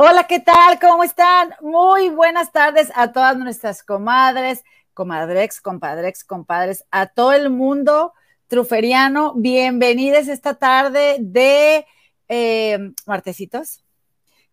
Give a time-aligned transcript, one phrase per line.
[0.00, 0.78] Hola, ¿qué tal?
[0.78, 1.56] ¿Cómo están?
[1.60, 4.62] Muy buenas tardes a todas nuestras comadres,
[4.94, 8.14] comadrex, compadrex, compadres, a todo el mundo
[8.46, 9.34] truferiano.
[9.34, 11.84] Bienvenidos esta tarde de
[12.28, 13.82] eh, martesitos.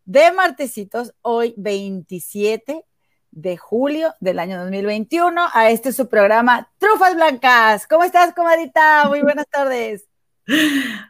[0.04, 2.84] De martesitos, hoy 27
[3.30, 7.86] de julio del año 2021, a este su programa Trufas Blancas.
[7.86, 9.08] ¿Cómo estás, comadita?
[9.10, 10.08] Muy buenas tardes.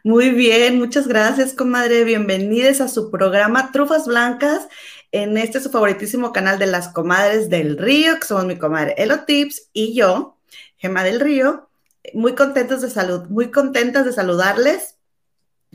[0.02, 2.04] Muy bien, muchas gracias, comadre.
[2.04, 4.66] Bienvenidos a su programa Trufas Blancas
[5.12, 9.24] en este su favoritísimo canal de las comadres del río, que somos mi comadre Elo
[9.24, 10.38] Tips y yo,
[10.78, 11.68] Gema del Río.
[12.14, 14.96] Muy contentos de salud, muy contentas de saludarles.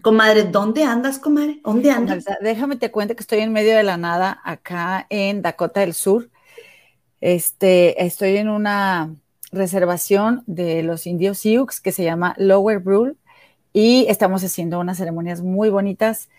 [0.02, 1.60] Comadre, ¿dónde andas, comadre?
[1.64, 2.26] ¿Dónde andas?
[2.42, 6.32] Déjame te cuente que estoy en medio de la nada acá en Dakota del Sur.
[7.20, 9.14] Este, estoy en una
[9.52, 13.18] reservación de los indios Sioux que se llama Lower Brule
[13.74, 16.30] y estamos haciendo unas ceremonias muy bonitas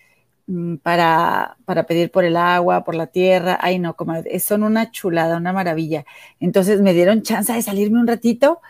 [0.47, 3.59] mm, para, para, pedir por el agua, por la tierra.
[3.61, 6.05] Ay, no, como son una chulada, una maravilla.
[6.41, 8.61] Entonces me dieron chance de salirme un ratito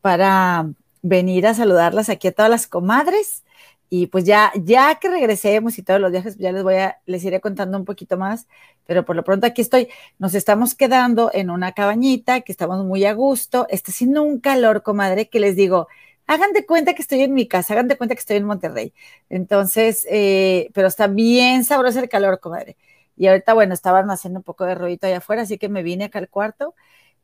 [0.00, 0.68] para
[1.02, 3.44] venir a saludarlas aquí a todas las comadres.
[3.88, 7.24] Y pues ya, ya que regresemos y todos los viajes, ya les voy a, les
[7.24, 8.48] iré contando un poquito más,
[8.84, 9.88] pero por lo pronto aquí estoy.
[10.18, 13.66] Nos estamos quedando en una cabañita que estamos muy a gusto.
[13.70, 15.86] Está haciendo un calor, comadre, que les digo,
[16.26, 18.92] hagan de cuenta que estoy en mi casa, hagan de cuenta que estoy en Monterrey.
[19.28, 22.76] Entonces, eh, pero está bien sabroso el calor, comadre.
[23.16, 26.04] Y ahorita, bueno, estaban haciendo un poco de ruido allá afuera, así que me vine
[26.04, 26.74] acá al cuarto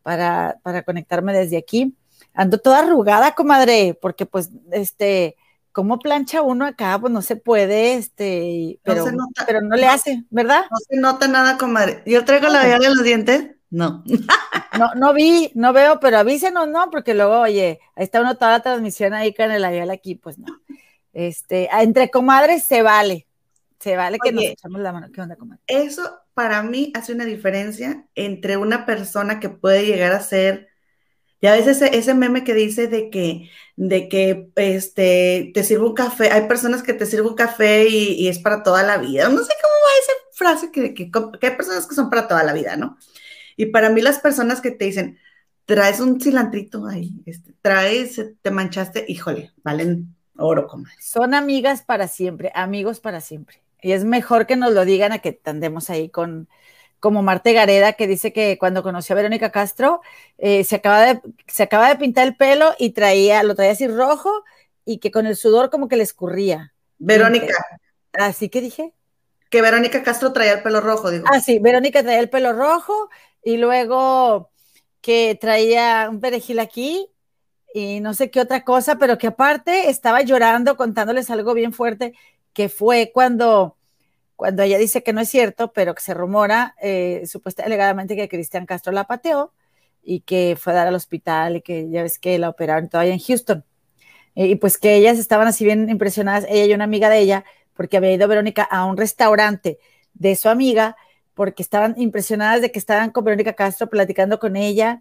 [0.03, 1.95] para, para conectarme desde aquí.
[2.35, 5.37] Ando toda arrugada, comadre, porque pues, este,
[5.73, 6.99] como plancha uno acá?
[7.01, 10.65] Pues no se puede, este, pero no, pero no le hace, ¿verdad?
[10.71, 12.03] No se nota nada, comadre.
[12.07, 13.51] Yo traigo la vea de los dientes.
[13.73, 14.05] No.
[14.79, 16.91] No, no vi, no veo, pero avísenos, ¿no?
[16.91, 20.39] Porque luego, oye, ahí está uno toda la transmisión ahí con el avión aquí, pues
[20.39, 20.47] no.
[21.13, 23.27] Este, entre comadres se vale.
[23.81, 25.09] Se vale que nos echamos la mano.
[25.13, 25.63] ¿Qué onda, comadre?
[25.67, 30.69] Eso para mí hace una diferencia entre una persona que puede llegar a ser,
[31.41, 35.95] ya ves ese, ese meme que dice de que, de que este, te sirve un
[35.95, 39.29] café, hay personas que te sirven un café y, es para toda la vida.
[39.29, 42.43] No sé cómo va esa frase que, que, que hay personas que son para toda
[42.45, 42.97] la vida, ¿no?
[43.63, 45.21] Y para mí las personas que te dicen,
[45.67, 50.97] traes un cilantrito ahí, este, traes, te manchaste, híjole, valen oro, comadre.
[50.99, 53.63] Son amigas para siempre, amigos para siempre.
[53.81, 56.49] Y es mejor que nos lo digan a que andemos ahí con,
[56.99, 60.01] como Marte Gareda, que dice que cuando conoció a Verónica Castro,
[60.39, 63.87] eh, se, acaba de, se acaba de pintar el pelo y traía, lo traía así
[63.87, 64.43] rojo
[64.85, 66.75] y que con el sudor como que le escurría.
[66.99, 67.55] Verónica.
[68.13, 68.93] Así que dije.
[69.51, 71.27] Que Verónica Castro traía el pelo rojo, digo.
[71.31, 73.09] Ah, sí, Verónica traía el pelo rojo
[73.43, 74.51] y luego
[75.01, 77.09] que traía un perejil aquí
[77.75, 82.15] y no sé qué otra cosa, pero que aparte estaba llorando contándoles algo bien fuerte,
[82.53, 83.77] que fue cuando,
[84.37, 88.29] cuando ella dice que no es cierto, pero que se rumora eh, supuestamente alegadamente que
[88.29, 89.53] Cristian Castro la pateó
[90.03, 93.15] y que fue a dar al hospital y que ya ves que la operaron todavía
[93.15, 93.65] en Houston.
[94.35, 97.45] Eh, y pues que ellas estaban así bien impresionadas, ella y una amiga de ella,
[97.75, 99.79] porque había ido Verónica a un restaurante
[100.15, 100.97] de su amiga
[101.43, 105.01] porque estaban impresionadas de que estaban con Verónica Castro platicando con ella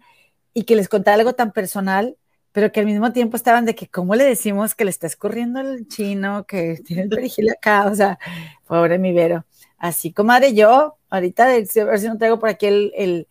[0.52, 2.16] y que les contaba algo tan personal,
[2.50, 5.60] pero que al mismo tiempo estaban de que, ¿cómo le decimos que le está escurriendo
[5.60, 7.86] el chino, que tiene el perejil acá?
[7.86, 8.18] O sea,
[8.66, 9.46] pobre mi Vero.
[9.78, 13.28] Así, comadre, yo, ahorita, a ver si no traigo por aquí el,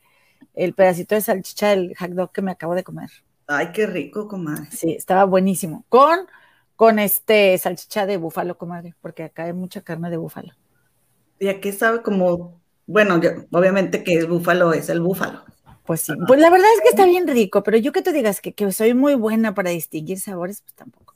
[0.54, 3.10] el, pedacito de salchicha del hot dog que me acabo de comer.
[3.46, 4.72] Ay, qué rico, comadre.
[4.72, 5.84] Sí, estaba buenísimo.
[5.90, 6.18] Con,
[6.78, 10.54] con este salchicha de búfalo, comadre, porque acá hay mucha carne de búfalo.
[11.40, 13.20] Y aquí sabe como bueno,
[13.52, 15.44] obviamente que el búfalo es el búfalo.
[15.86, 18.40] Pues sí, pues la verdad es que está bien rico, pero yo que te digas
[18.40, 21.16] que, soy muy buena para distinguir sabores, pues tampoco.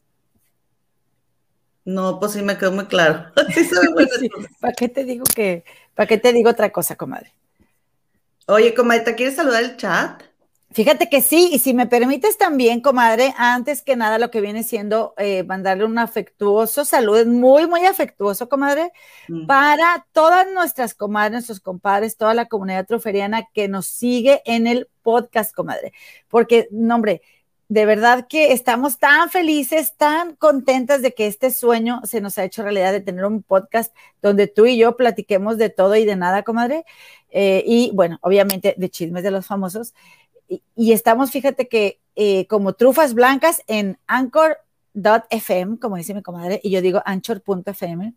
[1.86, 3.32] No, pues sí me quedó muy claro.
[3.54, 3.70] Sí,
[4.60, 7.32] ¿Para qué te digo que, para qué te digo otra cosa, comadre?
[8.48, 10.24] Oye, comadre, ¿quieres saludar el chat?
[10.76, 14.62] Fíjate que sí, y si me permites también, comadre, antes que nada lo que viene
[14.62, 18.92] siendo eh, mandarle un afectuoso saludo, muy, muy afectuoso, comadre,
[19.30, 19.46] mm.
[19.48, 24.90] para todas nuestras comadres, nuestros compadres, toda la comunidad troferiana que nos sigue en el
[25.02, 25.94] podcast, comadre.
[26.28, 27.22] Porque, no, hombre,
[27.70, 32.44] de verdad que estamos tan felices, tan contentas de que este sueño se nos ha
[32.44, 36.18] hecho realidad de tener un podcast donde tú y yo platiquemos de todo y de
[36.18, 36.84] nada, comadre.
[37.32, 39.94] Eh, y bueno, obviamente de chismes de los famosos
[40.48, 46.70] y, estamos, fíjate que eh, como trufas blancas en anchor.fm, como dice mi comadre, y
[46.72, 48.14] yo digo anchor.fm,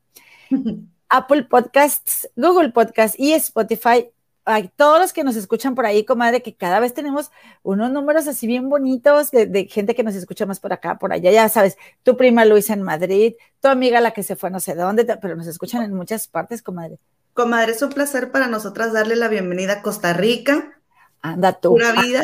[1.08, 4.10] Apple Podcasts, Google Podcasts y Spotify.
[4.44, 7.30] Hay todos los que nos escuchan por ahí, comadre, que cada vez tenemos
[7.62, 11.30] unos números así bien bonitos de, gente que nos escucha más por acá, por allá.
[11.30, 14.74] Ya sabes, tu prima Luisa en Madrid, tu amiga la que se fue no sé
[14.74, 16.98] dónde, pero nos escuchan en muchas partes, comadre.
[17.34, 20.77] comadre, es un placer para nosotras darle la bienvenida a Costa Rica.
[21.22, 21.70] Anda tú.
[21.70, 22.22] Pura vida.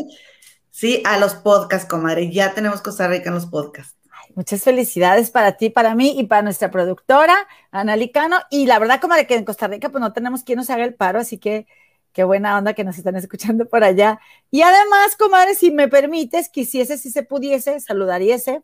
[0.70, 2.30] Sí, a los podcasts, comadre.
[2.30, 3.96] Ya tenemos Costa Rica en los podcasts.
[4.34, 8.38] Muchas felicidades para ti, para mí y para nuestra productora, Ana Licano.
[8.50, 10.94] Y la verdad, comadre, que en Costa Rica pues no tenemos quien nos haga el
[10.94, 11.68] paro, así que
[12.12, 14.18] qué buena onda que nos están escuchando por allá.
[14.50, 18.62] Y además, comadre, si me permites, quisiese, si se pudiese, saludariese.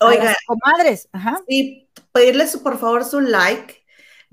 [0.00, 1.08] Oiga, comadres.
[1.12, 1.40] Ajá.
[1.46, 3.81] Y pedirles por favor su like.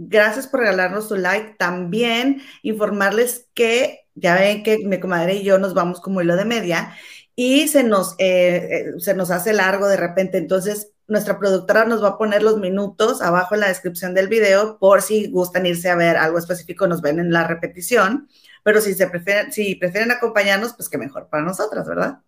[0.02, 1.56] Gracias por regalarnos su like.
[1.58, 6.46] También informarles que ya ven que mi comadre y yo nos vamos como hilo de
[6.46, 6.96] media
[7.36, 10.38] y se nos, eh, eh, se nos hace largo de repente.
[10.38, 14.80] Entonces, nuestra productora nos va a poner los minutos abajo en la descripción del video
[14.80, 18.30] por si gustan irse a ver algo específico, nos ven en la repetición.
[18.64, 22.20] Pero si, se prefieren, si prefieren acompañarnos, pues que mejor para nosotras, ¿verdad?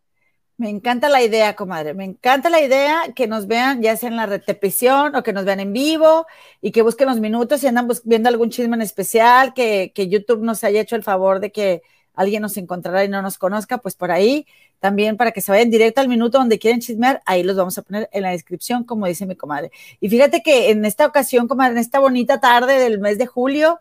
[0.62, 1.96] Me encanta la idea, comadre.
[1.96, 5.44] Me encanta la idea que nos vean ya sea en la repetición o que nos
[5.44, 6.28] vean en vivo
[6.62, 10.44] y que busquen los minutos y andan viendo algún chisme en especial, que, que YouTube
[10.44, 11.81] nos haya hecho el favor de que
[12.13, 14.46] alguien nos encontrará y no nos conozca, pues por ahí
[14.80, 17.81] también para que se vayan directo al minuto donde quieren chismear, ahí los vamos a
[17.81, 19.72] poner en la descripción, como dice mi comadre.
[20.00, 23.80] Y fíjate que en esta ocasión, comadre, en esta bonita tarde del mes de julio,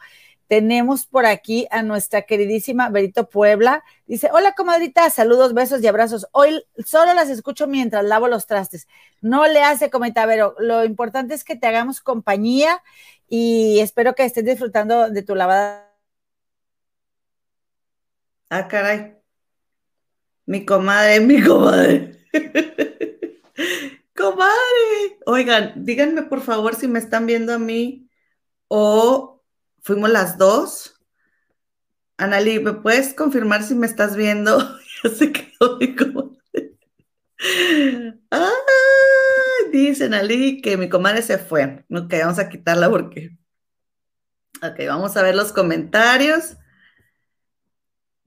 [0.51, 3.85] tenemos por aquí a nuestra queridísima Berito Puebla.
[4.09, 6.27] Dice, hola comadrita, saludos, besos y abrazos.
[6.33, 8.89] Hoy solo las escucho mientras lavo los trastes.
[9.21, 12.83] No le hace comentario, lo importante es que te hagamos compañía
[13.29, 15.89] y espero que estés disfrutando de tu lavada.
[18.49, 19.15] Ah, caray.
[20.47, 22.27] Mi comadre, mi comadre.
[24.17, 25.21] comadre.
[25.27, 28.11] Oigan, díganme por favor si me están viendo a mí
[28.67, 29.40] o
[29.83, 31.01] fuimos las dos.
[32.17, 34.59] Anali, ¿me puedes confirmar si me estás viendo?
[35.05, 36.37] ya se quedó mi comadre.
[38.31, 38.51] Ah,
[39.73, 41.85] dice Anali que mi comadre se fue.
[41.91, 43.37] Ok, vamos a quitarla porque.
[44.63, 46.57] Ok, vamos a ver los comentarios.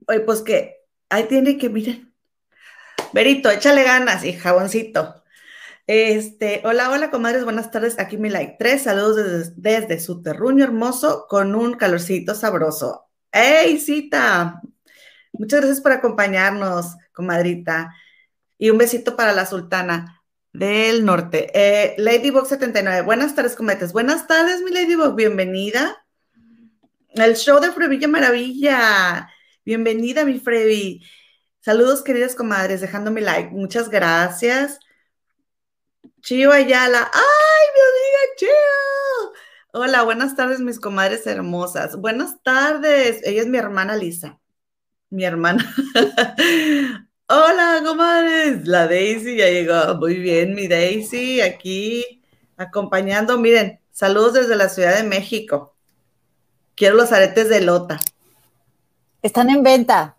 [0.06, 0.76] Oye, pues que
[1.08, 2.12] ahí tiene que, miren.
[3.12, 5.23] Berito, échale ganas y jaboncito.
[5.86, 7.98] Este, hola, hola, comadres, buenas tardes.
[7.98, 8.82] Aquí mi like 3.
[8.82, 13.10] Saludos desde, su terruño hermoso con un calorcito sabroso.
[13.30, 14.62] ¡Hey, cita!
[15.32, 17.94] Muchas gracias por acompañarnos, comadrita.
[18.56, 20.22] Y un besito para la sultana
[20.54, 21.50] del norte.
[21.52, 23.92] Eh, Ladybug79, buenas tardes, cometes.
[23.92, 26.06] Buenas tardes, mi Ladybug, bienvenida.
[27.10, 29.28] El show de Frevilla Maravilla.
[29.66, 31.04] Bienvenida, mi Frevi.
[31.60, 33.50] Saludos, queridas comadres, dejando mi like.
[33.50, 34.78] Muchas gracias.
[36.20, 37.10] Chio Ayala.
[37.12, 39.32] ¡Ay, mi amiga Chio!
[39.72, 41.96] Hola, buenas tardes, mis comadres hermosas.
[41.96, 43.20] Buenas tardes.
[43.24, 44.40] Ella es mi hermana Lisa.
[45.10, 45.64] Mi hermana.
[47.28, 48.66] Hola, comadres.
[48.66, 49.96] La Daisy ya llegó.
[49.96, 52.22] Muy bien, mi Daisy, aquí
[52.56, 53.38] acompañando.
[53.38, 55.76] Miren, saludos desde la Ciudad de México.
[56.74, 58.00] Quiero los aretes de Lota.
[59.22, 60.16] Están en venta.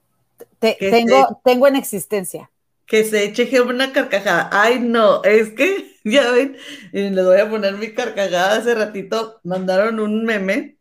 [0.59, 2.49] tengo, tengo en existencia
[2.85, 4.49] que se eche una carcajada.
[4.51, 6.57] Ay, no, es que, ya ven,
[6.91, 8.57] les voy a poner mi carcajada.
[8.57, 10.77] Hace ratito mandaron un meme.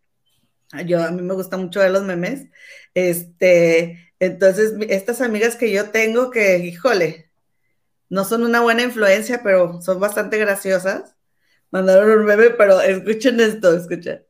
[0.86, 2.46] Yo, a mí me gusta mucho ver los memes.
[2.94, 7.30] Este, entonces, estas amigas que yo tengo que, híjole,
[8.08, 11.16] no son una buena influencia, pero son bastante graciosas.
[11.70, 14.24] Mandaron un meme, pero escuchen esto, escuchen.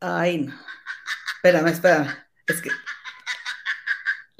[0.00, 0.54] Ay, no.
[1.36, 2.08] Espérame, espérame.
[2.46, 2.70] Es que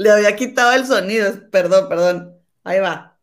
[0.03, 2.37] le había quitado el sonido, perdón, perdón.
[2.65, 3.19] Ahí va.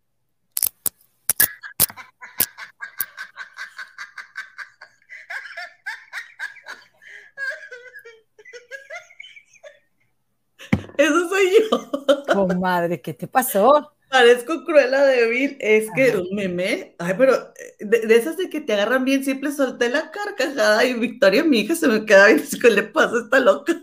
[10.98, 12.48] Eso soy yo.
[12.60, 13.94] madre, ¿qué te pasó?
[14.10, 19.06] Parezco cruela débil, es que un meme, ay, pero de, esas de que te agarran
[19.06, 22.84] bien, siempre solté la carcajada y Victoria, mi hija, se me queda bien, ¿qué le
[22.84, 23.80] pasa a esta loca?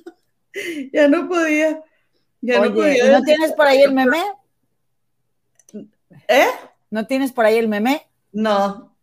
[0.92, 1.80] ya no podía.
[2.54, 4.22] Oye, no, tienes por ahí el meme?
[6.28, 6.46] ¿Eh?
[6.90, 8.06] ¿No tienes por ahí el meme?
[8.32, 8.96] No.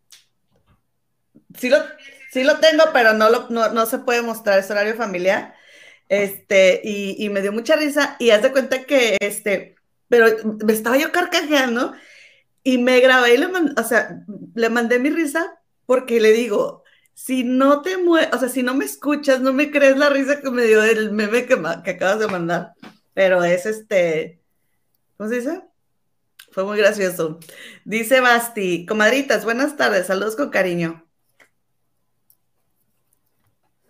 [1.58, 1.78] Sí lo,
[2.32, 5.56] sí lo tengo, pero no, lo, no, se puede mostrar, es horario familiar.
[6.10, 8.16] Este, y, me dio mucha risa.
[8.20, 9.76] Y haz de cuenta que, este,
[10.08, 10.28] pero
[10.64, 11.94] me estaba yo carcajeando
[12.64, 14.24] y me grabé y le mandé, o sea,
[14.56, 16.84] le mandé mi risa porque le digo,
[17.14, 20.40] si no te mueves, o sea, si no me escuchas, no me crees la risa
[20.40, 22.74] que me dio el meme que, que acabas de mandar
[23.14, 24.42] pero es este,
[25.18, 25.62] ¿cómo se dice?
[26.52, 27.40] Fue muy gracioso.
[27.84, 31.04] Dice Basti, comadritas, buenas tardes, saludos con cariño.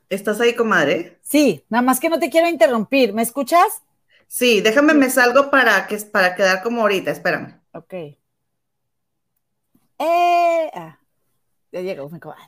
[0.09, 1.17] ¿Estás ahí, comadre?
[1.23, 3.13] Sí, nada más que no te quiero interrumpir.
[3.13, 3.81] ¿Me escuchas?
[4.27, 7.59] Sí, déjame, me salgo para, que, para quedar como ahorita, espérame.
[7.73, 7.93] Ok.
[9.99, 10.99] Eh, ah,
[11.71, 12.43] ya llegó mi comadre.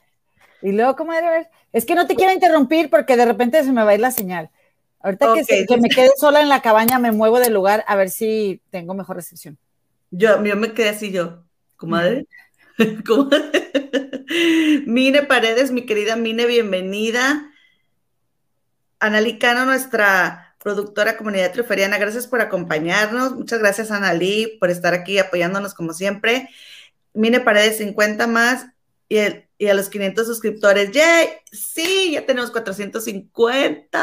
[0.62, 3.92] Y luego, comadre, es que no te quiero interrumpir porque de repente se me va
[3.92, 4.52] a ir la señal.
[5.02, 8.10] Ahorita que, que, me quede sola en la cabaña, me muevo del lugar a ver
[8.10, 9.58] si tengo mejor recepción.
[10.12, 11.44] Yo, yo me quedé así yo,
[11.76, 12.28] comadre.
[13.06, 13.52] comadre.
[14.86, 17.52] Mine Paredes, mi querida Mine, bienvenida.
[19.00, 23.36] Analí Cano, nuestra productora comunidad triferiana, gracias por acompañarnos.
[23.36, 26.50] Muchas gracias, Analí, por estar aquí apoyándonos como siempre.
[27.14, 28.66] Mine Paredes, 50 más.
[29.08, 29.18] Y,
[29.60, 31.30] a los 500 suscriptores, ¡yay!
[31.52, 34.00] Sí, ya tenemos 450.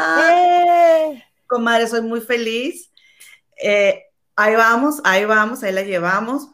[1.47, 2.91] Comadre, soy muy feliz.
[3.61, 4.03] Eh,
[4.35, 6.49] ahí vamos, ahí vamos, ahí la llevamos.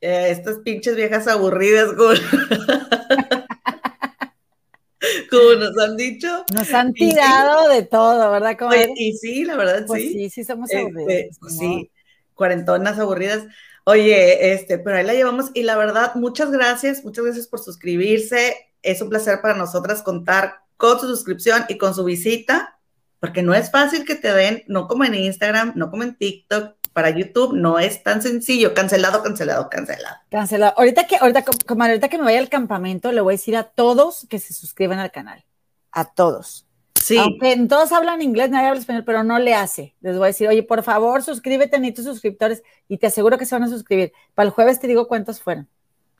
[0.00, 2.12] Eh, estas pinches viejas aburridas, como,
[5.58, 6.44] nos han dicho.
[6.54, 8.56] Nos han tirado de todo, ¿verdad?
[8.58, 10.12] Pues, y sí, la verdad, pues sí.
[10.12, 11.36] Sí, sí, somos este, aburridas.
[11.58, 11.90] sí,
[12.34, 13.44] cuarentonas aburridas.
[13.88, 18.74] Oye, este, pero ahí la llevamos y la verdad, muchas gracias, muchas gracias por suscribirse.
[18.82, 22.78] Es un placer para nosotras contar con su suscripción y con su visita,
[23.18, 26.74] porque no es fácil que te den, no como en Instagram, no como en TikTok,
[26.92, 28.74] para YouTube no es tan sencillo.
[28.74, 30.16] Cancelado, cancelado, cancelado.
[30.30, 30.74] Cancelado.
[30.76, 33.62] Ahorita que, ahorita, como ahorita que me vaya al campamento, le voy a decir a
[33.62, 35.46] todos que se suscriban al canal.
[35.92, 36.67] A todos.
[37.02, 37.16] Sí.
[37.16, 39.94] Aunque todos hablan inglés, nadie habla español, pero no le hace.
[40.00, 43.46] Les voy a decir, oye, por favor, suscríbete, ni tus suscriptores, y te aseguro que
[43.46, 44.12] se van a suscribir.
[44.34, 45.68] Para el jueves te digo cuántos fueron.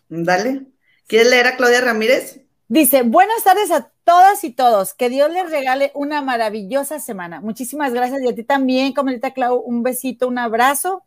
[0.09, 0.63] Dale.
[1.07, 2.43] ¿Quieres leer a Claudia Ramírez?
[2.69, 4.93] Dice, buenas tardes a todas y todos.
[4.93, 7.41] Que Dios les regale una maravillosa semana.
[7.41, 8.21] Muchísimas gracias.
[8.23, 11.03] Y a ti también, comadita Clau, un besito, un abrazo.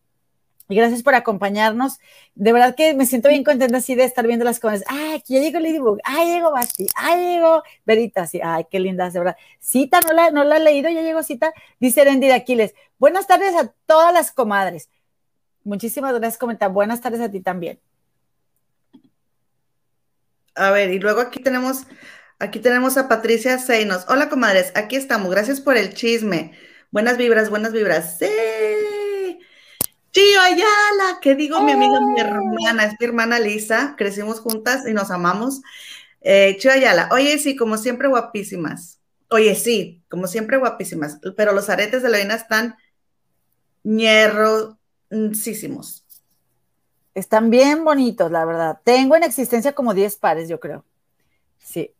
[0.71, 1.99] Y gracias por acompañarnos.
[2.35, 4.83] De verdad que me siento bien contenta así de estar viendo las cosas.
[4.87, 5.99] Ay, aquí ya llegó Ladybug.
[6.03, 6.87] Ay, llegó Basti.
[6.95, 8.27] Ay, llegó Verita.
[8.27, 9.37] Sí, ay, qué linda, de verdad.
[9.59, 11.53] Cita, no la, no la he leído, ya llegó Cita.
[11.79, 12.73] Dice Erendi de Aquiles.
[12.97, 14.89] Buenas tardes a todas las comadres.
[15.63, 16.71] Muchísimas gracias, comentar.
[16.71, 17.79] Buenas tardes a ti también.
[20.55, 21.83] A ver, y luego aquí tenemos,
[22.39, 24.05] aquí tenemos a Patricia Seinos.
[24.09, 25.29] Hola, comadres, aquí estamos.
[25.31, 26.53] Gracias por el chisme.
[26.91, 28.17] Buenas vibras, buenas vibras.
[28.19, 28.25] Sí.
[30.11, 32.85] Chío Ayala, ¿qué digo mi amiga, mi hermana?
[32.85, 33.95] Es mi hermana Lisa.
[33.97, 35.61] Crecimos juntas y nos amamos.
[36.19, 38.99] Eh, Chío Ayala, oye, sí, como siempre, guapísimas.
[39.29, 41.19] Oye, sí, como siempre, guapísimas.
[41.37, 42.75] Pero los aretes de la Lina están
[43.83, 46.05] ñerrosísimos.
[47.13, 48.79] Están bien bonitos, la verdad.
[48.83, 50.85] Tengo en existencia como 10 pares, yo creo.
[51.57, 51.93] Sí.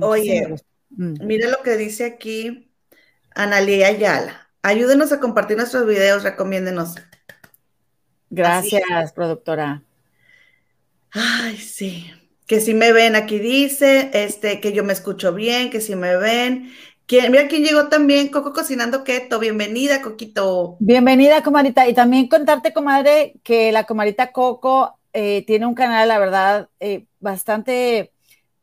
[0.00, 0.54] Oye,
[0.90, 1.24] mm.
[1.24, 2.72] mira lo que dice aquí
[3.34, 4.51] Analia Ayala.
[4.62, 6.94] Ayúdenos a compartir nuestros videos, recomiéndenos.
[8.30, 9.82] Gracias, productora.
[11.10, 12.10] Ay, sí.
[12.46, 16.16] Que si me ven, aquí dice, este, que yo me escucho bien, que si me
[16.16, 16.72] ven,
[17.28, 19.38] mira quién llegó también, Coco Cocinando Keto.
[19.38, 20.76] Bienvenida, Coquito.
[20.78, 21.88] Bienvenida, comadita.
[21.88, 27.04] Y también contarte, comadre, que la comadita Coco eh, tiene un canal, la verdad, eh,
[27.20, 28.12] bastante,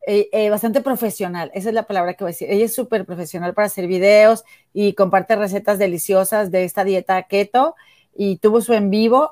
[0.05, 1.51] eh, bastante profesional.
[1.53, 2.49] Esa es la palabra que voy a decir.
[2.51, 7.75] Ella es súper profesional para hacer videos y comparte recetas deliciosas de esta dieta keto.
[8.15, 9.29] Y tuvo su en vivo.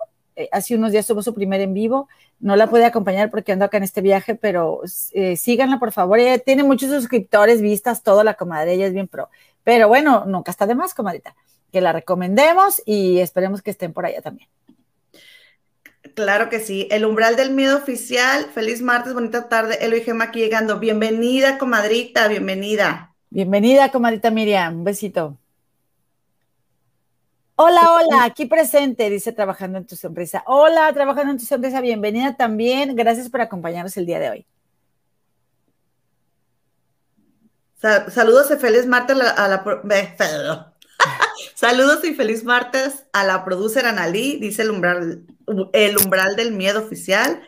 [0.51, 2.07] hace unos días tuvo su primer en vivo
[2.39, 4.81] no la puede acompañar porque ando acá en este viaje, pero
[5.13, 6.19] eh, síganla por favor.
[6.19, 9.29] Ella tiene muchos suscriptores, vistas, todo, la comadre, ella es bien pro.
[9.63, 11.35] Pero bueno, nunca está de más, comadrita.
[11.71, 14.47] Que la recomendemos y esperemos que estén por allá también.
[16.17, 16.87] Claro que sí.
[16.89, 18.45] El umbral del miedo oficial.
[18.45, 19.77] Feliz martes, bonita tarde.
[19.81, 20.79] Elo y Gema aquí llegando.
[20.79, 23.13] Bienvenida, comadrita, bienvenida.
[23.29, 24.77] Bienvenida, comadrita Miriam.
[24.77, 25.37] Un besito.
[27.55, 30.41] Hola, hola, aquí presente, dice Trabajando en tu Sonrisa.
[30.47, 32.95] Hola, Trabajando en tu Sonrisa, bienvenida también.
[32.95, 34.45] Gracias por acompañarnos el día de hoy.
[38.09, 40.73] Saludos y feliz martes a la...
[41.55, 45.23] Saludos y feliz martes a la producer Analí, dice el umbral,
[45.73, 47.41] el umbral del miedo oficial.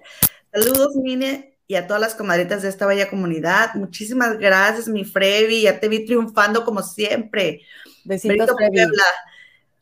[0.51, 3.75] Saludos, Mine, y a todas las comadritas de esta bella comunidad.
[3.75, 5.61] Muchísimas gracias, mi Frevi.
[5.61, 7.61] Ya te vi triunfando como siempre.
[8.03, 8.87] Besitos, Frevi.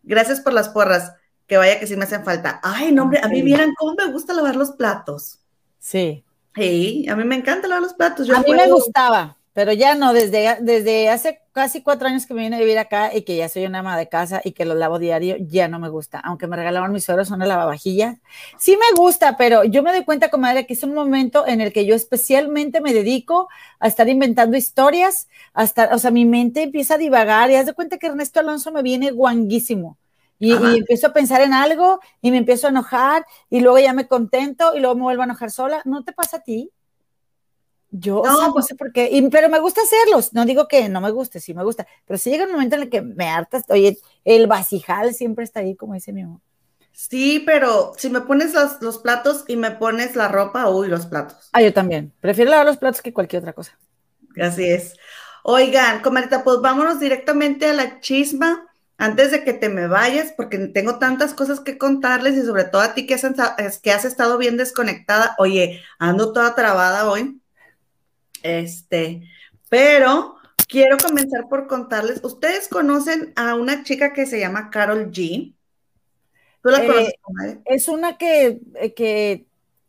[0.04, 1.14] Gracias por las porras.
[1.48, 2.60] Que vaya que sí me hacen falta.
[2.62, 5.40] Ay, no, hombre, a mí vieran cómo me gusta lavar los platos.
[5.80, 6.26] Sí.
[6.54, 8.30] Sí, a mí me encanta lavar los platos.
[8.30, 12.44] a mí me gustaba, pero ya no, desde, desde hace casi cuatro años que me
[12.44, 14.76] vine a vivir acá y que ya soy una ama de casa y que lo
[14.76, 16.20] lavo diario, ya no me gusta.
[16.20, 18.20] Aunque me regalaban mis suegros una lavavajilla.
[18.60, 21.74] Sí me gusta, pero yo me doy cuenta, comadre, que es un momento en el
[21.74, 23.48] que yo especialmente me dedico
[23.80, 27.74] a estar inventando historias, hasta, o sea, mi mente empieza a divagar y haz de
[27.74, 29.98] cuenta que Ernesto Alonso me viene guanguísimo.
[30.38, 34.08] Y, empiezo a pensar en algo y me empiezo a enojar y luego ya me
[34.08, 35.82] contento y luego me vuelvo a enojar sola.
[35.84, 36.70] ¿No te pasa a ti?
[38.00, 40.34] Yo no, pues, sé por qué, pero me gusta hacerlos.
[40.34, 42.84] No digo que no me guste, sí me gusta, pero si llega un momento en
[42.84, 46.40] el que me hartas, oye, el vasijal siempre está ahí, como dice mi mamá.
[46.92, 51.06] Sí, pero si me pones los, los, platos y me pones la ropa, uy, los
[51.06, 51.50] platos.
[51.54, 52.12] Ah, yo también.
[52.22, 53.78] Prefiero lavar los platos que cualquier otra cosa.
[54.42, 54.96] Así es.
[55.44, 60.58] Oigan, comadita, pues vámonos directamente a la chisma antes de que te me vayas, porque
[60.58, 64.38] tengo tantas cosas que contarles y sobre todo a ti que has, que has estado
[64.40, 65.36] bien desconectada.
[65.38, 67.40] Oye, ando toda trabada hoy.
[68.48, 69.24] Este,
[69.70, 70.38] pero
[70.68, 72.24] quiero comenzar por contarles.
[72.24, 75.54] Ustedes conocen a una chica que se llama Carol G.
[76.62, 77.14] ¿Tú la conoces,
[77.46, 79.46] eh, Es una que, eh, que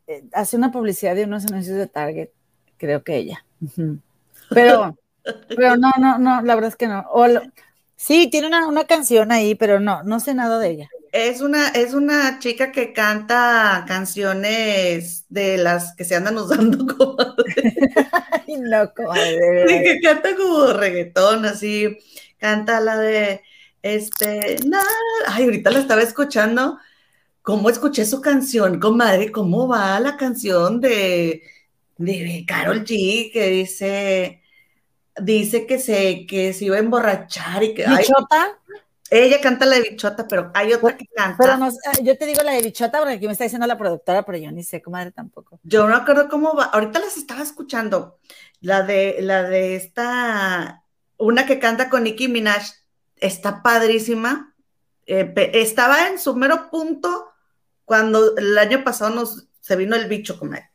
[0.07, 2.29] eh, hace una publicidad de unos anuncios de Target,
[2.77, 3.45] creo que ella.
[4.49, 4.97] Pero,
[5.55, 7.05] pero no, no, no, la verdad es que no.
[7.95, 10.89] sí, tiene una, canción ahí, pero no, no sé nada de ella.
[11.11, 17.17] Es una, es una chica que canta canciones de las que se andan usando como.
[19.11, 21.97] Ay, no, Sí, que canta como reggaetón, así.
[22.37, 23.41] Canta la de
[23.81, 24.57] este.
[25.27, 26.79] Ay, ahorita la estaba escuchando.
[27.41, 29.31] ¿Cómo escuché su canción, comadre?
[29.31, 31.41] ¿Cómo va la canción de,
[31.97, 34.39] de Carol G que dice
[35.21, 37.85] dice que se, que se iba a emborrachar y que.
[37.87, 38.59] ¿Bichota?
[39.09, 41.37] Ella canta la de bichota, pero hay otra que canta.
[41.37, 41.69] Pero no,
[42.01, 44.51] yo te digo la de bichota porque aquí me está diciendo la productora, pero yo
[44.51, 45.59] ni sé, comadre, tampoco.
[45.63, 46.65] Yo no acuerdo cómo va.
[46.65, 48.19] Ahorita las estaba escuchando.
[48.61, 50.83] La de, la de esta,
[51.17, 52.63] una que canta con Nicki Minaj,
[53.17, 54.53] está padrísima.
[55.07, 57.31] Eh, estaba en su mero punto
[57.85, 60.69] cuando el año pasado nos se vino el bicho, comadre.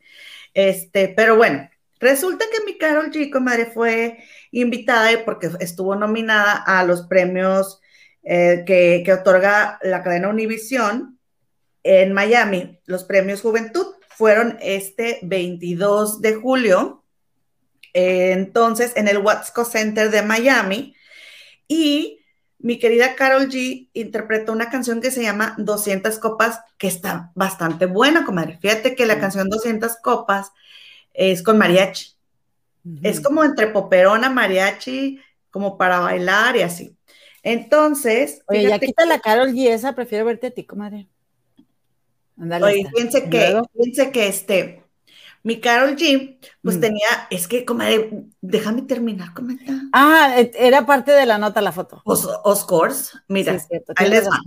[0.53, 4.19] Este, pero bueno, Resulta que mi Carol G, comadre, fue
[4.51, 7.81] invitada porque estuvo nominada a los premios
[8.27, 11.19] eh, que, otorga la cadena Univision
[11.83, 12.79] en Miami.
[12.85, 17.03] Los premios Juventud fueron este 22 de julio,
[17.93, 20.95] entonces en el Watsco Center de Miami.
[21.67, 22.19] Y
[22.57, 27.85] mi querida Carol G interpretó una canción que se llama 200 copas, que está bastante
[27.85, 28.57] buena, comadre.
[28.59, 30.51] Fíjate que la canción 200 copas
[31.13, 32.15] es con mariachi.
[33.03, 35.19] Es como entre poperona, mariachi,
[35.51, 36.94] como para bailar y así.
[37.45, 38.41] Entonces.
[38.47, 41.07] Oye, ya quita la Carol y esa, prefiero verte a ti, comadre.
[42.37, 44.83] Oye, piense que, piense que este,
[45.43, 46.81] mi Carol G, pues mm.
[46.81, 49.75] tenía, es que, comadre, déjame terminar, comentar.
[49.93, 52.01] Ah, era parte de la nota la foto.
[52.03, 53.57] Oscars, mira,
[53.95, 54.41] ahí les va.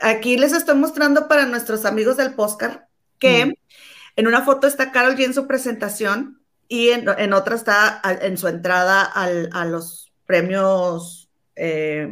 [0.00, 2.84] Aquí les estoy mostrando para nuestros amigos del Postcard
[3.18, 3.52] que mm.
[4.16, 8.48] En una foto está Carol G en su presentación y en, otra está en su
[8.48, 11.21] entrada a los premios,
[11.56, 12.10] eh,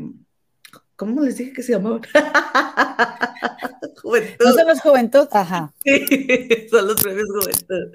[0.97, 2.03] ¿cómo les dije que se llamaban?
[4.03, 4.45] juventud.
[4.45, 5.29] ¿No son los Juventud?
[5.33, 5.73] Ajá.
[5.85, 7.93] Sí, son los premios Juventud.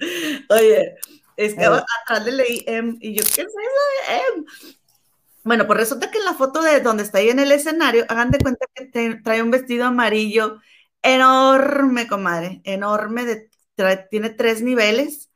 [0.49, 0.95] Oye,
[1.38, 4.45] es que atrás le leí M y yo, ¿qué es eso de M?
[5.43, 8.31] Bueno, pues resulta que en la foto de donde está ahí en el escenario, hagan
[8.31, 8.86] de cuenta que
[9.23, 10.60] trae un vestido amarillo
[11.03, 13.49] enorme, comadre, enorme de
[14.10, 15.29] tiene tres niveles,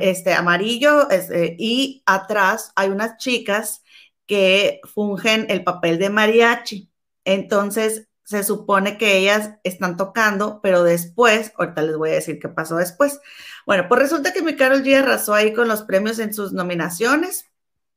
[0.00, 3.82] este, amarillo este, y atrás hay unas chicas
[4.30, 6.88] que fungen el papel de mariachi.
[7.24, 12.48] Entonces, se supone que ellas están tocando, pero después, ahorita les voy a decir qué
[12.48, 13.18] pasó después.
[13.66, 17.50] Bueno, pues resulta que mi Carol G arrasó ahí con los premios en sus nominaciones.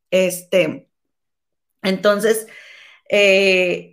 [0.09, 0.89] Este,
[1.83, 2.47] entonces,
[3.09, 3.91] eh,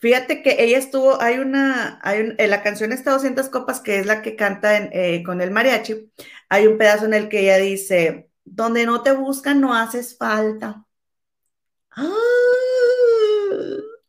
[0.00, 4.06] Fíjate que ella estuvo, hay una, hay en la canción Esta 200 copas, que es
[4.06, 6.12] la que canta eh, con el mariachi,
[6.48, 10.87] hay un pedazo en el que ella dice, donde no te buscan no haces falta.
[11.98, 12.08] ¡Ah!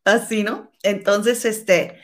[0.06, 0.72] Así, ¿no?
[0.84, 2.00] Entonces, este,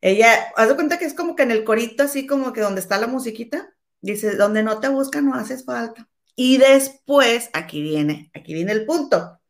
[0.00, 2.80] ella, haz de cuenta que es como que en el corito, así como que donde
[2.80, 6.08] está la musiquita, dice, donde no te buscan no haces falta.
[6.36, 9.40] Y después, aquí viene, aquí viene el punto.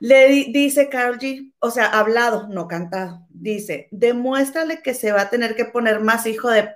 [0.00, 3.26] Le dice Carol G, o sea, hablado, no cantado.
[3.28, 6.70] Dice, demuéstrale que se va a tener que poner más hijo de...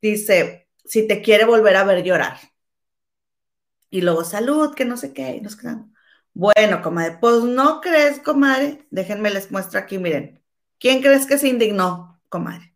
[0.00, 2.38] Dice, si te quiere volver a ver llorar.
[3.90, 5.40] Y luego, salud, que no sé qué.
[5.40, 5.93] Nos quedamos.
[6.34, 8.86] Bueno, comadre, pues no crees, comadre.
[8.90, 10.42] Déjenme les muestro aquí, miren.
[10.78, 12.74] ¿Quién crees que se indignó, comadre?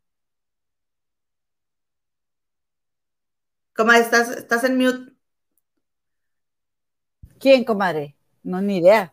[3.74, 5.12] Comadre, estás, estás en mute.
[7.38, 8.16] ¿Quién, comadre?
[8.42, 9.12] No, ni idea.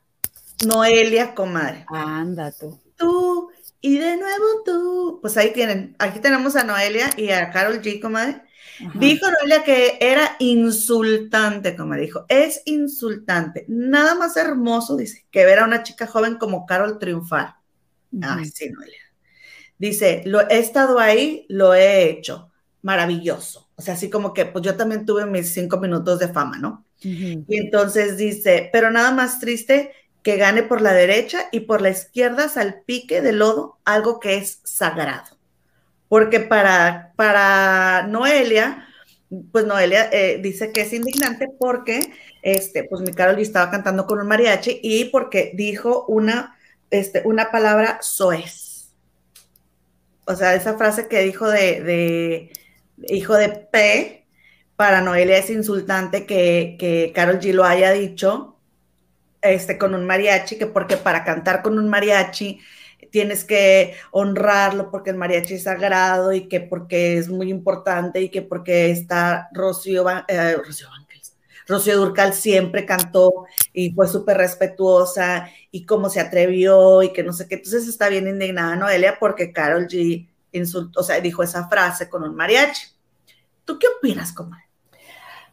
[0.66, 1.86] Noelia, comadre.
[1.88, 2.80] Anda tú.
[2.96, 5.20] Tú, y de nuevo tú.
[5.22, 5.96] Pues ahí tienen.
[6.00, 8.42] Aquí tenemos a Noelia y a Carol G, comadre.
[8.96, 12.26] Dijo Noelia que era insultante, como dijo.
[12.28, 13.66] Es insultante.
[13.68, 17.56] Nada más hermoso, dice, que ver a una chica joven como Carol triunfar.
[18.22, 19.00] Ay, sí, Noelia.
[19.78, 22.52] Dice, lo he estado ahí, lo he hecho.
[22.82, 23.70] Maravilloso.
[23.76, 26.86] O sea, así como que, pues yo también tuve mis cinco minutos de fama, ¿no?
[27.02, 29.92] Y entonces dice, pero nada más triste
[30.24, 34.60] que gane por la derecha y por la izquierda salpique de lodo algo que es
[34.64, 35.35] sagrado.
[36.15, 38.88] Porque para, para Noelia,
[39.51, 42.10] pues Noelia eh, dice que es indignante porque,
[42.41, 46.58] este, pues mi Carol estaba cantando con un mariachi y porque dijo una,
[46.89, 48.93] este, una palabra soez.
[50.23, 54.25] O sea, esa frase que dijo de, de hijo de P,
[54.78, 58.56] para Noelia es insultante que, que Carol G lo haya dicho
[59.41, 62.62] este, con un mariachi, que porque para cantar con un mariachi
[63.15, 68.28] tienes que honrarlo porque el mariachi es sagrado y que porque es muy importante y
[68.28, 70.58] que porque está Rocío, eh,
[71.65, 77.32] Rocío, Durcal siempre cantó y fue súper respetuosa y cómo se atrevió y que no
[77.32, 77.56] sé qué.
[77.56, 82.21] Entonces está bien indignada Noelia porque Carol G insultó, o sea, dijo esa frase con
[82.23, 82.86] un mariachi.
[83.63, 84.65] ¿Tú qué opinas, comadre?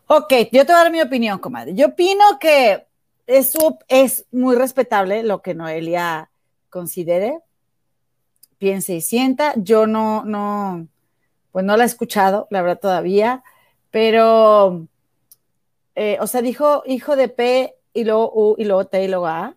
[0.09, 1.75] Ok, yo te voy a dar mi opinión, comadre.
[1.75, 2.89] Yo opino que
[3.29, 6.29] eso es muy respetable lo que Noelia
[6.71, 7.39] considere
[8.63, 9.55] piense y sienta.
[9.57, 10.87] Yo no, no,
[11.51, 13.43] pues no la he escuchado, la verdad, todavía,
[13.91, 14.87] pero,
[15.97, 19.27] eh, o sea, dijo hijo de P y luego U y luego T y luego
[19.27, 19.57] A.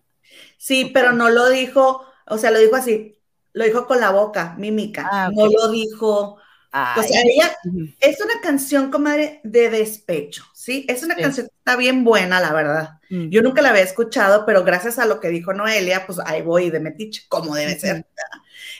[0.58, 3.16] Sí, pero no lo dijo, o sea, lo dijo así,
[3.52, 6.38] lo dijo con la boca, mímica, ah, no lo dijo.
[6.72, 7.56] o sea, ella
[8.00, 10.84] es una canción, comadre, de despecho, ¿sí?
[10.88, 12.98] Es una canción que está bien buena, la verdad.
[13.08, 13.28] Mm.
[13.28, 16.70] Yo nunca la había escuchado, pero gracias a lo que dijo Noelia, pues ahí voy
[16.70, 18.04] de metiche, como debe ser.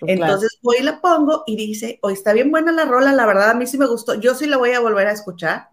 [0.06, 3.50] Entonces voy y la pongo y dice, hoy está bien buena la rola, la verdad
[3.50, 5.68] a mí sí me gustó, yo sí la voy a volver a escuchar.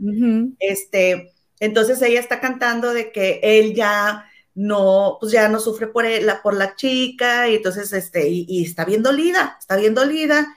[0.59, 6.05] Este, entonces ella está cantando de que él ya no, pues ya no sufre por,
[6.05, 10.53] la, por la chica y entonces, este, y, está bien dolida, está bien dolida.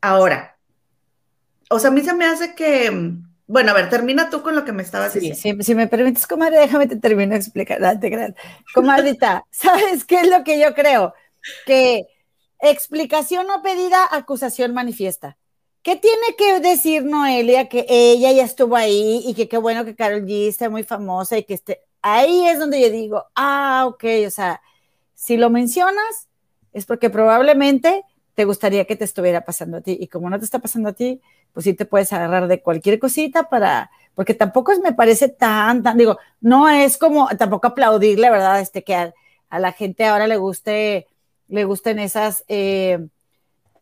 [0.00, 0.56] Ahora,
[1.68, 2.90] o sea, a mí se me hace que,
[3.46, 5.62] bueno, a ver, termina tú con lo que me estabas diciendo.
[5.62, 7.80] Si, me permites, comadre, déjame te termino de explicar.
[8.74, 11.14] Comadrita, ¿sabes qué es lo que yo creo?
[11.66, 12.06] Que
[12.62, 15.36] Explicación no pedida, acusación manifiesta.
[15.82, 19.94] ¿Qué tiene que decir Noelia que ella ya estuvo ahí y que qué bueno que
[19.94, 21.80] Carol G esté muy famosa y que esté...
[22.02, 24.60] Ahí es donde yo digo, ah, ok, o sea,
[25.14, 26.28] si lo mencionas
[26.72, 30.44] es porque probablemente te gustaría que te estuviera pasando a ti y como no te
[30.44, 31.20] está pasando a ti,
[31.52, 35.96] pues sí te puedes agarrar de cualquier cosita para, porque tampoco me parece tan, tan,
[35.98, 38.60] digo, no es como tampoco aplaudirle, ¿verdad?
[38.60, 39.14] Este que a,
[39.48, 41.06] a la gente ahora le guste
[41.50, 43.06] le gusten esas, eh,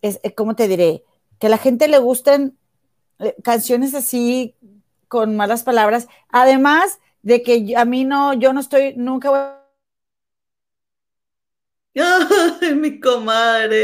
[0.02, 1.04] eh, ¿cómo te diré?
[1.38, 2.56] Que a la gente le gusten
[3.20, 4.54] eh, canciones así
[5.08, 9.40] con malas palabras, además de que a mí no, yo no estoy, nunca voy
[12.60, 13.76] Ay, mi comadre.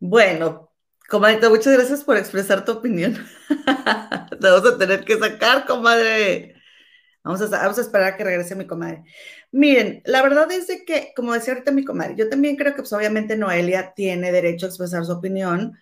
[0.00, 0.72] Bueno,
[1.08, 3.14] comadre, muchas gracias por expresar tu opinión.
[3.48, 6.59] Te vamos a tener que sacar, comadre.
[7.22, 9.04] Vamos a, vamos a esperar a que regrese mi comadre.
[9.52, 12.82] Miren, la verdad es de que, como decía ahorita mi comadre, yo también creo que
[12.82, 15.78] pues obviamente Noelia tiene derecho a expresar su opinión.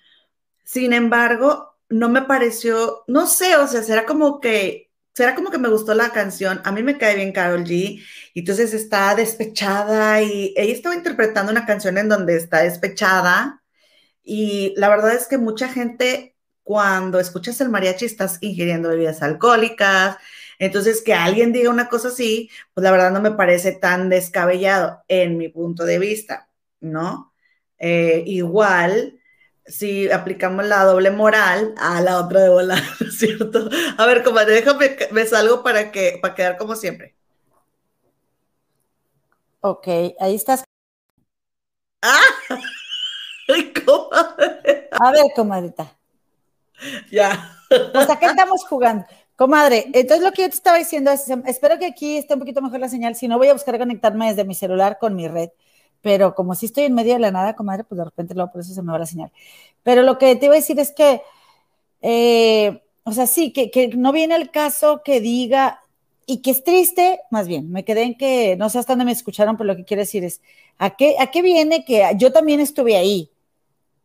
[0.64, 5.58] Sin embargo, no me pareció, no sé, o sea, será como que, será como que
[5.58, 6.60] me gustó la canción.
[6.64, 8.02] A mí me cae bien Carol G.
[8.34, 13.62] Y entonces está despechada y ella estaba interpretando una canción en donde está despechada.
[14.22, 20.18] Y la verdad es que mucha gente, cuando escuchas el mariachi, estás ingiriendo bebidas alcohólicas,
[20.58, 25.02] entonces, que alguien diga una cosa así, pues la verdad no me parece tan descabellado
[25.08, 26.48] en mi punto de vista,
[26.80, 27.32] ¿no?
[27.78, 29.20] Eh, igual,
[29.64, 33.68] si aplicamos la doble moral a la otra de volar, ¿cierto?
[33.96, 37.14] A ver, comadre, déjame, me salgo para, que, para quedar como siempre.
[39.60, 39.86] Ok,
[40.18, 40.64] ahí estás.
[42.02, 42.20] ¡Ah!
[43.48, 44.88] Ay, comadre.
[44.90, 45.96] A ver, comadrita.
[47.10, 47.56] Ya.
[47.68, 49.06] Pues acá estamos jugando.
[49.38, 52.60] Comadre, entonces lo que yo te estaba diciendo es, espero que aquí esté un poquito
[52.60, 55.50] mejor la señal, si no voy a buscar conectarme desde mi celular con mi red,
[56.02, 58.62] pero como si estoy en medio de la nada, comadre, pues de repente luego por
[58.62, 59.30] eso se me va la señal.
[59.84, 61.22] Pero lo que te iba a decir es que,
[62.02, 65.82] eh, o sea, sí, que, que no viene el caso que diga,
[66.26, 69.12] y que es triste, más bien, me quedé en que, no sé hasta dónde me
[69.12, 70.40] escucharon, pero lo que quiero decir es,
[70.78, 73.30] ¿a qué, ¿a qué viene que yo también estuve ahí?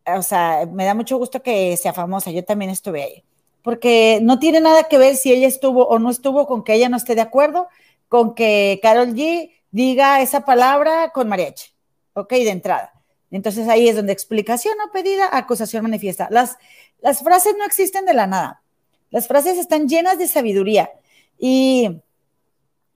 [0.06, 3.24] O sea, me da mucho gusto que sea famosa, yo también estuve ahí
[3.64, 6.90] porque no tiene nada que ver si ella estuvo o no estuvo con que ella
[6.90, 7.66] no esté de acuerdo,
[8.08, 11.72] con que Carol G diga esa palabra con mariachi,
[12.12, 12.30] ¿ok?
[12.30, 12.92] De entrada.
[13.30, 16.28] Entonces ahí es donde explicación no pedida, acusación manifiesta.
[16.30, 16.58] Las,
[17.00, 18.62] las frases no existen de la nada.
[19.10, 20.90] Las frases están llenas de sabiduría.
[21.38, 22.02] Y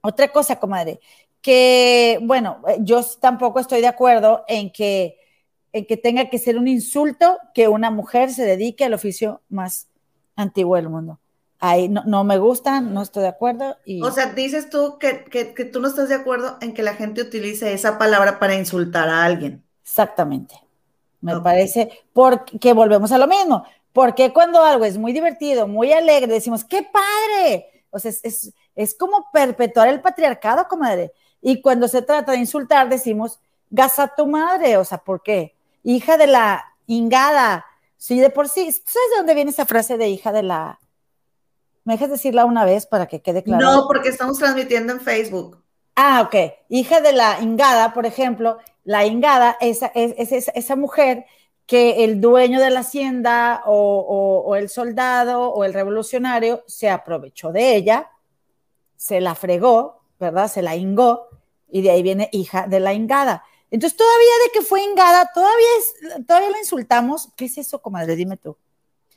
[0.03, 1.01] otra cosa, comadre,
[1.41, 5.17] que, bueno, yo tampoco estoy de acuerdo en que,
[5.73, 9.88] en que tenga que ser un insulto que una mujer se dedique al oficio más
[10.39, 11.19] antiguo del mundo.
[11.61, 13.77] ahí no, no, me gustan, no estoy de acuerdo.
[13.85, 14.03] Y...
[14.03, 16.95] O sea, dices tú que, que, que, tú no estás de acuerdo en que la
[16.95, 19.65] gente utilice esa palabra para insultar a alguien.
[19.83, 20.55] Exactamente.
[21.21, 21.43] Me okay.
[21.43, 23.65] parece, porque volvemos a lo mismo.
[23.93, 27.67] Porque cuando algo es muy divertido, muy alegre, decimos, ¡qué padre!
[27.91, 31.13] O sea, es, es, es como perpetuar el patriarcado, comadre.
[31.43, 34.77] Y cuando se trata de insultar, decimos, gasa tu madre.
[34.77, 35.57] O sea, ¿por qué?
[35.83, 37.65] Hija de la ingada.
[37.99, 38.73] Sí, de por sí.
[38.73, 40.79] ¿Sabes de dónde viene esa frase de hija de la
[41.89, 43.65] ¿Me dejas decirla una vez para que quede claro?
[43.65, 45.65] No, porque estamos transmitiendo en Facebook.
[45.97, 46.53] Ah, ok.
[46.69, 51.25] Hija de la ingada, por ejemplo, la ingada es, es, es esa mujer
[51.65, 56.91] que el dueño de la hacienda o, o, o, el soldado o el revolucionario se
[56.91, 58.11] aprovechó de ella,
[58.95, 60.49] se la fregó, ¿verdad?
[60.49, 61.29] Se la ingó
[61.71, 63.45] y de ahí viene hija de la ingada.
[63.71, 67.29] Entonces, todavía de que fue ingada, todavía, es, todavía la insultamos.
[67.37, 68.17] ¿Qué es eso, comadre?
[68.17, 68.57] Dime tú.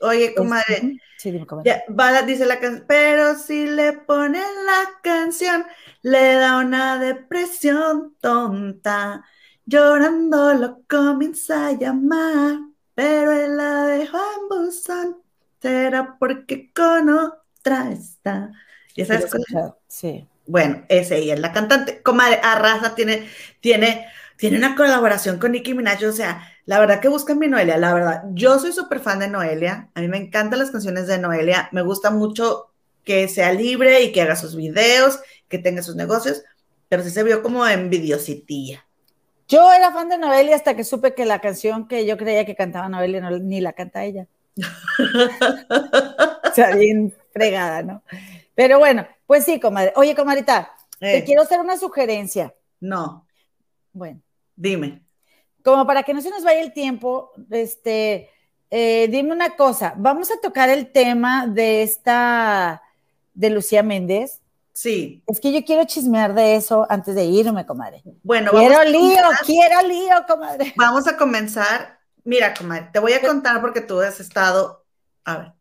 [0.01, 0.97] Oye, comadre.
[1.17, 1.83] Sí, dime, comadre.
[1.87, 5.65] Ya, dice la canción, pero si le ponen la canción,
[6.01, 9.23] le da una depresión tonta.
[9.65, 12.59] Llorando lo comienza a llamar,
[12.95, 15.17] pero él la dejó en buzón.
[15.61, 18.51] Será porque con otra está.
[18.95, 19.73] ¿Y esas cosas?
[19.87, 20.27] Sí.
[20.47, 22.01] Bueno, ese ella es la cantante.
[22.01, 24.07] Comadre, Arrasa tiene, tiene,
[24.41, 27.93] tiene una colaboración con Nicki Minaj, o sea, la verdad que buscan mi Noelia, la
[27.93, 28.23] verdad.
[28.31, 29.91] Yo soy súper fan de Noelia.
[29.93, 31.69] A mí me encantan las canciones de Noelia.
[31.71, 32.71] Me gusta mucho
[33.03, 36.41] que sea libre y que haga sus videos, que tenga sus negocios,
[36.89, 38.83] pero sí se vio como envidiositilla.
[39.47, 42.55] Yo era fan de Noelia hasta que supe que la canción que yo creía que
[42.55, 44.25] cantaba Noelia no, ni la canta ella.
[44.57, 48.01] o sea, bien fregada, ¿no?
[48.55, 49.93] Pero bueno, pues sí, comadre.
[49.97, 51.19] Oye, comadrita, eh.
[51.19, 52.55] te quiero hacer una sugerencia.
[52.79, 53.27] No.
[53.93, 54.19] Bueno.
[54.55, 55.01] Dime
[55.63, 58.29] como para que no se nos vaya el tiempo, este,
[58.69, 62.81] eh, dime una cosa, vamos a tocar el tema de esta,
[63.33, 64.41] de Lucía Méndez.
[64.73, 65.21] Sí.
[65.27, 68.01] Es que yo quiero chismear de eso antes de irme, comadre.
[68.23, 70.73] Bueno, quiero vamos lío, quiero lío, comadre.
[70.77, 71.99] Vamos a comenzar.
[72.23, 74.85] Mira, comadre, te voy a contar porque tú has estado,
[75.25, 75.53] a ver.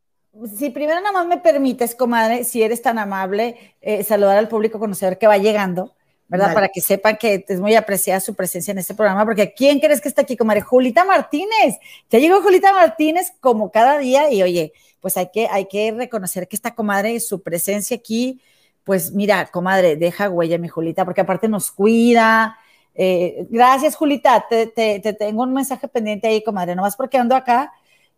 [0.56, 4.78] Si primero nada más me permites, comadre, si eres tan amable, eh, saludar al público
[4.78, 5.92] conocedor que va llegando.
[6.30, 6.46] ¿Verdad?
[6.46, 6.54] Vale.
[6.54, 10.00] Para que sepan que es muy apreciada su presencia en este programa, porque ¿quién crees
[10.00, 10.60] que está aquí, comadre?
[10.60, 11.76] Julita Martínez.
[12.08, 16.46] Ya llegó Julita Martínez como cada día y oye, pues hay que, hay que reconocer
[16.46, 18.40] que esta comadre, su presencia aquí,
[18.84, 22.56] pues mira, comadre, deja huella mi Julita, porque aparte nos cuida.
[22.94, 24.46] Eh, gracias, Julita.
[24.48, 27.72] Te, te, te, tengo un mensaje pendiente ahí, comadre, nomás porque ando acá.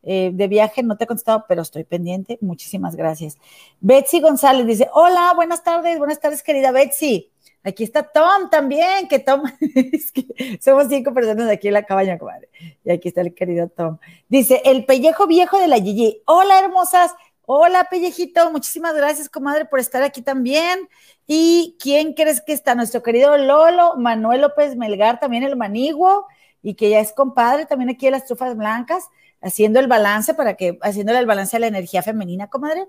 [0.05, 2.37] Eh, de viaje, no te he contestado, pero estoy pendiente.
[2.41, 3.39] Muchísimas gracias.
[3.81, 7.31] Betsy González dice: Hola, buenas tardes, buenas tardes, querida Betsy.
[7.65, 9.43] Aquí está Tom también, que Tom,
[9.93, 12.49] es que somos cinco personas aquí en la cabaña, comadre.
[12.85, 13.99] Y aquí está el querido Tom.
[14.29, 16.23] Dice, el pellejo viejo de la Gigi.
[16.27, 17.15] Hola, hermosas.
[17.45, 18.51] Hola, pellejito.
[18.51, 20.89] Muchísimas gracias, comadre, por estar aquí también.
[21.27, 22.75] ¿Y quién crees que está?
[22.75, 26.27] Nuestro querido Lolo, Manuel López Melgar, también el maniguo,
[26.63, 29.09] y que ya es compadre también aquí de las trufas blancas,
[29.41, 32.87] haciendo el balance para que, haciéndole el balance a la energía femenina, comadre.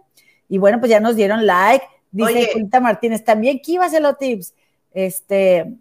[0.50, 1.86] Y bueno, pues ya nos dieron like.
[2.12, 3.60] Dice Julita Martínez, también
[4.00, 4.54] los tips.
[4.94, 5.76] Este,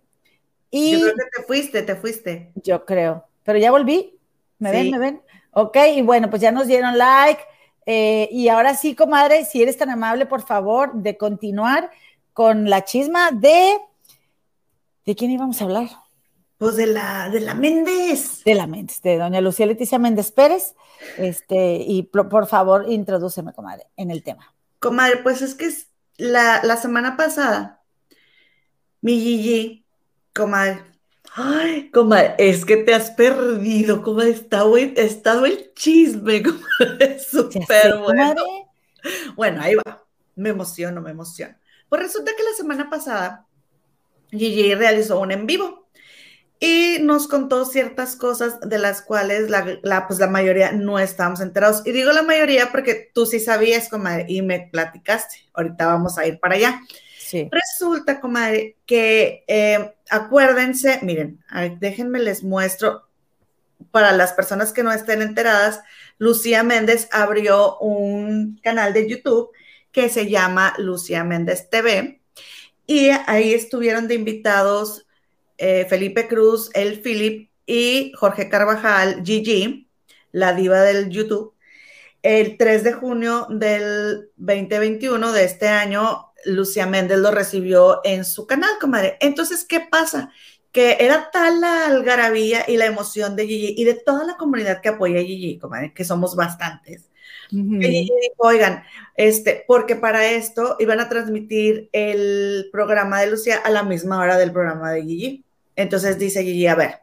[0.71, 2.53] y yo creo que te fuiste, te fuiste.
[2.55, 4.19] Yo creo, pero ya volví.
[4.59, 4.77] ¿Me sí.
[4.77, 4.91] ven?
[4.91, 5.23] ¿Me ven?
[5.53, 7.43] Ok, y bueno, pues ya nos dieron like.
[7.85, 11.91] Eh, y ahora sí, comadre, si eres tan amable, por favor, de continuar
[12.33, 13.79] con la chisma de.
[15.05, 15.89] ¿De quién íbamos a hablar?
[16.57, 18.45] Pues de la, de la Méndez.
[18.45, 20.75] De la Méndez, de doña Lucía Leticia Méndez Pérez.
[21.19, 24.55] Este, y por, por favor, introdúceme, comadre, en el tema.
[24.79, 25.69] Comadre, pues es que
[26.17, 27.82] la, la semana pasada
[29.03, 29.85] mi Gigi,
[30.35, 30.83] comadre.
[31.35, 34.31] Ay, comadre, es que te has perdido, comadre.
[34.31, 36.43] Está buen, estado el chisme,
[36.79, 37.19] comadre.
[37.19, 38.43] Súper bueno.
[39.35, 40.05] Bueno, ahí va.
[40.37, 41.55] Me emociono, me emociono.
[41.89, 43.47] Pues resulta que la semana pasada
[44.31, 45.89] Gigi realizó un en vivo
[46.59, 51.41] y nos contó ciertas cosas de las cuales la, la, pues la mayoría no estábamos
[51.41, 51.83] enterados.
[51.85, 55.37] Y digo la mayoría porque tú sí sabías, comadre, y me platicaste.
[55.55, 56.81] Ahorita vamos a ir para allá.
[57.51, 61.43] Resulta, comadre, que eh, acuérdense, miren,
[61.79, 63.09] déjenme les muestro,
[63.91, 65.81] para las personas que no estén enteradas,
[66.19, 69.51] Lucía Méndez abrió un canal de YouTube
[69.91, 72.21] que se llama Lucía Méndez TV
[72.87, 75.07] y ahí estuvieron de invitados
[75.59, 79.89] eh, Felipe Cruz, El Philip y Jorge Carvajal, Gigi,
[80.33, 81.55] la diva del YouTube.
[82.23, 88.47] El 3 de junio del 2021 de este año Lucía Méndez lo recibió en su
[88.47, 89.17] canal, comadre.
[89.21, 90.31] Entonces, ¿qué pasa?
[90.71, 94.81] Que era tal la algarabía y la emoción de Gigi y de toda la comunidad
[94.81, 97.11] que apoya a Gigi, comadre, que somos bastantes,
[97.51, 98.83] dijo, oigan,
[99.17, 104.39] este, porque para esto iban a transmitir el programa de Lucía a la misma hora
[104.39, 105.45] del programa de Gigi.
[105.77, 107.01] Entonces dice Gigi, a ver,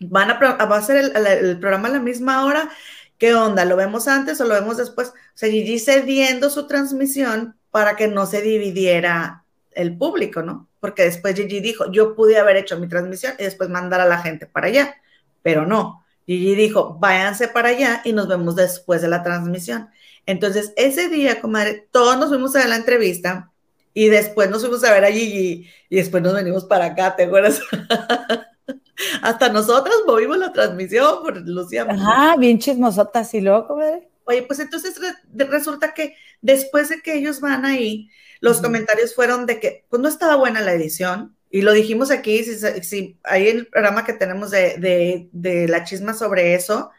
[0.00, 2.70] van a, va a ser el, programa a la misma hora.
[3.18, 3.64] ¿Qué onda?
[3.64, 5.08] ¿Lo vemos antes o lo vemos después?
[5.08, 10.68] O sea, Gigi cediendo su transmisión para que no se dividiera el público, ¿no?
[10.80, 14.18] Porque después Gigi dijo, yo pude haber hecho mi transmisión y después mandar a la
[14.18, 14.96] gente para allá,
[15.42, 16.04] pero no.
[16.26, 19.88] Gigi dijo, váyanse para allá y nos vemos después de la transmisión.
[20.26, 23.50] Entonces, ese día, comadre, todos nos fuimos a la entrevista
[23.94, 27.24] y después nos fuimos a ver a Gigi y después nos venimos para acá, ¿te
[27.24, 27.60] acuerdas?
[29.22, 31.86] Hasta nosotras movimos la transmisión por Lucía.
[31.88, 34.07] Ajá, bien chismosotas y luego, comadre.
[34.28, 34.94] Oye, pues entonces
[35.32, 38.10] resulta que después de que ellos van ahí,
[38.40, 42.44] los comentarios fueron de que pues no estaba buena la edición, y lo dijimos aquí,
[42.44, 46.90] si, si hay el programa que tenemos de, la chisma sobre eso,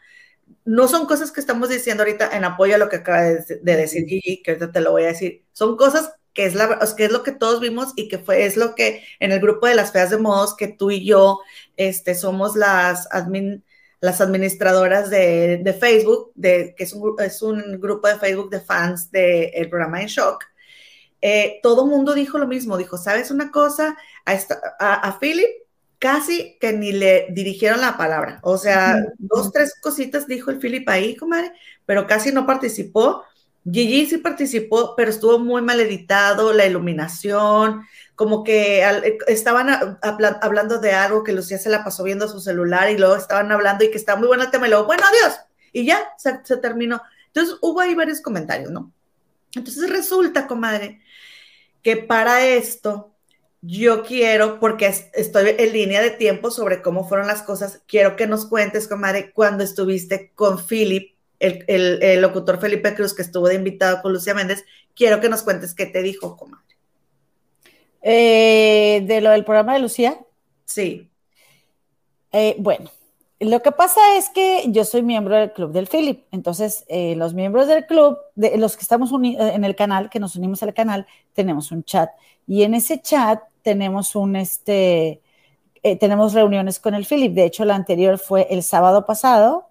[0.64, 4.06] no son cosas que estamos diciendo ahorita en apoyo a lo que acaba de, decir
[4.08, 5.44] Gigi, que ahorita te lo voy a decir.
[5.52, 8.56] Son cosas que es, la, que es lo que todos vimos y que fue, es
[8.56, 11.38] lo que en el grupo de las feas de modos, que tú y yo
[11.76, 13.64] este, somos las, admin,
[14.00, 19.10] las administradoras de, Facebook, de, que es un, es un grupo de Facebook de fans
[19.10, 20.44] del programa En Shock
[21.22, 23.96] eh, todo mundo dijo lo mismo, dijo, ¿sabes una cosa?
[24.24, 25.48] A, a, Philip
[25.98, 30.88] casi que ni le dirigieron la palabra, o sea, dos, tres cositas dijo el Philip
[30.88, 31.52] ahí, comadre,
[31.84, 33.24] pero casi no participó.
[33.70, 37.82] Gigi sí participó, pero estuvo muy mal editado, la iluminación,
[38.20, 38.84] como que
[39.28, 43.50] estaban hablando de algo que Lucía se la pasó viendo su celular y luego estaban
[43.50, 45.38] hablando y que estaba muy bueno el tema y luego, bueno, adiós,
[45.72, 47.00] y ya se, se terminó.
[47.28, 48.92] Entonces hubo ahí varios comentarios, ¿no?
[49.54, 51.00] Entonces resulta, comadre,
[51.82, 53.14] que para esto
[53.62, 58.26] yo quiero, porque estoy en línea de tiempo sobre cómo fueron las cosas, quiero que
[58.26, 64.02] nos cuentes, comadre, cuando estuviste con Philip, el, locutor Felipe Cruz, que estuvo de invitado
[64.02, 66.69] con Lucía Méndez, quiero que nos cuentes qué te dijo, comadre.
[68.02, 70.18] Eh, de lo del programa de Lucía.
[70.64, 71.10] Sí.
[72.32, 72.90] Eh, bueno,
[73.40, 77.32] lo que pasa es que yo soy miembro del club del Philip, entonces eh, los
[77.32, 80.74] miembros del club, de, los que estamos eh, en el canal, que nos unimos al
[80.74, 82.10] canal, tenemos un chat
[82.46, 85.22] y en ese chat tenemos un este,
[85.82, 87.32] eh, tenemos reuniones con el Philip.
[87.32, 89.68] De hecho, la anterior fue el sábado pasado,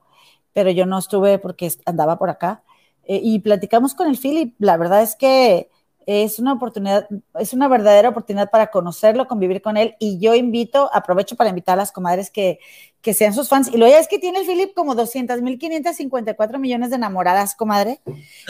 [0.52, 2.64] pero yo no estuve porque andaba por acá
[3.08, 4.56] y platicamos con el Philip.
[4.58, 5.69] La verdad es que
[6.12, 7.08] es una oportunidad,
[7.40, 9.96] es una verdadera oportunidad para conocerlo, convivir con él.
[10.00, 12.60] Y yo invito, aprovecho para invitar a las comadres que,
[13.04, 13.70] que sean sus fans.
[13.72, 17.54] Y lo ya es que tiene el Philip como 200 mil 554 millones de enamoradas,
[17.54, 18.02] comadre.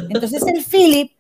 [0.10, 1.12] Entonces el Philip,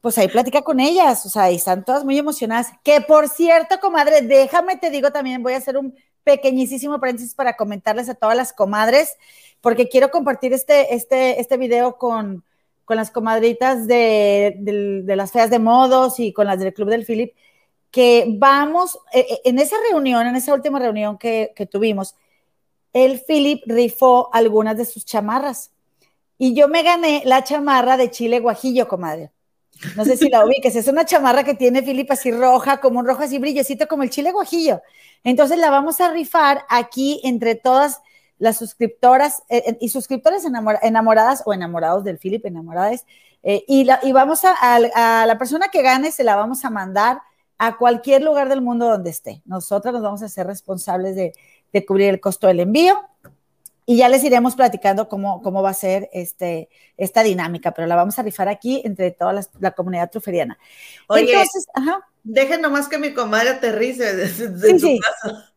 [0.00, 2.68] pues ahí platica con ellas, o sea, y están todas muy emocionadas.
[2.84, 7.56] Que por cierto, comadre, déjame te digo también, voy a hacer un pequeñísimo paréntesis para
[7.56, 9.16] comentarles a todas las comadres,
[9.60, 12.44] porque quiero compartir este, este, este video con
[12.88, 17.34] con las comadritas de, las feas de modos y con las del Club del Philip,
[17.90, 22.16] que vamos, eh, eh, en esa reunión, en esa última reunión que, tuvimos,
[22.94, 25.70] el Philip rifó algunas de sus chamarras.
[26.38, 29.32] Y yo me gané la chamarra de chile guajillo, comadre.
[29.94, 33.06] No sé si la ubiques, es una chamarra que tiene Philip así roja, como un
[33.06, 34.80] rojo así brillecito, como el chile guajillo.
[35.24, 38.00] Entonces la vamos a rifar aquí entre todas
[38.38, 40.44] las suscriptoras eh, eh, y suscriptores
[40.82, 43.04] enamoradas o enamorados del Philip, enamoradas,
[43.42, 44.78] eh, y, la, y vamos a,
[45.26, 47.20] la persona que gane, se la vamos a mandar
[47.58, 49.42] a cualquier lugar del mundo donde esté.
[49.44, 51.34] Nosotros nos vamos a ser responsables de,
[51.86, 53.00] cubrir el costo del envío
[53.86, 57.94] y ya les iremos platicando cómo, cómo va a ser este, esta dinámica, pero la
[57.94, 60.58] vamos a rifar aquí entre toda la, comunidad truferiana.
[61.06, 61.66] Oye, Entonces,
[62.24, 65.00] dejen nomás que mi comadre aterrice de, su sí.
[65.00, 65.48] casa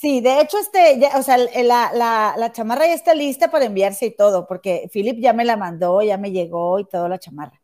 [0.00, 4.46] sí, de hecho, este, o sea, la, chamarra ya está lista para enviarse y todo,
[4.46, 7.60] porque Philip ya me la mandó, ya me llegó y todo la chamarra.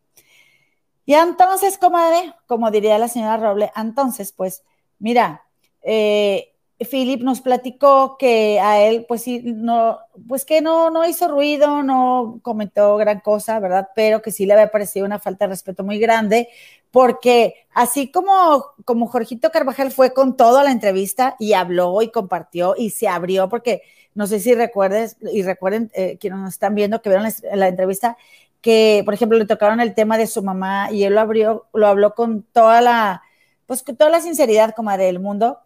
[1.06, 4.62] Y entonces, comadre, como diría la señora Roble, entonces, pues,
[4.98, 5.44] mira,
[5.82, 6.49] eh,
[6.88, 11.82] Philip nos platicó que a él, pues sí, no, pues que no, no hizo ruido,
[11.82, 13.88] no comentó gran cosa, ¿verdad?
[13.94, 16.48] Pero que sí le había parecido una falta de respeto muy grande
[16.90, 22.74] porque así como, como Jorgito Carvajal fue con todo la entrevista y habló y compartió
[22.76, 23.82] y se abrió, porque
[24.14, 28.16] no sé si recuerdes y recuerden eh, quienes nos están viendo que vieron la, entrevista,
[28.60, 31.87] que por ejemplo le tocaron el tema de su mamá y él lo abrió, lo
[31.87, 33.22] habló con toda la,
[33.66, 35.60] pues con toda la sinceridad como del mundo,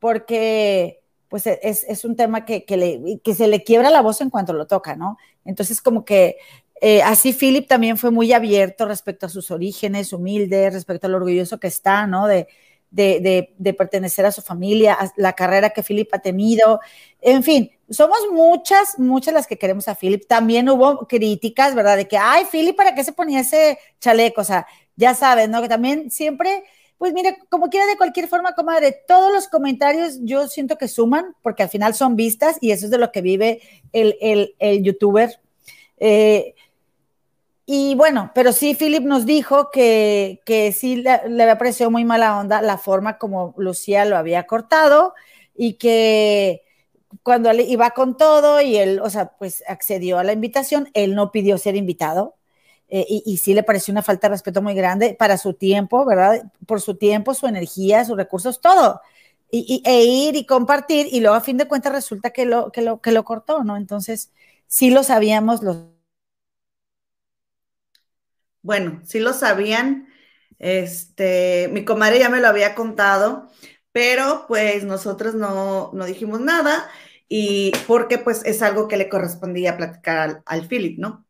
[0.00, 4.20] porque pues es, es un tema que, que, le, que se le quiebra la voz
[4.20, 5.16] en cuanto lo toca, ¿no?
[5.44, 6.38] Entonces como que
[6.80, 11.18] eh, así Philip también fue muy abierto respecto a sus orígenes, humilde, respecto a lo
[11.18, 12.26] orgulloso que está, ¿no?
[12.26, 12.48] De,
[12.90, 16.80] de, de, pertenecer a su familia, a la carrera que Philip ha tenido.
[17.20, 20.26] En fin, somos muchas, muchas las que queremos a Philip.
[20.26, 21.96] También hubo críticas, ¿verdad?
[21.96, 24.40] De que, ay, Philip, ¿para qué se ponía ese chaleco?
[24.40, 25.62] O sea, ya sabes, ¿no?
[25.62, 26.64] Que también siempre,
[27.00, 31.34] pues mire, como quiera, de cualquier forma, comadre, todos los comentarios yo siento que suman,
[31.40, 33.62] porque al final son vistas y eso es de lo que vive
[33.94, 35.40] el, el, youtuber.
[35.96, 36.54] Eh,
[37.64, 42.04] y bueno, pero sí, Philip nos dijo que, que sí le, le, había parecido muy
[42.04, 45.14] mala onda la forma como Lucía lo había cortado
[45.56, 46.64] y que
[47.22, 51.14] cuando él iba con todo y él, o sea, pues accedió a la invitación, él
[51.14, 52.34] no pidió ser invitado.
[52.90, 56.42] Eh, y, sí le pareció una falta de respeto muy grande para su tiempo, ¿verdad?
[56.66, 59.00] Por su tiempo, su energía, sus recursos, todo.
[59.52, 62.82] Y, e ir y compartir, y luego a fin de cuentas resulta que lo, que
[62.82, 63.76] lo, que lo cortó, ¿no?
[63.76, 64.32] Entonces,
[64.66, 65.78] sí lo sabíamos los
[68.62, 70.08] bueno, sí lo sabían.
[70.58, 73.48] Este, mi comadre ya me lo había contado,
[73.92, 76.90] pero pues nosotros no, no dijimos nada
[77.28, 81.26] y porque pues es algo que le correspondía platicar al, al Philip, ¿no?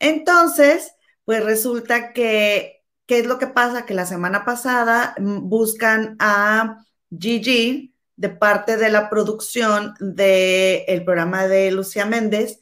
[0.00, 0.94] Entonces,
[1.24, 3.86] pues resulta que, ¿qué es lo que pasa?
[3.86, 6.84] Que la semana pasada buscan a
[7.16, 12.60] Gigi de parte de la producción del el programa de Lucía Méndez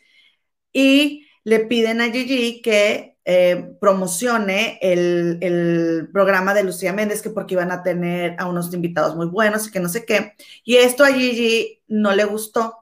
[0.72, 7.30] y le piden a Gigi que eh, promocione el, el, programa de Lucía Méndez, que
[7.30, 10.34] porque iban a tener a unos invitados muy buenos y que no sé qué.
[10.64, 12.76] Y esto a Gigi no le gustó.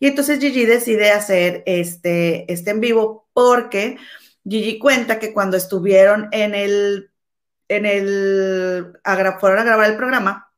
[0.00, 3.98] Y entonces Gigi decide hacer este, este en vivo porque
[4.48, 7.10] Gigi cuenta que cuando estuvieron en el,
[7.68, 8.92] en el,
[9.40, 10.52] fueron a grabar el programa,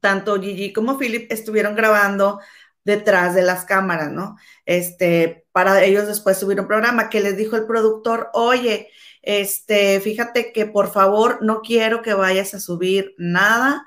[0.00, 2.40] tanto Gigi como Philip estuvieron grabando
[2.84, 4.36] detrás de las cámaras, ¿no?
[4.66, 8.90] Este, para ellos después subir un programa que les dijo el productor, oye,
[9.22, 13.86] este, fíjate que por favor no quiero que vayas a subir nada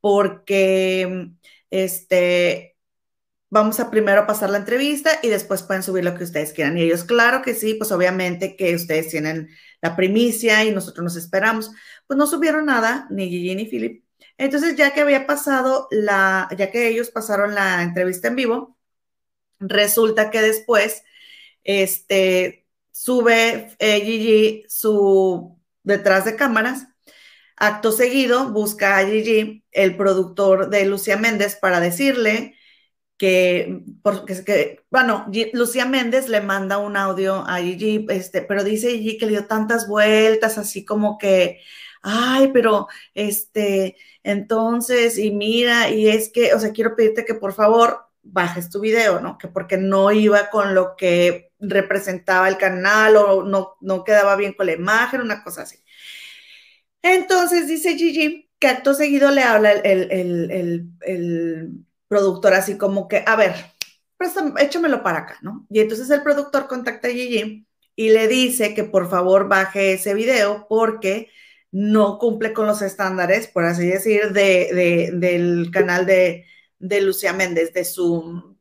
[0.00, 1.30] porque,
[1.70, 2.73] este,
[3.54, 6.76] vamos a primero pasar la entrevista y después pueden subir lo que ustedes quieran.
[6.76, 9.48] Y ellos, claro que sí, pues obviamente que ustedes tienen
[9.80, 11.70] la primicia y nosotros nos esperamos.
[12.08, 14.04] Pues no subieron nada, ni Gigi ni Philip,
[14.38, 18.76] entonces, ya que había pasado la, ya que ellos pasaron la entrevista en vivo,
[19.60, 21.04] resulta que después,
[21.64, 26.88] este, sube eh, Gigi su detrás de cámaras.
[27.56, 32.53] Acto seguido, busca a Gigi, el productor de Lucía Méndez, para decirle
[33.16, 38.90] que, porque, que bueno, Lucía Méndez le manda un audio a Gigi, este, pero dice
[38.90, 41.60] Gigi que le dio tantas vueltas, así como que,
[42.02, 47.52] ay, pero este, entonces, y mira, y es que, o sea, quiero pedirte que por
[47.54, 49.38] favor bajes tu video, ¿no?
[49.38, 54.54] Que porque no iba con lo que representaba el canal o no, no quedaba bien
[54.54, 55.78] con la imagen, una cosa así.
[57.02, 61.84] Entonces dice Gigi que acto seguido le habla el, el, el
[62.14, 63.56] productor así como que, a ver,
[64.16, 65.66] préstame, échamelo para acá, ¿no?
[65.68, 70.14] Y entonces el productor contacta a Gigi y le dice que por favor baje ese
[70.14, 71.28] video porque
[71.72, 76.46] no cumple con los estándares, por así decir, de, de, del canal de,
[76.78, 78.56] de Lucía Méndez, de su,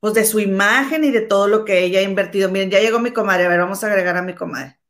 [0.00, 2.50] pues de su imagen y de todo lo que ella ha invertido.
[2.50, 4.80] Miren, ya llegó mi comadre, a ver, vamos a agregar a mi comadre.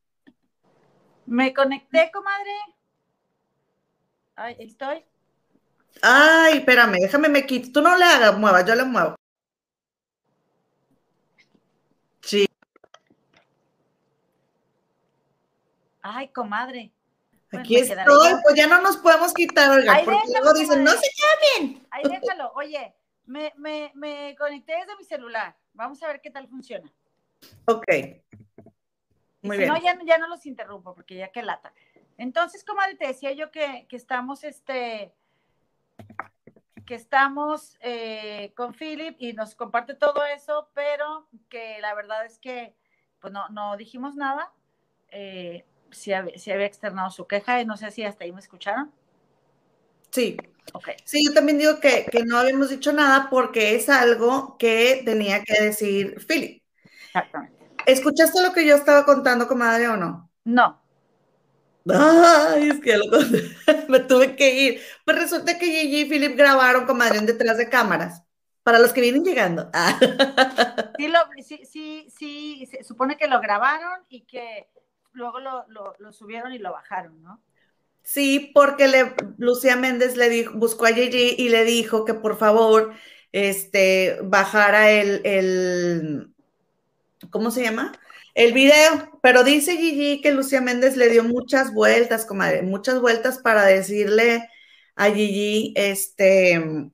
[1.27, 2.57] Me conecté, comadre.
[4.37, 5.05] Ay, estoy.
[6.03, 7.73] Ay, espérame, déjame me quito.
[7.73, 9.17] Tú no le hagas, mueva, yo le muevo.
[12.23, 12.47] Sí.
[16.03, 16.93] Ay, comadre.
[17.51, 20.85] Pues Aquí estoy, pues ya no nos podemos quitar, oiga, Ay, porque déjalo, luego dicen,
[20.85, 21.11] no se
[21.59, 21.87] bien.
[21.91, 22.95] Ay, déjalo, oye,
[23.27, 25.57] me, me, me conecté desde mi celular.
[25.75, 26.91] Vamos a ver qué tal funciona.
[27.65, 27.87] Ok.
[29.43, 29.73] Muy si bien.
[29.73, 31.73] No, ya, ya, no los interrumpo porque ya que lata.
[32.19, 35.13] Entonces, comadre, te decía yo que, que estamos, este,
[36.91, 42.41] que estamos eh, con Philip y nos comparte todo eso, pero que la verdad es
[42.41, 42.75] que,
[43.21, 44.53] pues no, no dijimos nada.
[45.13, 48.41] Eh, si había, si había externado su queja y no sé si hasta ahí me
[48.41, 48.91] escucharon.
[50.11, 50.37] Sí.
[50.73, 50.97] Okay.
[51.05, 55.45] Sí, yo también digo que, que, no habíamos dicho nada porque es algo que tenía
[55.45, 56.61] que decir Philip.
[57.07, 57.57] Exactamente.
[57.87, 60.29] ¿Escuchaste lo que yo estaba contando, comadre, o no?
[60.43, 60.80] No.
[61.89, 63.05] Ay, es que lo,
[63.89, 64.81] me tuve que ir.
[65.05, 68.23] Pues resulta que Gigi y Philip grabaron, comadre, detrás de cámaras.
[68.63, 69.71] Para los que vienen llegando.
[70.99, 74.69] Sí, lo, sí, sí, sí, se supone que lo grabaron y que
[75.13, 77.41] luego lo, lo, lo, subieron y lo bajaron, ¿no?
[78.03, 82.37] Sí, porque le, Lucía Méndez le dijo, buscó a Gigi y le dijo que por
[82.37, 82.93] favor
[83.33, 86.35] este, bajara el, el,
[87.31, 87.93] ¿cómo se llama?
[88.41, 93.39] El video, pero dice Gigi que Lucía Méndez le dio muchas vueltas, comadre, muchas vueltas
[93.39, 94.49] para decirle
[94.97, 96.91] a Gigi, este,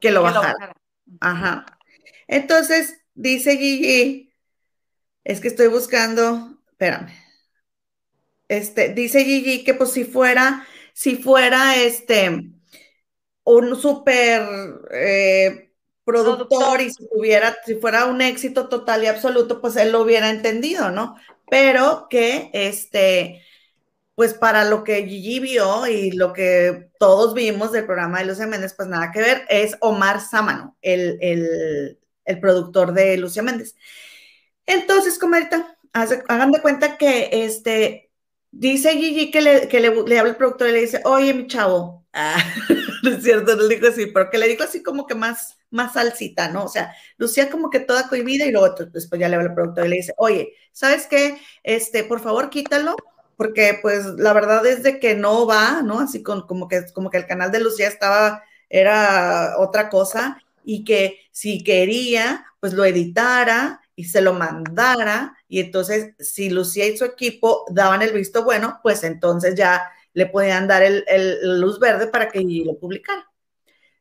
[0.00, 0.74] que lo bajara.
[1.20, 1.64] Ajá.
[2.28, 4.30] Entonces, dice Gigi,
[5.24, 7.08] es que estoy buscando, espérame.
[8.48, 12.42] Este, dice Gigi que pues si fuera, si fuera este,
[13.44, 14.42] un súper
[14.92, 15.63] eh,
[16.04, 20.30] productor y si tuviera, si fuera un éxito total y absoluto, pues él lo hubiera
[20.30, 21.16] entendido, ¿no?
[21.48, 23.42] Pero que este,
[24.14, 28.46] pues para lo que Gigi vio y lo que todos vimos del programa de Lucia
[28.46, 33.74] Méndez, pues nada que ver, es Omar Sámano, el, el, productor de Lucia Méndez.
[34.66, 38.10] Entonces, comadita, hagan de cuenta que este,
[38.50, 41.46] dice Gigi que le, que le, le habla el productor y le dice, oye, mi
[41.46, 42.42] chavo, ah,
[43.02, 45.58] no es cierto, no le dijo así, pero que le dijo así como que más,
[45.70, 46.64] más salsita, ¿no?
[46.64, 49.86] O sea, Lucía como que toda cohibida y luego después ya le habla el productor
[49.86, 51.38] y le dice, oye, ¿sabes qué?
[51.62, 52.96] Este, por favor, quítalo
[53.36, 56.00] porque pues la verdad es de que no va, ¿no?
[56.00, 60.84] Así con, como, que, como que el canal de Lucía estaba, era otra cosa y
[60.84, 66.96] que si quería, pues lo editara y se lo mandara y entonces si Lucía y
[66.96, 71.04] su equipo daban el visto bueno, pues entonces ya le podían dar el,
[71.60, 73.30] luz verde para que lo publicara.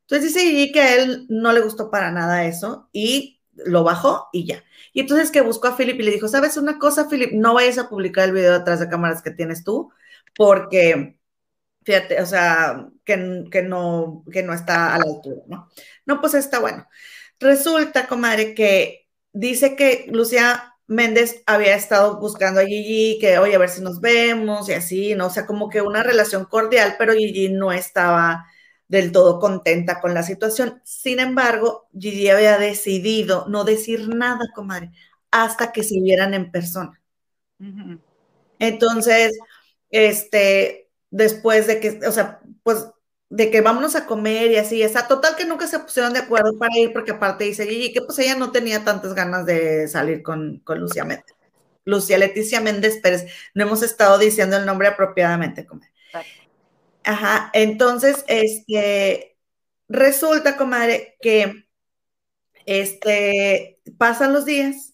[0.01, 4.29] Entonces dice Gigi que a él no le gustó para nada eso y lo bajó
[4.31, 4.63] y ya.
[4.93, 7.31] Y entonces que buscó a Philip y le dijo, ¿sabes una cosa, Philip?
[7.33, 9.91] No vayas a publicar el video detrás de cámaras que tienes tú,
[10.35, 11.19] porque,
[11.83, 15.69] fíjate, o sea, que, que, no, que no está a la altura, ¿no?
[16.05, 16.87] No, pues está bueno.
[17.39, 23.59] Resulta, comadre, que dice que Lucía Méndez había estado buscando a Gigi, que, oye, a
[23.59, 25.27] ver si nos vemos y así, ¿no?
[25.27, 28.45] O sea, como que una relación cordial, pero Gigi no estaba
[28.87, 30.81] del todo contenta con la situación.
[30.83, 34.91] Sin embargo, Gigi había decidido no decir nada, comadre,
[35.31, 37.01] hasta que se vieran en persona.
[38.59, 39.37] Entonces,
[39.89, 42.87] este, después de que, o sea, pues
[43.33, 46.55] de que vámonos a comer y así, esa total que nunca se pusieron de acuerdo
[46.59, 50.21] para ir, porque aparte dice Gigi que pues ella no tenía tantas ganas de salir
[50.21, 51.33] con, con Lucía Méndez.
[51.83, 53.25] Lucía Leticia Méndez Pérez,
[53.55, 55.91] no hemos estado diciendo el nombre apropiadamente, comadre.
[57.03, 59.35] Ajá, entonces, este,
[59.89, 61.65] resulta, comadre, que
[62.67, 64.93] este, pasan los días,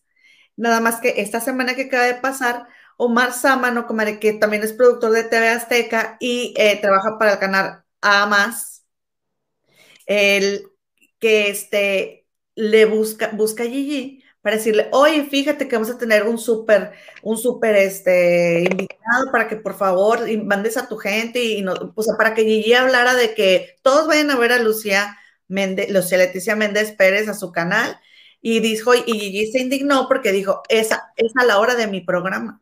[0.56, 4.72] nada más que esta semana que acaba de pasar, Omar Sámano, comadre, que también es
[4.72, 8.86] productor de TV Azteca y eh, trabaja para el canal A más,
[10.06, 10.64] el
[11.20, 16.24] que este, le busca, busca a Gigi para decirle, oye, fíjate que vamos a tener
[16.24, 16.94] un súper,
[17.24, 22.04] un súper este, invitado para que por favor mandes a tu gente y no, o
[22.04, 26.18] sea, para que Gigi hablara de que todos vayan a ver a Lucía Méndez, Lucía
[26.18, 28.00] Leticia Méndez Pérez a su canal
[28.42, 32.02] y dijo, y Gigi se indignó porque dijo, esa es a la hora de mi
[32.02, 32.62] programa.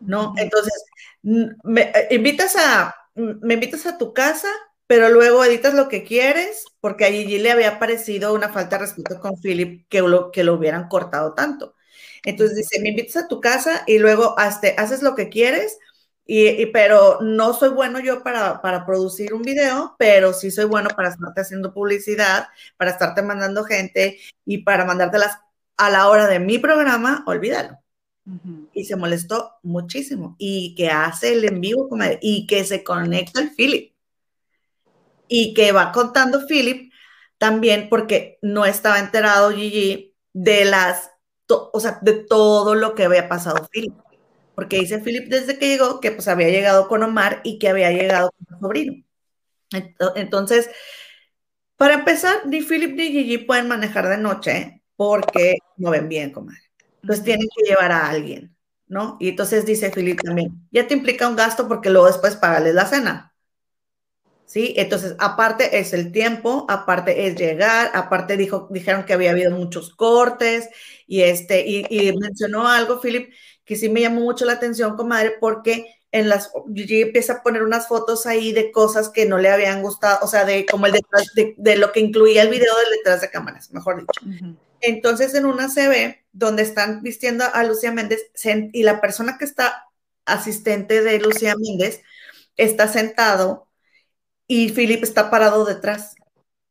[0.00, 0.32] ¿No?
[0.38, 0.72] Entonces,
[1.22, 4.48] me eh, invitas a, me invitas a tu casa
[4.90, 8.86] pero luego editas lo que quieres, porque a Gigi le había parecido una falta de
[8.86, 11.76] respeto con Philip que lo, que lo hubieran cortado tanto.
[12.24, 15.78] Entonces dice, me invitas a tu casa y luego haces lo que quieres,
[16.26, 20.90] y, pero no soy bueno yo para, para, producir un video, pero sí soy bueno
[20.96, 25.38] para estarte haciendo publicidad, para estarte mandando gente y para mandártelas
[25.76, 27.79] a la hora de mi programa, olvídalo.
[28.72, 30.36] Y se molestó muchísimo.
[30.38, 31.88] Y que hace el en vivo
[32.20, 33.90] y que se conecta el Philip
[35.30, 36.92] y que va contando Philip
[37.38, 41.10] también porque no estaba enterado Gigi de las,
[41.48, 43.94] o sea, de todo lo que había pasado Philip.
[44.54, 47.92] Porque dice Philip desde que llegó que pues había llegado con Omar y que había
[47.92, 49.04] llegado con su sobrino.
[50.16, 50.68] Entonces,
[51.76, 56.69] para empezar, ni Philip ni Gigi pueden manejar de noche porque no ven bien, comadre.
[57.02, 59.16] Entonces tienen que llevar a alguien, ¿no?
[59.20, 62.86] Y entonces dice Philip también, ya te implica un gasto porque luego después pagarles la
[62.86, 63.30] cena.
[64.50, 64.74] ¿sí?
[64.76, 69.94] Entonces, aparte es el tiempo, aparte es llegar, aparte dijo, dijeron que había habido muchos
[69.94, 70.68] cortes
[71.06, 73.32] y, este, y, mencionó algo, Philip,
[73.64, 77.62] que sí me llamó mucho la atención, comadre, porque en las, Gigi empieza a poner
[77.62, 80.92] unas fotos ahí de cosas que no le habían gustado, o sea, de como el
[80.94, 84.56] detrás, de, lo que incluía el video del detrás de cámaras, mejor dicho.
[84.80, 88.30] Entonces, en una se ve donde están vistiendo a Lucía Méndez
[88.72, 89.86] y la persona que está
[90.24, 92.02] asistente de Lucía Méndez
[92.56, 93.68] está sentado
[94.46, 96.14] y Philip está parado detrás.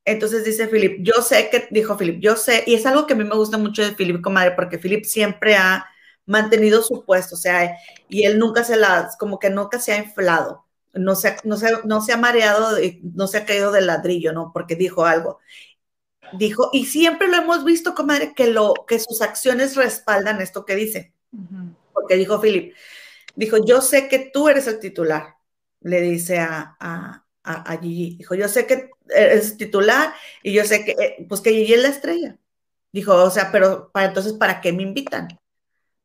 [0.05, 3.15] Entonces dice Philip, yo sé que, dijo Philip, yo sé, y es algo que a
[3.15, 5.85] mí me gusta mucho de Philip, comadre, porque Philip siempre ha
[6.25, 9.97] mantenido su puesto, o sea, y él nunca se la, como que nunca se ha
[9.97, 14.33] inflado, no se, no se, no se ha mareado, no se ha caído del ladrillo,
[14.33, 14.51] ¿no?
[14.53, 15.39] Porque dijo algo.
[16.33, 20.75] Dijo, y siempre lo hemos visto, comadre, que, lo, que sus acciones respaldan esto que
[20.75, 21.13] dice.
[21.93, 22.73] Porque dijo Philip,
[23.35, 25.35] dijo, yo sé que tú eres el titular,
[25.81, 28.15] le dice a, a, a, Gigi.
[28.17, 30.13] Dijo, yo sé que eres titular
[30.43, 32.37] y yo sé que, eh, pues que Gigi es la estrella.
[32.91, 35.27] Dijo, o sea, pero para entonces, ¿para qué me invitan?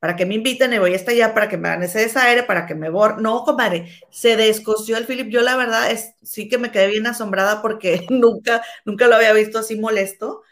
[0.04, 0.70] ¿Para qué me invitan?
[0.74, 3.22] Y voy hasta allá para que me hagan ese desaire, para que me borren.
[3.22, 5.30] No, comadre, se descoció el Philip.
[5.30, 9.32] Yo la verdad es, sí que me quedé bien asombrada porque nunca, nunca lo había
[9.32, 10.42] visto así molesto.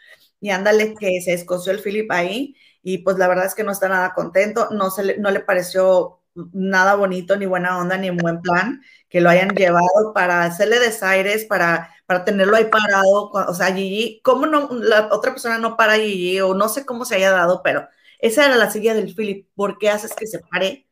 [0.41, 2.55] Y ándale que se descoció el Philip ahí.
[2.81, 4.69] Y pues la verdad es que no está nada contento.
[4.71, 8.81] No, se le, no le pareció nada bonito, ni buena onda, ni en buen plan
[9.07, 13.29] que lo hayan llevado para hacerle desaires, para, para tenerlo ahí parado.
[13.29, 16.41] O sea, Gigi, ¿cómo no, la otra persona no para Gigi?
[16.41, 17.87] O no sé cómo se haya dado, pero
[18.23, 19.49] esa era la silla del Philip.
[19.53, 20.87] ¿Por qué haces que se pare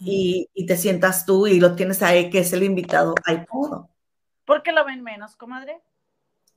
[0.00, 3.14] y, te sientas tú y lo tienes ahí, que es el invitado?
[3.26, 3.90] Hay todo.
[4.46, 5.82] ¿Por qué lo ven menos, comadre?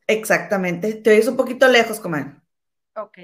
[0.07, 0.93] Exactamente.
[0.93, 2.35] Te oyes un poquito lejos, comadre.
[2.95, 3.17] Ok.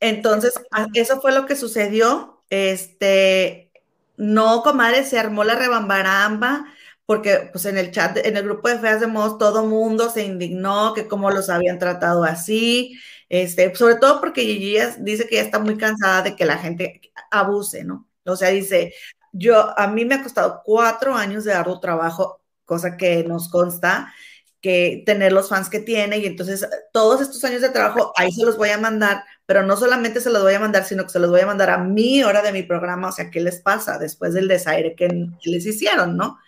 [0.00, 0.60] Entonces,
[0.94, 2.42] eso fue lo que sucedió.
[2.50, 3.70] Este,
[4.16, 6.66] no, comadre, se armó la rebambaramba
[7.06, 10.24] porque pues en el chat, en el grupo de Feas de Moss, todo mundo se
[10.24, 12.98] indignó que cómo los habían tratado así,
[13.28, 17.00] este, sobre todo porque Gigi dice que ya está muy cansada de que la gente
[17.30, 18.08] abuse, ¿no?
[18.24, 18.94] O sea, dice,
[19.32, 24.12] yo, a mí me ha costado cuatro años de arduo trabajo, cosa que nos consta,
[24.60, 28.44] que tener los fans que tiene y entonces todos estos años de trabajo ahí se
[28.44, 31.20] los voy a mandar, pero no solamente se los voy a mandar, sino que se
[31.20, 33.98] los voy a mandar a mi hora de mi programa, o sea, ¿qué les pasa
[33.98, 36.38] después del desaire que, que les hicieron, no?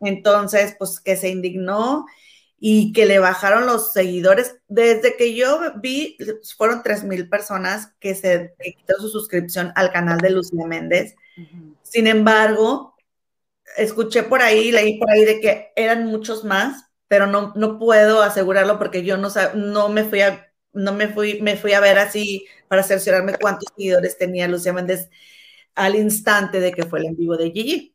[0.00, 2.06] Entonces, pues que se indignó
[2.64, 4.54] y que le bajaron los seguidores.
[4.68, 6.16] Desde que yo vi,
[6.56, 11.16] fueron 3 mil personas que se quitaron su suscripción al canal de Lucía Méndez.
[11.82, 12.94] Sin embargo,
[13.76, 18.22] escuché por ahí, leí por ahí de que eran muchos más, pero no, no puedo
[18.22, 21.98] asegurarlo porque yo no, no me fui a no me fui, me fui a ver
[21.98, 25.10] así para cerciorarme cuántos seguidores tenía Lucía Méndez
[25.74, 27.94] al instante de que fue el en vivo de Gigi,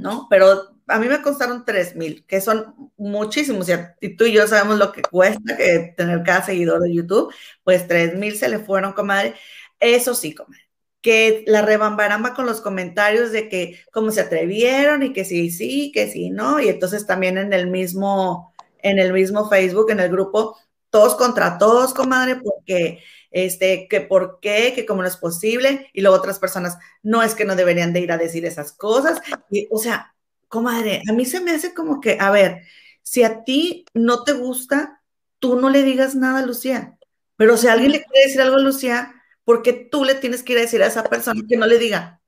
[0.00, 0.26] ¿no?
[0.30, 3.68] Pero a mí me costaron 3 mil, que son muchísimos.
[4.00, 7.32] Y tú y yo sabemos lo que cuesta que tener cada seguidor de YouTube.
[7.62, 9.34] Pues 3 mil se le fueron, comadre.
[9.80, 10.68] Eso sí, comadre.
[11.00, 15.92] Que la rebambaramba con los comentarios de que cómo se atrevieron y que sí, sí,
[15.92, 16.60] que sí, no.
[16.60, 20.56] Y entonces también en el mismo, en el mismo Facebook, en el grupo,
[20.90, 26.00] todos contra todos, comadre, porque este, que por qué, que cómo no es posible, y
[26.00, 29.20] luego otras personas, no es que no deberían de ir a decir esas cosas,
[29.50, 30.14] y, o sea,
[30.48, 32.62] comadre, a mí se me hace como que, a ver,
[33.02, 35.02] si a ti no te gusta,
[35.38, 36.98] tú no le digas nada a Lucía.
[37.36, 39.14] Pero si alguien le quiere decir algo a Lucía,
[39.44, 41.78] ¿por qué tú le tienes que ir a decir a esa persona que no le
[41.78, 42.20] diga?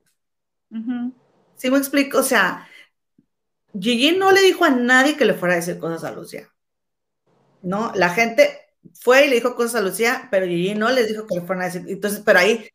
[1.55, 2.19] ¿Sí me explico?
[2.19, 2.67] O sea,
[3.77, 6.47] Gigi no le dijo a nadie que le fuera a decir cosas a Lucía.
[7.61, 7.91] ¿No?
[7.93, 11.35] La gente fue y le dijo cosas a Lucía, pero Gigi no le dijo que
[11.35, 11.83] le fueran a decir.
[11.87, 12.69] Entonces, pero ahí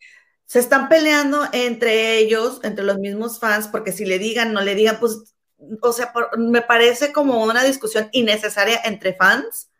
[0.45, 4.75] se están peleando entre ellos, entre los mismos fans, porque si le digan, no le
[4.75, 5.35] digan, pues
[5.81, 9.71] o sea, me parece como una discusión innecesaria entre fans.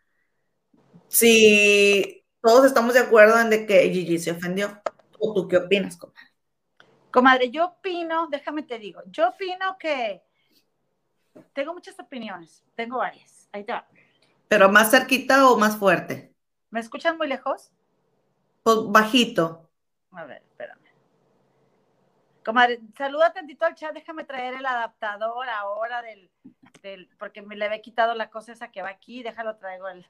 [1.09, 4.81] Si todos estamos de acuerdo en que Gigi se ofendió.
[5.19, 6.21] ¿O tú qué opinas, comadre?
[7.11, 10.23] Comadre, yo opino, déjame te digo, yo opino que
[11.55, 13.49] tengo muchas opiniones, tengo varias.
[13.53, 13.89] Ahí te va.
[14.49, 16.33] ¿Pero más cerquita o más fuerte?
[16.71, 17.71] ¿Me escuchan muy lejos?
[18.63, 19.69] Pues bajito.
[20.13, 20.81] A ver, espérame.
[22.45, 26.31] Comadre, saluda tantito al chat, déjame traer el adaptador ahora del,
[26.83, 30.07] del, porque me le había quitado la cosa esa que va aquí, déjalo traigo el,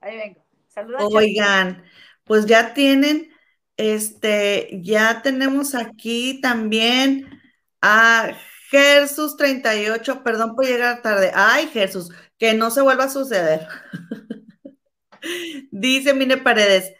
[0.00, 0.44] ahí vengo.
[0.68, 1.04] Saluda.
[1.04, 1.84] Oigan,
[2.24, 3.30] pues ya tienen,
[3.76, 7.40] este, ya tenemos aquí también
[7.82, 8.30] a
[8.70, 11.32] Jesús 38, perdón por llegar tarde.
[11.34, 13.68] Ay, Jesús, que no se vuelva a suceder.
[15.70, 16.94] Dice Mine Paredes,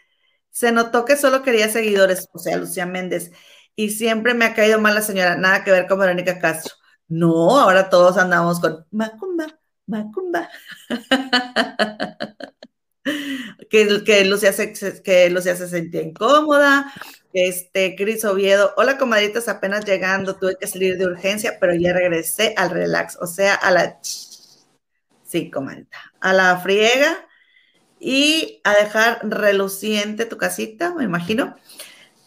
[0.51, 3.33] se notó que solo quería seguidores, o sea, Lucía Méndez
[3.75, 6.75] y siempre me ha caído mal la señora, nada que ver con Verónica Castro.
[7.09, 9.47] No, ahora todos andamos con Macumba,
[9.87, 10.51] Macumba.
[13.71, 14.73] que, que, Lucía se,
[15.03, 16.93] que Lucía se sentía incómoda.
[17.33, 22.55] Este, Cris Oviedo, hola comadritas, apenas llegando, tuve que salir de urgencia, pero ya regresé
[22.59, 23.99] al relax, o sea, a la...
[25.31, 27.29] Sí, comadita, a la friega
[28.01, 31.55] y a dejar reluciente tu casita, me imagino.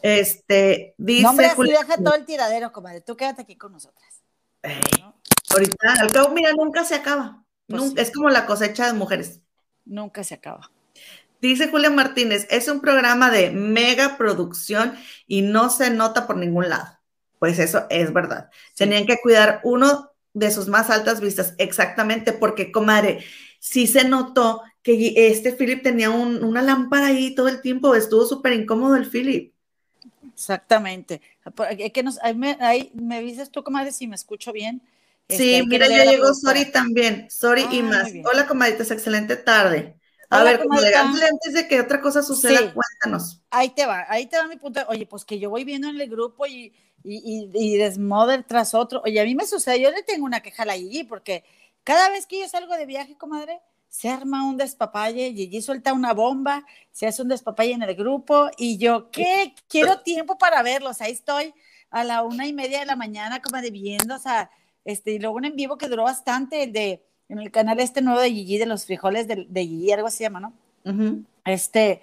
[0.02, 1.24] Este, dice.
[1.24, 3.02] No, hombre, así deja todo el tiradero, comadre.
[3.02, 4.24] Tú quédate aquí con nosotras.
[5.50, 7.44] Ahorita, al cabo, mira, nunca se acaba.
[7.68, 9.42] Pues es como la cosecha de mujeres.
[9.84, 10.72] Nunca se acaba.
[11.42, 14.98] Dice Julia Martínez, es un programa de mega producción
[15.28, 17.00] y no se nota por ningún lado.
[17.38, 18.50] Pues eso es verdad.
[18.78, 23.24] Tenían que cuidar uno de sus más altas vistas, exactamente, porque, comadre,
[23.60, 28.54] sí se notó que este Philip tenía una lámpara ahí todo el tiempo, estuvo súper
[28.54, 29.54] incómodo el Philip.
[30.34, 31.22] Exactamente.
[31.94, 34.82] Que nos, ahí, me, ahí me dices tú, comadre, si me escucho bien.
[35.30, 37.30] Sí, este, mira, ya llegó Sori también.
[37.30, 38.12] Sori y ah, más.
[38.26, 39.96] Hola, comadritas, excelente tarde.
[40.34, 43.42] A ver, comadre, antes de que otra cosa suceda, cuéntanos.
[43.50, 44.82] Ahí te va, ahí te va mi punto.
[44.88, 46.74] Oye, pues que yo voy viendo en el grupo y,
[47.04, 49.02] y, y, desmoder tras otro.
[49.06, 51.44] Oye, a mí me sucede, yo le tengo una queja a la Gigi, porque
[51.84, 56.14] cada vez que yo salgo de viaje, comadre, se arma un despapalle, Gigi suelta una
[56.14, 59.54] bomba, se hace un despapalle en el grupo y yo, ¿qué?
[59.68, 61.54] Quiero tiempo para verlos, ahí estoy
[61.92, 64.50] a la una y media de la mañana como de viendo, o sea,
[64.84, 68.02] este, y luego un en vivo que duró bastante, el de, en el canal este
[68.02, 70.54] nuevo de Gigi, de los frijoles de, de Gigi, algo así se llama, ¿no?
[71.46, 72.02] Este,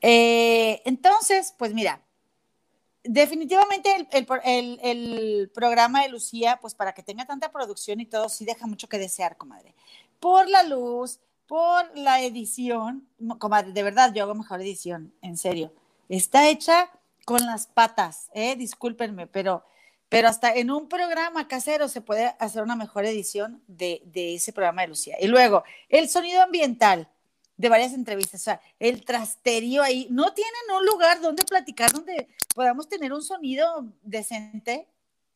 [0.00, 2.00] eh, entonces, pues mira,
[3.04, 8.28] definitivamente el, el, el, programa de Lucía, pues para que tenga tanta producción y todo,
[8.28, 9.74] sí deja mucho que desear, comadre
[10.20, 13.06] por la luz, por la edición,
[13.38, 15.72] comadre, de verdad, yo hago mejor edición, en serio.
[16.08, 16.90] Está hecha
[17.24, 18.56] con las patas, ¿eh?
[18.56, 19.64] discúlpenme, pero,
[20.08, 24.52] pero hasta en un programa casero se puede hacer una mejor edición de, de ese
[24.52, 25.16] programa de Lucía.
[25.20, 27.08] Y luego, el sonido ambiental
[27.58, 32.28] de varias entrevistas, o sea, el trasterío ahí, ¿no tienen un lugar donde platicar, donde
[32.54, 34.88] podamos tener un sonido decente?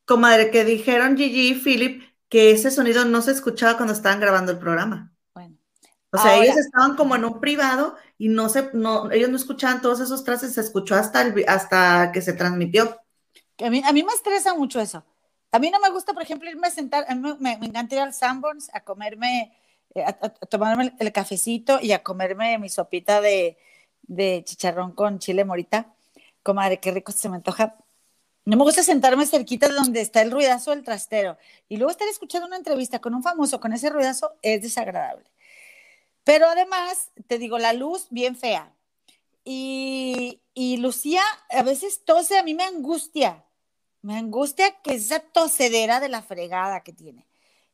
[0.05, 4.53] Comadre, que dijeron Gigi y Philip que ese sonido no se escuchaba cuando estaban grabando
[4.53, 5.13] el programa.
[5.35, 5.57] Bueno.
[6.13, 9.83] O sea, ellos estaban como en un privado y no se, no, ellos no escuchaban
[9.83, 13.02] todos esos traces, se escuchó hasta, el, hasta que se transmitió.
[13.59, 15.05] A mí, a mí me estresa mucho eso.
[15.53, 18.01] A mí no me gusta, por ejemplo, irme a sentar, a mí me, encanta ir
[18.01, 19.53] al Sanborns a comerme,
[19.95, 23.59] eh, a, tomarme el, cafecito y a comerme mi sopita de,
[24.03, 25.95] de chicharrón con chile morita.
[26.43, 27.77] Comadre, qué rico se me antoja.
[28.45, 31.39] No me gusta sentarme cerquita de donde está el ruidazo del trastero
[31.69, 35.31] y luego estar escuchando una entrevista con un famoso con ese ruidazo es desagradable.
[36.25, 38.73] Pero además, te digo, la luz bien fea.
[39.45, 40.39] Y,
[40.79, 43.45] Lucía a veces tose, a mí me angustia.
[44.03, 47.27] Me angustia que esa tosedera de la fregada que tiene.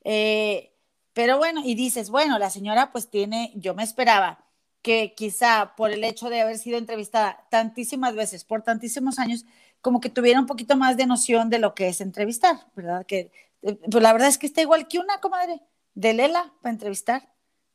[0.05, 0.75] Eh,
[1.15, 4.45] pero bueno, y dices, bueno, la señora pues tiene, yo me esperaba
[4.83, 9.45] que quizá por el hecho de haber sido entrevistada tantísimas veces, por tantísimos años,
[9.81, 13.05] como que tuviera un poquito más de noción de lo que es entrevistar, ¿verdad?
[13.07, 15.61] Que, eh, pues la verdad es que está igual que una comadre
[15.95, 17.29] de Lela para entrevistar.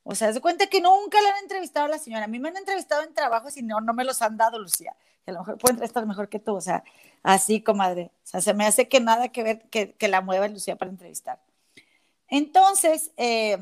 [0.04, 2.26] O sea, se cuenta que nunca le han entrevistado a la señora.
[2.26, 4.96] A mí me han entrevistado en trabajos y no, no me los han dado, Lucía.
[5.26, 6.56] A lo mejor puede entrevistar mejor que tú.
[6.56, 6.84] O sea,
[7.24, 8.12] así, comadre.
[8.24, 10.92] O sea, se me hace que nada que ver que, que la mueva Lucía para
[10.92, 11.40] entrevistar.
[12.28, 13.58] Entonces, eh,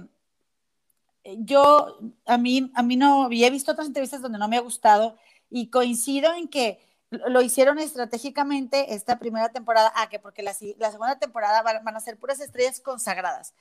[1.23, 4.61] yo, a mí, a mí no, y he visto otras entrevistas donde no me ha
[4.61, 5.17] gustado
[5.49, 6.79] y coincido en que
[7.09, 11.99] lo hicieron estratégicamente esta primera temporada, ah, que porque la, la segunda temporada van, a
[11.99, 13.53] ser puras estrellas consagradas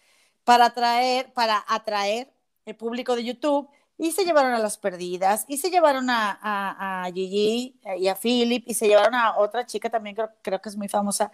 [0.45, 2.33] para atraer, para atraer
[2.65, 7.11] el público de YouTube y se llevaron a las perdidas y se llevaron a, a,
[7.13, 10.77] Gigi y a Philip y se llevaron a otra chica también creo, creo que es
[10.77, 11.31] muy famosa,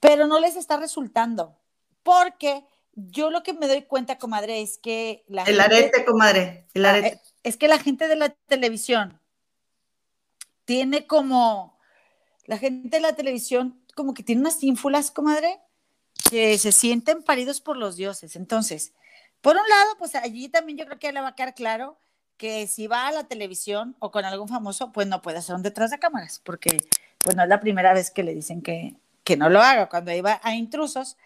[0.00, 1.56] pero no les está resultando
[2.02, 2.64] porque
[2.94, 7.20] yo lo que me doy cuenta, comadre, es que la el arete, comadre, el arete.
[7.42, 9.20] Es que la gente de la televisión
[10.64, 11.76] tiene como,
[12.46, 15.60] la gente de la televisión como que tiene unas ínfulas, comadre,
[16.30, 18.36] que se sienten paridos por los dioses.
[18.36, 18.92] Entonces,
[19.44, 21.96] por un lado, pues allí también yo creo que le va a quedar claro
[22.36, 25.62] que si va a la televisión o con algún famoso, pues no puede hacer un
[25.62, 26.88] detrás de cámaras, porque
[27.20, 29.88] pues no es la primera vez que le dicen que, que no lo haga.
[29.88, 31.16] Cuando iba a intrusos,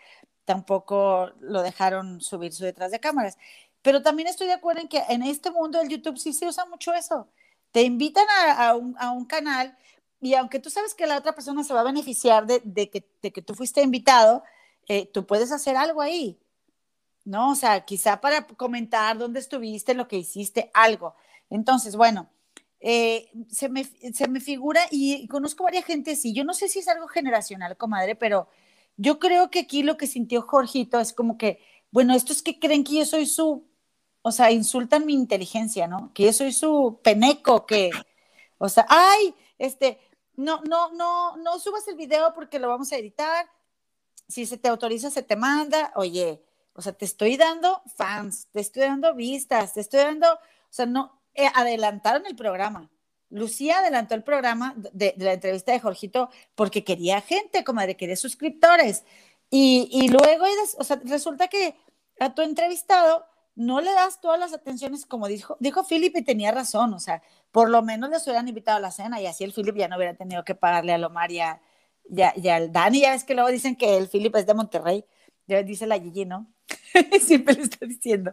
[0.44, 3.38] tampoco lo dejaron subir su detrás de cámaras.
[3.80, 6.66] Pero también estoy de acuerdo en que en este mundo del YouTube sí se usa
[6.66, 7.28] mucho eso
[7.72, 9.76] te invitan a, un, canal
[10.20, 13.42] y aunque tú sabes que la otra persona se va a beneficiar de, que, que,
[13.42, 14.42] tú fuiste invitado,
[14.88, 16.38] eh, tú puedes hacer algo ahí,
[17.28, 17.50] ¿no?
[17.50, 21.14] O sea, quizá para comentar dónde estuviste, lo que hiciste, algo.
[21.50, 22.30] Entonces, bueno,
[22.80, 26.78] eh, se, me, se, me, figura y conozco varias gente sí, yo no sé si
[26.80, 28.48] es algo generacional, comadre, pero
[28.96, 31.60] yo creo que aquí lo que sintió Jorgito es como que,
[31.90, 33.68] bueno, estos que creen que yo soy su
[34.22, 36.12] o sea, insultan mi inteligencia, ¿no?
[36.14, 37.90] Que yo soy su peneco, que,
[38.58, 39.98] o sea, ay, este,
[40.36, 43.46] no, no, no, no subas el video porque lo vamos a editar.
[44.28, 45.92] Si se te autoriza, se te manda.
[45.96, 46.42] Oye,
[46.78, 50.38] o sea, te estoy dando fans, te estoy dando vistas, te estoy dando, o
[50.70, 52.88] sea, no, eh, adelantaron el programa.
[53.30, 58.14] Lucía adelantó el programa de, la entrevista de Jorgito porque quería gente, como de quería
[58.14, 59.04] suscriptores.
[59.50, 60.44] Y, y luego,
[60.78, 61.74] o sea, resulta que
[62.20, 63.26] a tu entrevistado
[63.56, 67.22] no le das todas las atenciones como dijo, dijo Philip y tenía razón, o sea,
[67.50, 69.96] por lo menos les hubieran invitado a la cena y así el Philip ya no
[69.96, 71.60] hubiera tenido que pagarle a Lomar y, a,
[72.08, 75.04] y, al Dani, ya ves que luego dicen que el Philip es de Monterrey,
[75.48, 76.46] ya dice la Gigi, ¿no?
[77.20, 78.32] Siempre le está diciendo,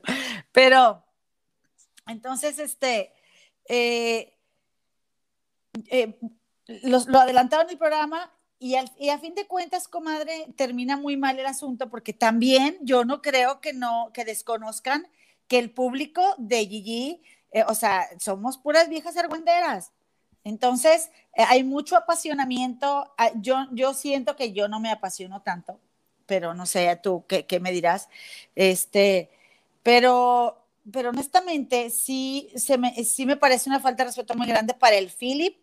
[0.52, 1.04] pero,
[2.08, 3.12] Entonces, este,
[3.68, 4.38] eh,
[5.88, 6.20] eh,
[6.84, 11.90] lo adelantaron el programa y, a fin de cuentas, comadre, termina muy mal el asunto
[11.90, 15.08] porque también yo no creo que no, que desconozcan
[15.48, 19.92] que el público de Gigi, eh, o sea, somos puras viejas argüenderas.
[20.44, 23.14] Entonces, hay mucho apasionamiento.
[23.18, 25.80] Ah, yo, yo siento que yo no me apasiono tanto,
[26.26, 28.10] pero no sé, tú, ¿qué, qué me dirás?
[28.56, 29.30] Este,
[29.84, 34.74] pero, pero honestamente, sí, se me, sí me parece una falta de respeto muy grande
[34.74, 35.58] para el Philip,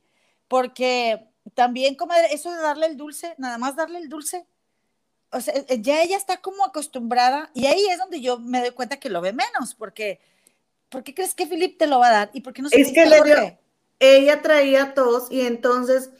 [0.48, 4.46] porque también, comadre, eso de darle el dulce, nada más darle el dulce.
[5.30, 8.70] O sea, eh, ya ella está como acostumbrada y ahí es donde yo me doy
[8.72, 10.20] cuenta que lo ve menos, porque
[10.88, 12.30] ¿por qué crees que Philip te lo va a dar?
[12.34, 13.58] ¿Y por qué no se Es que le dio,
[13.98, 16.10] ella traía tos y entonces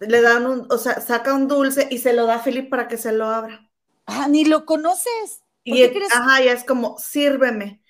[0.00, 2.88] le dan un, o sea, saca un dulce y se lo da a Philip para
[2.88, 3.70] que se lo abra.
[4.06, 5.42] Ah, ni lo conoces.
[5.64, 7.82] Y Ajá, ya es como, sírveme.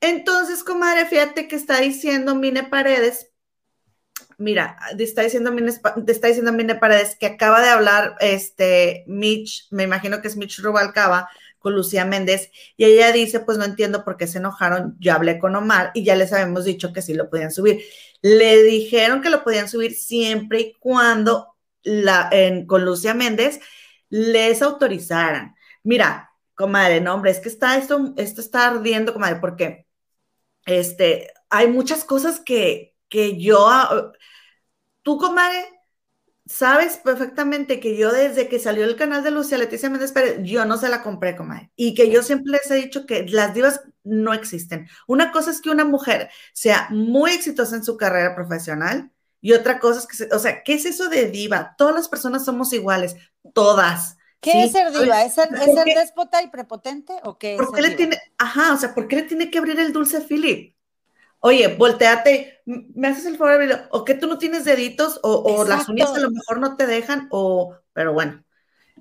[0.00, 3.32] Entonces, comadre, fíjate que está diciendo Mine Paredes,
[4.38, 5.52] mira, está diciendo
[6.06, 10.36] te está diciendo Mine Paredes que acaba de hablar este Mitch, me imagino que es
[10.36, 11.28] Mitch Rubalcaba,
[11.58, 15.38] con Lucía Méndez, y ella dice, pues no entiendo por qué se enojaron, yo hablé
[15.38, 17.82] con Omar y ya les habíamos dicho que sí lo podían subir.
[18.22, 22.30] Le dijeron que lo podían subir siempre y cuando la,
[22.66, 23.60] con Lucía Méndez
[24.10, 25.54] les autorizaran.
[25.82, 29.86] Mira, comadre, no, hombre, es que está esto, esto está ardiendo, comadre, porque
[30.66, 34.12] este, hay muchas cosas que, que yo, ah,
[35.02, 35.66] tú, comadre,
[36.46, 40.64] sabes perfectamente que yo desde que salió el canal de Lucía Leticia Méndez Pérez, yo
[40.64, 41.70] no se la compré, comadre.
[41.76, 44.88] Y que yo siempre les he dicho que las divas no existen.
[45.06, 49.78] Una cosa es que una mujer sea muy exitosa en su carrera profesional y otra
[49.78, 51.74] cosa es que, o sea, ¿qué es eso de diva?
[51.78, 53.16] Todas las personas somos iguales,
[53.54, 54.16] todas.
[54.40, 55.24] ¿Qué es ser diva?
[55.24, 57.56] ¿Es ser, déspota y prepotente o qué?
[57.56, 60.20] ¿Por qué le tiene, ajá, o sea, ¿por qué le tiene que abrir el dulce
[60.20, 60.74] Philip?
[61.40, 65.88] Oye, volteate, me haces el favor de o que tú no tienes deditos, o, las
[65.88, 68.44] uñas a lo mejor no te dejan, o, pero bueno.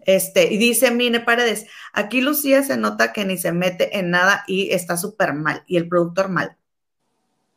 [0.07, 4.45] Este, y dice Mine Paredes, aquí Lucía se nota que ni se mete en nada
[4.47, 6.55] y está súper mal, y el productor mal.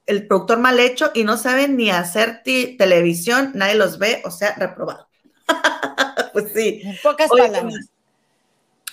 [0.05, 4.57] El productor mal hecho y no sabe ni hacer televisión, nadie los ve, o sea,
[4.57, 5.09] reprobado.
[6.33, 6.83] pues sí.
[6.83, 7.89] En pocas palabras.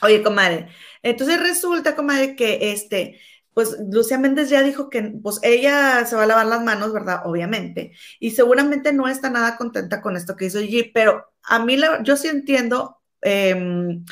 [0.03, 0.67] Oye, comadre,
[1.01, 3.19] entonces resulta, comadre, que este,
[3.55, 7.21] pues Lucía Méndez ya dijo que pues ella se va a lavar las manos, ¿verdad?
[7.25, 7.93] Obviamente.
[8.19, 12.17] Y seguramente no está nada contenta con esto que hizo Gigi, pero a mí yo
[12.17, 14.05] sí entiendo em,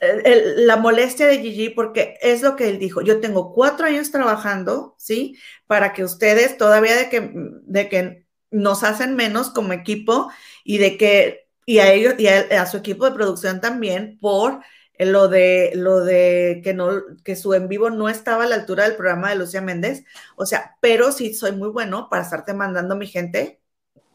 [0.00, 3.02] la molestia de Gigi porque es lo que él dijo.
[3.02, 5.38] Yo tengo cuatro años trabajando, ¿sí?
[5.66, 10.30] Para que ustedes todavía de que, de que nos hacen menos como equipo
[10.64, 14.60] y de que, y a ellos, y a su equipo de producción también, por
[15.06, 16.90] lo de, lo de que, no,
[17.24, 20.04] que su en vivo no estaba a la altura del programa de Lucía Méndez.
[20.36, 23.60] O sea, pero sí soy muy bueno para estarte mandando mi gente.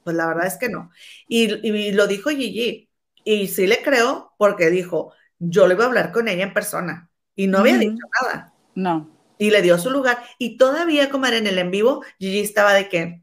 [0.04, 0.91] Pues la verdad es que no.
[1.28, 2.89] Y, lo dijo Gigi.
[3.26, 7.09] Y sí le creo porque dijo, yo le voy a hablar con ella en persona.
[7.36, 8.53] Y no había dicho nada.
[8.76, 9.11] No.
[9.38, 10.23] Y le dio su lugar.
[10.38, 13.21] Y todavía, como era en el en vivo, Gigi estaba de que,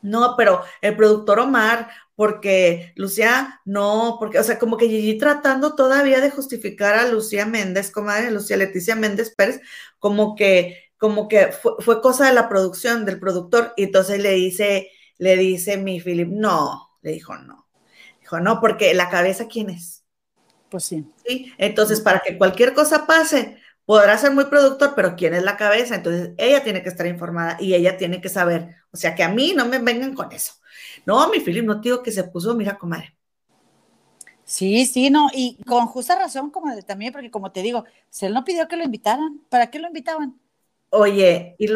[0.00, 5.74] no, pero el productor Omar porque Lucía no, porque, o sea, como que Gigi tratando
[5.74, 9.60] todavía de justificar a Lucía Méndez, comadre, Lucía Leticia Méndez Pérez,
[9.98, 14.90] como que, como que fue, cosa de la producción, del productor, y entonces le dice,
[15.18, 17.63] le dice mi Philip, no, le dijo no.
[18.40, 20.04] No, porque la cabeza, ¿quién es?
[20.70, 21.04] Pues sí.
[21.24, 25.56] Sí, entonces para que cualquier cosa pase, podrá ser muy productor, pero ¿quién es la
[25.56, 25.94] cabeza?
[25.94, 29.28] Entonces ella tiene que estar informada y ella tiene que saber, o sea, que a
[29.28, 30.54] mí no me vengan con eso.
[31.06, 33.16] No, mi Philip, no digo que se puso, mira, comadre.
[34.44, 38.34] Sí, sí, no, y con justa razón, comadre, también, porque como te digo, si él
[38.34, 40.38] no pidió que lo invitaran, ¿para qué lo invitaban?
[40.90, 41.66] Oye, y,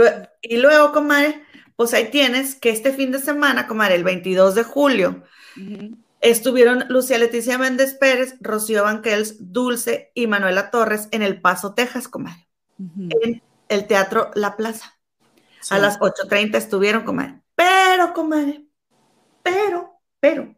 [0.42, 1.42] y luego, comadre,
[1.76, 5.22] pues ahí tienes que este fin de semana, comadre, el 22 de julio,
[6.20, 12.08] estuvieron Lucía Leticia Méndez Pérez, Rocío Banquels, Dulce y Manuela Torres en El Paso, Texas,
[12.08, 12.48] comadre,
[12.78, 14.98] en el Teatro La Plaza.
[15.70, 17.40] A las 8.30 estuvieron, comadre.
[17.54, 18.64] Pero, comadre,
[19.42, 20.54] pero, pero,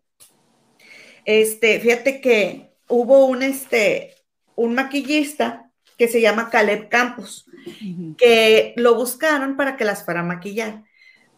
[1.25, 4.17] este, fíjate que hubo un, este,
[4.57, 7.47] un maquillista que se llama Caleb Campos,
[8.17, 10.83] que lo buscaron para que las fuera a maquillar,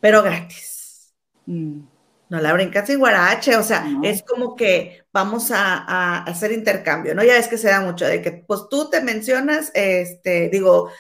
[0.00, 1.12] pero gratis.
[1.46, 1.91] Mm.
[2.32, 7.14] No la brincas y guarache, o sea, es como que vamos a, a, hacer intercambio,
[7.14, 7.22] ¿no?
[7.22, 10.90] Ya es que se da mucho de que, pues tú te mencionas, este, digo,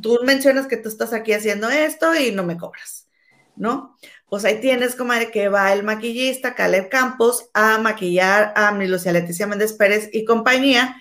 [0.00, 3.08] tú mencionas que tú estás aquí haciendo esto y no me cobras,
[3.56, 3.96] ¿no?
[4.28, 9.12] pues ahí tienes, comadre, que va el maquillista Caleb Campos a maquillar a mi Lucia
[9.12, 11.00] Leticia Méndez Pérez y compañía.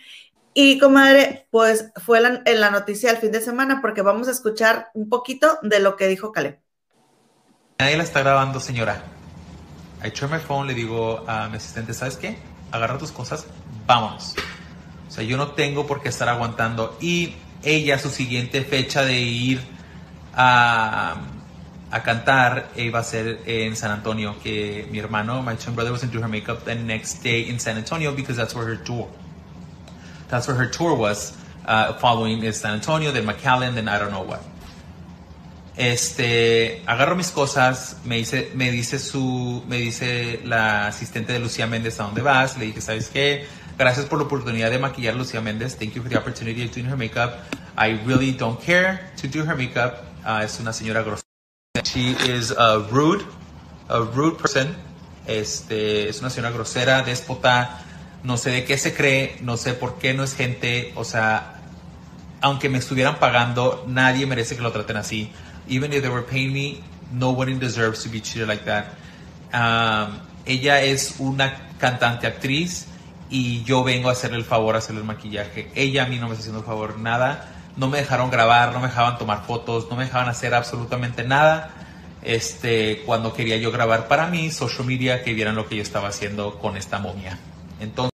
[0.53, 4.89] Y comadre, pues fue en la noticia el fin de semana porque vamos a escuchar
[4.95, 6.59] un poquito de lo que dijo Caleb.
[7.77, 9.03] Nadie la está grabando, señora.
[10.07, 12.37] I turn my phone, le digo a mi asistente, ¿sabes qué?
[12.71, 13.45] Agarra tus cosas,
[13.85, 14.35] vámonos.
[15.07, 16.97] O sea, yo no tengo por qué estar aguantando.
[17.01, 19.59] Y ella, su siguiente fecha de ir
[20.33, 21.17] a,
[21.91, 26.01] a cantar iba a ser en San Antonio, que mi hermano, my twin brother, was
[26.01, 29.09] going do her makeup the next day in San Antonio because that's where her tour,
[30.29, 31.35] that's where her tour was.
[31.65, 34.41] Uh, following is San Antonio, then McAllen, then I don't know what.
[35.77, 41.67] Este, agarro mis cosas, me dice, me dice su, me dice la asistente de Lucía
[41.67, 42.57] Méndez a dónde vas.
[42.57, 43.45] Le dije, ¿sabes qué?
[43.77, 45.77] Gracias por la oportunidad de maquillar a Lucía Méndez.
[45.77, 47.43] Thank you for the opportunity of doing her makeup.
[47.77, 50.03] I really don't care to do her makeup.
[50.25, 51.27] Uh, es una señora grosera.
[51.83, 53.23] She is a rude,
[53.87, 54.75] a rude person.
[55.27, 57.83] Este, es una señora grosera, déspota.
[58.23, 60.91] No sé de qué se cree, no sé por qué no es gente.
[60.95, 61.61] O sea,
[62.41, 65.31] aunque me estuvieran pagando, nadie merece que lo traten así.
[65.67, 68.93] Even if they were paying me, nobody deserves to be treated like that.
[69.53, 72.87] Um, ella es una cantante actriz
[73.29, 75.71] y yo vengo a hacerle el favor, a hacerle el maquillaje.
[75.75, 77.53] Ella a mí no me está haciendo el favor nada.
[77.75, 81.69] No me dejaron grabar, no me dejaban tomar fotos, no me dejaban hacer absolutamente nada.
[82.23, 86.07] Este, cuando quería yo grabar para mí, social media, que vieran lo que yo estaba
[86.07, 87.37] haciendo con esta momia.
[87.79, 88.16] Entonces.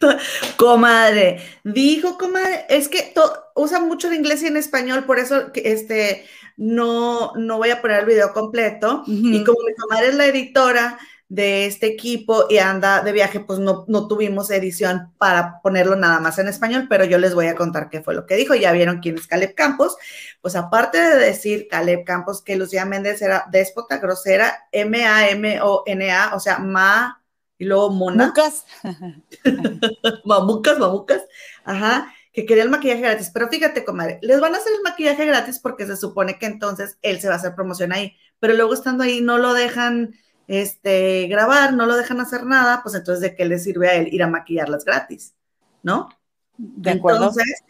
[0.56, 3.12] Comadre, dijo comadre, es que
[3.54, 6.24] usa mucho el inglés y en español, por eso este
[6.56, 9.02] no, no voy a poner el video completo.
[9.06, 10.98] Y como mi comadre es la editora
[11.30, 16.18] de este equipo y anda de viaje, pues no, no tuvimos edición para ponerlo nada
[16.18, 18.54] más en español, pero yo les voy a contar qué fue lo que dijo.
[18.54, 19.96] Ya vieron quién es Caleb Campos.
[20.42, 26.58] Pues aparte de decir Caleb Campos que Lucía Méndez era déspota, grosera, M-A-M-O-N-A, o sea,
[26.58, 27.19] ma
[27.60, 28.32] y luego Mona.
[28.32, 28.64] Mamucas.
[30.24, 31.22] mamucas, mamucas.
[31.62, 33.30] Ajá, que quería el maquillaje gratis.
[33.34, 36.96] Pero fíjate, comadre, les van a hacer el maquillaje gratis porque se supone que entonces
[37.02, 38.16] él se va a hacer promoción ahí.
[38.38, 40.14] Pero luego estando ahí no lo dejan
[40.48, 44.08] este, grabar, no lo dejan hacer nada, pues entonces ¿de qué le sirve a él
[44.10, 45.34] ir a maquillarlas gratis?
[45.82, 46.08] ¿No?
[46.56, 47.28] De acuerdo.
[47.28, 47.62] Entonces,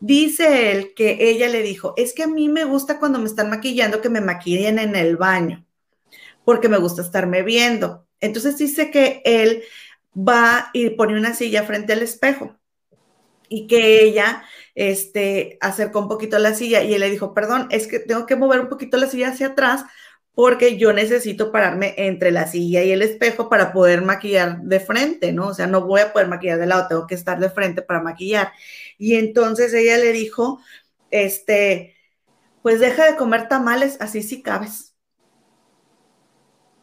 [0.00, 3.48] dice él que ella le dijo, es que a mí me gusta cuando me están
[3.48, 5.64] maquillando que me maquillen en el baño,
[6.44, 8.08] porque me gusta estarme viendo.
[8.20, 9.62] Entonces dice que él
[10.16, 12.56] va y pone una silla frente al espejo
[13.48, 14.42] y que ella
[14.74, 18.36] este, acercó un poquito la silla y él le dijo, perdón, es que tengo que
[18.36, 19.84] mover un poquito la silla hacia atrás
[20.34, 25.32] porque yo necesito pararme entre la silla y el espejo para poder maquillar de frente,
[25.32, 25.48] ¿no?
[25.48, 28.00] O sea, no voy a poder maquillar de lado, tengo que estar de frente para
[28.00, 28.52] maquillar.
[28.96, 30.60] Y entonces ella le dijo,
[31.10, 31.96] este,
[32.62, 34.89] pues deja de comer tamales, así sí cabes.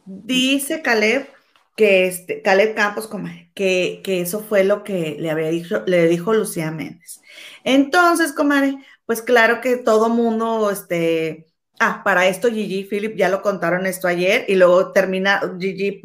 [0.07, 1.27] Dice Caleb
[1.75, 3.09] que este, Caleb Campos,
[3.53, 7.21] que, eso fue lo que le había dicho, le dijo Lucía Méndez.
[7.63, 11.47] Entonces, comadre, pues claro que todo mundo, este,
[11.79, 16.01] ah, para esto Gigi Philip ya lo contaron esto ayer y luego termina, Gigi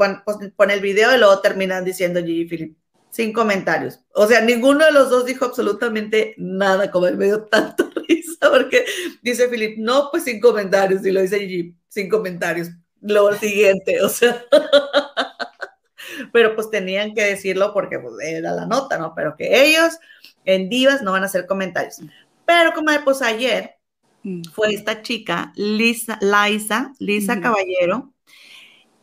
[0.56, 2.76] pone el video y luego terminan diciendo Gigi Philip,
[3.10, 4.00] sin comentarios.
[4.14, 8.84] O sea, ninguno de los dos dijo absolutamente nada, como me dio tanto risa, porque
[9.22, 12.68] dice Philip, no, pues sin comentarios, y lo dice Gigi, sin comentarios
[13.02, 14.42] lo siguiente, o sea.
[16.32, 19.14] Pero pues tenían que decirlo porque pues, era la nota, ¿no?
[19.14, 19.98] Pero que ellos
[20.44, 22.00] en Divas no van a hacer comentarios.
[22.44, 23.76] Pero como pues ayer
[24.22, 24.42] mm.
[24.52, 28.12] fue esta chica, Lisa, Liza, Lisa Caballero,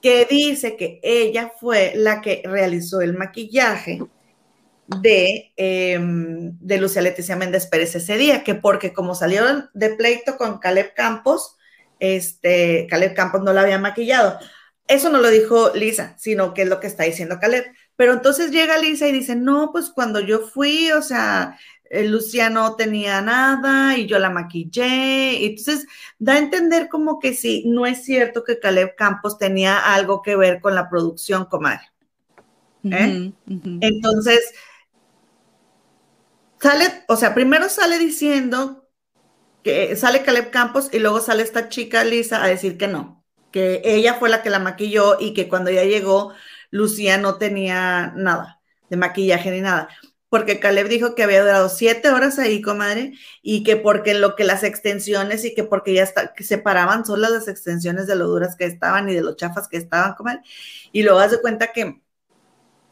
[0.01, 4.01] que dice que ella fue la que realizó el maquillaje
[5.01, 10.37] de, em, de Lucia Leticia Méndez Pérez ese día, que porque como salieron de pleito
[10.37, 11.57] con Caleb Campos,
[11.99, 14.39] este, Caleb Campos no la había maquillado.
[14.87, 17.65] Eso no lo dijo Lisa, sino que es lo que está diciendo Caleb.
[17.95, 21.57] Pero entonces llega Lisa y dice, no, pues cuando yo fui, o sea,
[21.89, 25.45] eh, Lucía no tenía nada y yo la maquillé.
[25.45, 25.85] Entonces
[26.17, 30.35] da a entender como que sí, no es cierto que Caleb Campos tenía algo que
[30.35, 31.91] ver con la producción, comadre.
[32.83, 33.31] ¿Eh?
[33.81, 34.39] Entonces,
[36.59, 38.78] sale, o sea, primero sale diciendo
[39.95, 44.15] sale Caleb Campos y luego sale esta chica Lisa a decir que no, que ella
[44.15, 46.33] fue la que la maquilló y que cuando ella llegó,
[46.71, 48.59] Lucía no tenía nada
[48.89, 49.89] de maquillaje ni nada.
[50.29, 54.43] Porque Caleb dijo que había durado siete horas ahí, comadre, y que porque lo que
[54.43, 58.55] las extensiones y que porque ya está, que separaban solo las extensiones de lo duras
[58.55, 60.41] que estaban y de lo chafas que estaban, comadre.
[60.91, 62.01] Y luego hace cuenta que,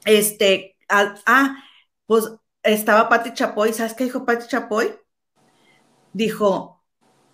[0.05, 1.63] este, ah,
[2.07, 2.31] pues
[2.63, 4.95] estaba Patti Chapoy, ¿sabes qué dijo Patti Chapoy?
[6.17, 6.83] Dijo,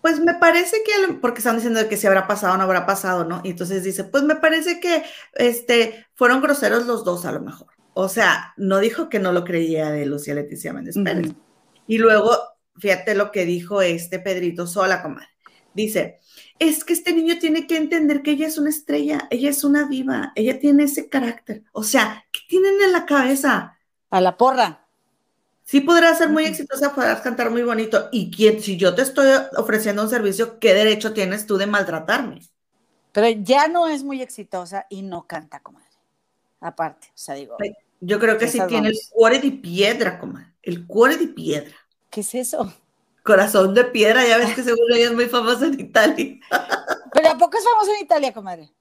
[0.02, 3.24] pues me parece que, porque están diciendo que si habrá pasado o no habrá pasado,
[3.24, 3.42] ¿no?
[3.44, 5.04] Y entonces dice, pues me parece que
[5.36, 7.68] este, fueron groseros los dos a lo mejor.
[7.94, 11.32] O sea, no dijo que no lo creía de Lucía Leticia Méndez Pérez.
[11.88, 12.38] Y luego,
[12.78, 15.30] fíjate lo que dijo este Pedrito Sola, comadre.
[15.74, 16.20] Dice,
[16.60, 19.88] es que este niño tiene que entender que ella es una estrella, ella es una
[19.88, 21.64] diva, ella tiene ese carácter.
[21.72, 23.78] O sea, ¿qué tienen en la cabeza?
[24.10, 24.83] A la porra.
[25.64, 28.10] Sí podrás ser muy exitosa, podrás cantar muy bonito.
[28.12, 32.42] Y quién, si yo te estoy ofreciendo un servicio, ¿qué derecho tienes tú de maltratarme?
[33.14, 35.88] Pero ya no es muy exitosa y no canta, comadre.
[36.60, 37.58] Aparte, o sea, digo.
[38.02, 40.54] Yo creo que sí tiene el cuore de piedra, comadre.
[40.62, 41.76] El cuore de piedra.
[42.10, 42.74] ¿Qué es eso?
[43.24, 46.40] Corazón de piedra, ya ves que seguro ella es muy famosa en Italia.
[47.14, 48.74] Pero ¿a poco es famosa en Italia, comadre?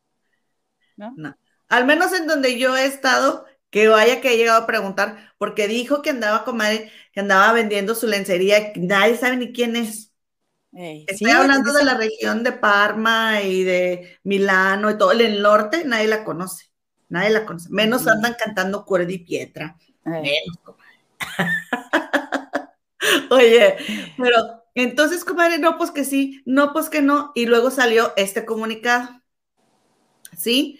[0.97, 1.13] ¿No?
[1.17, 1.37] No.
[1.69, 5.67] Al menos en donde yo he estado, que vaya que he llegado a preguntar, porque
[5.67, 10.13] dijo que andaba, comadre, que andaba vendiendo su lencería, nadie sabe ni quién es.
[10.73, 16.07] Estoy hablando de la región de Parma y de Milano y todo el norte, nadie
[16.07, 16.67] la conoce.
[17.09, 17.69] Nadie la conoce.
[17.71, 19.79] Menos andan cantando cuerda y pietra.
[20.05, 20.99] Menos, comadre.
[23.31, 23.77] Oye,
[24.19, 27.33] pero entonces, comadre, no, pues que sí, no, pues que no.
[27.35, 29.09] Y luego salió este comunicado.
[30.37, 30.79] ¿Sí?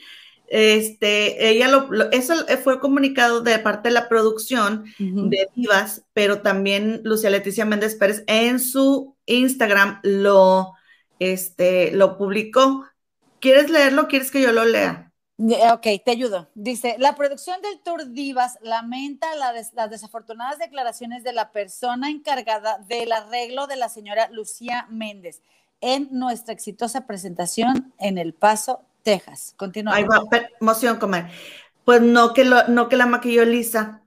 [0.55, 7.01] Este, ella lo, eso fue comunicado de parte de la producción de Divas, pero también
[7.05, 10.75] Lucia Leticia Méndez Pérez en su Instagram lo,
[11.19, 12.85] este, lo publicó.
[13.41, 14.09] ¿Quieres leerlo?
[14.09, 15.11] ¿Quieres que yo lo lea?
[15.39, 16.51] Ok, te ayudo.
[16.55, 23.11] Dice, la producción del Tour Divas lamenta las desafortunadas declaraciones de la persona encargada del
[23.13, 25.41] arreglo de la señora Lucía Méndez
[25.81, 29.55] en nuestra exitosa presentación en El Paso, Texas.
[29.57, 29.95] Continúa.
[29.95, 30.23] Ay, va,
[30.61, 31.27] emoción, comer.
[31.85, 34.03] Pues no que, lo, no que la maquilló Lisa.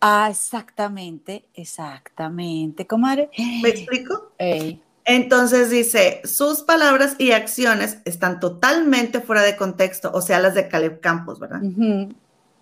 [0.00, 3.30] Ah, exactamente, exactamente, comadre.
[3.62, 4.32] ¿Me explico?
[4.38, 4.80] Ey.
[5.04, 10.68] Entonces dice, sus palabras y acciones están totalmente fuera de contexto, o sea, las de
[10.68, 11.62] Caleb Campos, ¿verdad?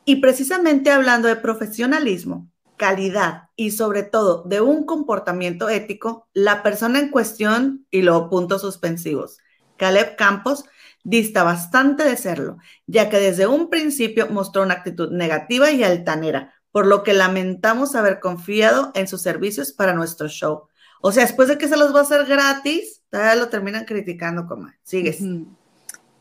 [0.04, 7.00] Y precisamente hablando de profesionalismo, calidad y sobre todo de un comportamiento ético, la persona
[7.00, 9.38] en cuestión, y los puntos suspensivos,
[9.76, 10.66] Caleb Campos,
[11.06, 16.54] dista bastante de serlo, ya que desde un principio mostró una actitud negativa y altanera,
[16.72, 20.68] por lo que lamentamos haber confiado en sus servicios para nuestro show
[21.00, 24.46] o sea, después de que se los va a hacer gratis, todavía lo terminan criticando,
[24.46, 25.18] como Sigues.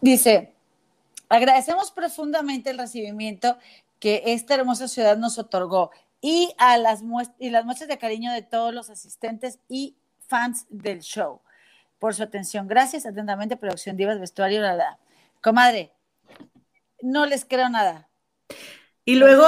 [0.01, 0.53] Dice,
[1.29, 3.57] agradecemos profundamente el recibimiento
[3.99, 7.01] que esta hermosa ciudad nos otorgó y a las,
[7.39, 9.95] y las muestras de cariño de todos los asistentes y
[10.27, 11.41] fans del show.
[11.99, 13.05] Por su atención, gracias.
[13.05, 14.97] Atentamente, Producción Divas, Vestuario, la, la.
[15.41, 15.91] Comadre,
[17.01, 18.09] no les creo nada.
[19.05, 19.45] Y luego,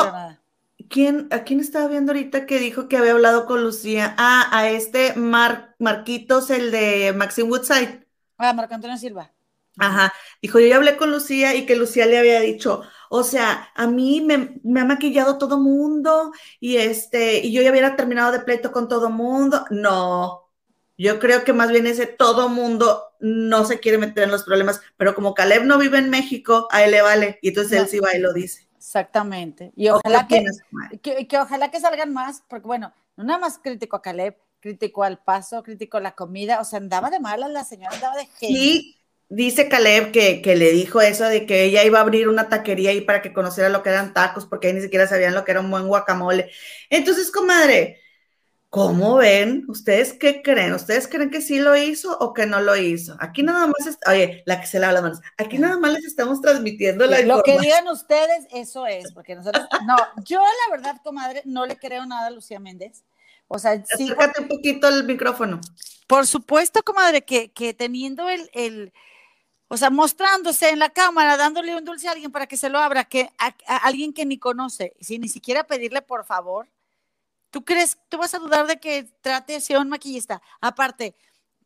[0.89, 4.13] ¿quién, ¿a quién estaba viendo ahorita que dijo que había hablado con Lucía?
[4.17, 8.05] Ah, a este Mar, Marquitos, el de Maxim Woodside.
[8.37, 9.31] Ah, Marco Antonio Silva.
[9.79, 13.69] Ajá, dijo, yo ya hablé con Lucía y que Lucía le había dicho, o sea,
[13.75, 18.31] a mí me, me, ha maquillado todo mundo y este, y yo ya hubiera terminado
[18.31, 19.65] de pleito con todo mundo.
[19.69, 20.46] No,
[20.97, 24.81] yo creo que más bien ese todo mundo no se quiere meter en los problemas,
[24.97, 27.99] pero como Caleb no vive en México, a él le vale, y entonces él sí
[27.99, 28.67] va y lo dice.
[28.75, 29.73] Exactamente.
[29.75, 30.45] Y ojalá que,
[31.27, 35.19] que, ojalá que salgan más, porque bueno, no nada más crítico a Caleb, crítico al
[35.19, 38.57] paso, crítico a la comida, o sea, andaba de mala la señora, andaba de genio.
[38.57, 38.97] Sí,
[39.29, 42.91] dice Caleb que, que, le dijo eso de que ella iba a abrir una taquería
[42.91, 45.51] ahí para que conociera lo que eran tacos, porque ahí ni siquiera sabían lo que
[45.51, 46.49] era un buen guacamole.
[46.89, 47.99] Entonces, comadre,
[48.69, 49.63] ¿Cómo ven?
[49.69, 50.73] ¿Ustedes qué creen?
[50.73, 53.15] ¿Ustedes creen que sí lo hizo o que no lo hizo?
[53.19, 56.41] Aquí nada más, oye, la que se lava las manos, aquí nada más les estamos
[56.41, 59.95] transmitiendo la Lo que digan ustedes, eso es, porque nosotros, no,
[60.25, 63.05] yo la verdad, comadre, no le creo nada a Lucía Méndez.
[63.47, 64.03] O sea, sí.
[64.03, 65.61] Acércate un poquito el micrófono.
[66.05, 68.91] Por supuesto, comadre, que, que teniendo el, el,
[69.69, 72.79] o sea, mostrándose en la cámara, dándole un dulce a alguien para que se lo
[72.79, 76.67] abra, que a alguien que ni conoce, sin ni siquiera pedirle por favor,
[77.49, 80.41] ¿Tú crees, tú vas a dudar de que trate así a un maquillista?
[80.61, 81.15] Aparte,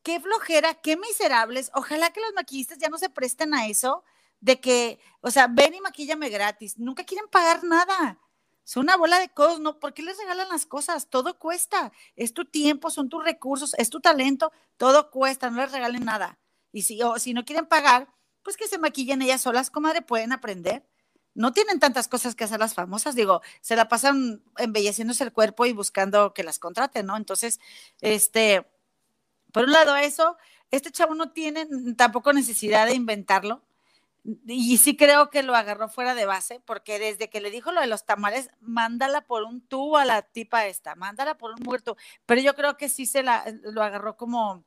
[0.03, 1.71] qué flojera, qué miserables.
[1.73, 4.03] Ojalá que los maquillistas ya no se presten a eso
[4.39, 6.77] de que, o sea, ven y maquíllame gratis.
[6.77, 8.19] Nunca quieren pagar nada.
[8.63, 9.79] Son una bola de cosas, ¿no?
[9.79, 11.09] ¿Por qué les regalan las cosas?
[11.09, 11.91] Todo cuesta.
[12.15, 16.39] Es tu tiempo, son tus recursos, es tu talento, todo cuesta, no les regalen nada.
[16.71, 18.07] Y si, o, si no quieren pagar,
[18.43, 20.87] pues que se maquillen ellas solas, comadre, pueden aprender
[21.33, 25.65] no tienen tantas cosas que hacer las famosas, digo, se la pasan embelleciéndose el cuerpo
[25.65, 27.17] y buscando que las contraten, ¿no?
[27.17, 27.59] Entonces,
[28.01, 28.67] este,
[29.51, 30.37] por un lado eso,
[30.71, 33.63] este chavo no tiene tampoco necesidad de inventarlo.
[34.45, 37.81] Y sí creo que lo agarró fuera de base, porque desde que le dijo lo
[37.81, 41.97] de los tamales, mándala por un tubo a la tipa esta, mándala por un muerto.
[42.27, 44.65] Pero yo creo que sí se la, lo agarró como, o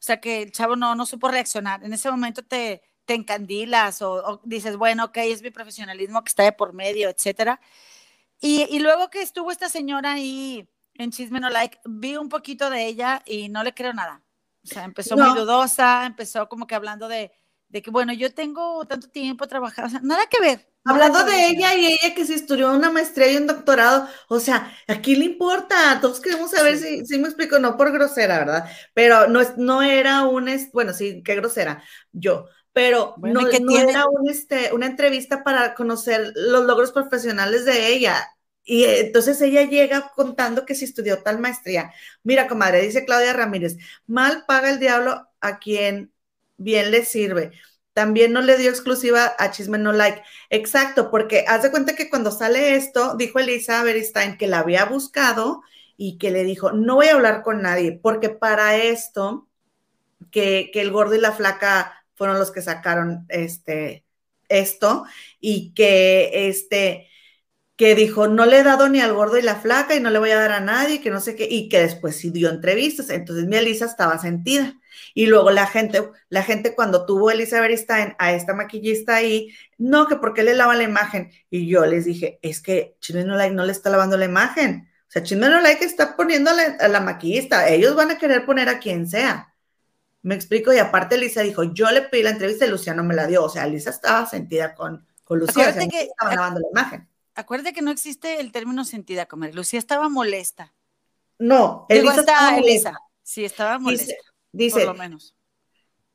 [0.00, 1.84] sea, que el chavo no, no supo reaccionar.
[1.84, 6.44] En ese momento te, te encandilas o, dices, bueno, ok, es mi profesionalismo que está
[6.44, 7.60] de por medio, etcétera.
[8.40, 12.70] Y, y luego que estuvo esta señora ahí en Chisme No Like, vi un poquito
[12.70, 14.22] de ella y no le creo nada.
[14.64, 15.18] O sea, empezó No.
[15.18, 17.32] muy dudosa, empezó como que hablando de,
[17.68, 20.68] de que, bueno, yo tengo tanto tiempo trabajando, o sea, nada que ver.
[20.84, 21.50] Hablando de ver.
[21.50, 25.18] ella y ella que se estudió una maestría y un doctorado, o sea, ¿a quién
[25.18, 26.00] le importa?
[26.00, 28.70] Todos queremos saber si, si me explico, no por grosera, ¿verdad?
[28.94, 31.82] Pero no, es, no era un, es- bueno, sí, qué grosera,
[32.12, 32.46] yo,
[32.78, 33.92] pero Bueno, no, ¿y qué no tiene?
[33.92, 38.24] era un, este, una entrevista para conocer los logros profesionales de ella.
[38.64, 41.92] Y eh, entonces ella llega contando que si estudió tal maestría.
[42.22, 46.12] Mira, comadre, dice Claudia Ramírez, mal paga el diablo a quien
[46.56, 47.50] bien le sirve.
[47.94, 50.22] También no le dio exclusiva a Chisme No Like.
[50.48, 54.84] Exacto, porque haz de cuenta que cuando sale esto, dijo Elisa Beristain que la había
[54.84, 55.62] buscado
[55.96, 59.48] y que le dijo, no voy a hablar con nadie, porque para esto,
[60.30, 64.04] que, que el gordo y la flaca fueron los que sacaron este,
[64.48, 65.04] esto
[65.40, 67.08] y que este
[67.78, 70.18] que dijo, no le he dado ni al gordo y la flaca y no le
[70.18, 73.08] voy a dar a nadie, que no sé qué, y que después sí dio entrevistas.
[73.08, 74.74] Entonces mi Elisa estaba sentida.
[75.14, 80.08] Y luego la gente, la gente cuando tuvo Elisa Beristain a esta maquillista ahí, no,
[80.08, 81.30] que porque le lava la imagen.
[81.50, 84.88] Y yo les dije, es que Chisme No Like no le está lavando la imagen.
[85.08, 87.68] O sea, Chisme No Like está poniéndole a la maquillista.
[87.68, 89.47] Ellos van a querer poner a quien sea.
[90.28, 90.72] Me explico.
[90.72, 93.44] Y aparte Elisa dijo, yo le pedí la entrevista y Luciano me la dio.
[93.44, 95.68] O sea, Elisa estaba sentida con, con Lucía.
[95.68, 97.08] Acuérdate o sea, no que- estaban lavando la imagen.
[97.34, 99.54] Acuérdate que no existe el término sentida, comer.
[99.54, 100.74] Lucía estaba molesta.
[101.38, 102.88] No, Digo, Elisa está estaba molesta.
[102.90, 103.00] Elisa.
[103.22, 104.16] Sí, estaba molesta, Dice,
[104.74, 105.36] por dice, lo menos.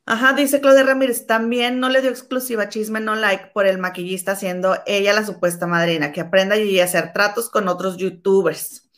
[0.05, 4.35] ajá, dice Claudia Ramírez, también no le dio exclusiva chisme no like por el maquillista
[4.35, 8.89] siendo ella la supuesta madrina, que aprenda y a hacer tratos con otros youtubers.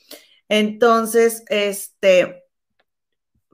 [0.49, 2.43] Entonces, este,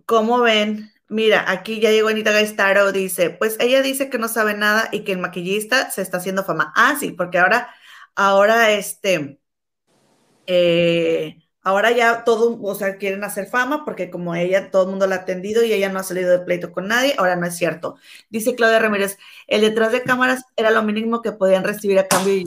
[0.05, 0.91] ¿cómo ven?
[1.11, 5.01] Mira, aquí ya llegó Anita Gaistaro, dice, pues ella dice que no sabe nada y
[5.01, 6.71] que el maquillista se está haciendo fama.
[6.73, 7.69] Ah, sí, porque ahora,
[8.15, 9.37] ahora, este,
[10.47, 15.05] eh, ahora ya todo, o sea, quieren hacer fama porque como ella, todo el mundo
[15.05, 17.57] la ha atendido y ella no ha salido de pleito con nadie, ahora no es
[17.57, 17.97] cierto.
[18.29, 19.17] Dice Claudia Ramírez,
[19.47, 22.45] el detrás de cámaras era lo mínimo que podían recibir a cambio de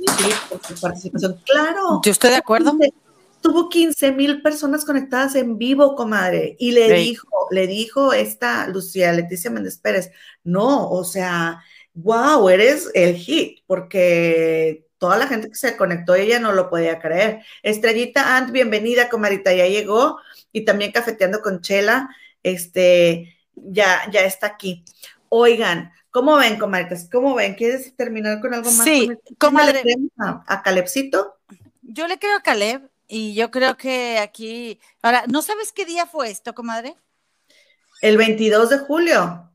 [0.48, 1.38] por su participación.
[1.44, 2.00] Claro.
[2.02, 2.72] Yo estoy de acuerdo.
[3.44, 9.12] Tuvo 15 mil personas conectadas en vivo, comadre, y le dijo, le dijo esta Lucía
[9.12, 10.12] Leticia Méndez Pérez,
[10.44, 11.62] no, o sea,
[11.92, 16.98] wow, eres el hit, porque toda la gente que se conectó, ella no lo podía
[16.98, 17.42] creer.
[17.62, 20.18] Estrellita Ant, bienvenida, comadrita, ya llegó,
[20.50, 22.08] y también cafeteando con Chela,
[22.42, 24.86] este, ya, ya está aquí.
[25.28, 27.10] Oigan, ¿cómo ven, comadritas?
[27.12, 27.56] ¿Cómo ven?
[27.56, 28.84] ¿Quieres terminar con algo más?
[28.84, 29.74] Sí, comadre.
[29.74, 30.10] ¿Le creemos
[30.46, 31.34] A, Calepcito.
[31.82, 34.80] Yo le creo a Caleb y yo creo que aquí.
[35.00, 36.96] Ahora, ¿no sabes qué día fue esto, comadre?
[38.02, 39.52] El 22 de julio.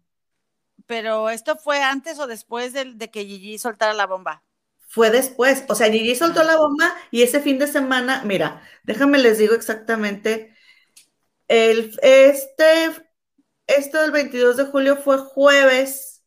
[0.85, 4.43] Pero esto fue antes o después de, de que Gigi soltara la bomba.
[4.87, 5.65] Fue después.
[5.67, 9.55] O sea, Gigi soltó la bomba y ese fin de semana, mira, déjame les digo
[9.55, 10.55] exactamente.
[11.49, 12.91] El, este,
[13.67, 16.23] esto del 22 de julio fue jueves.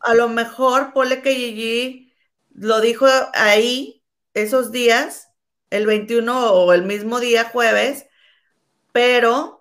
[0.00, 2.12] A lo mejor, ponle que Gigi
[2.50, 4.04] lo dijo ahí,
[4.34, 5.27] esos días,
[5.70, 8.06] el 21 o el mismo día, jueves,
[8.92, 9.60] pero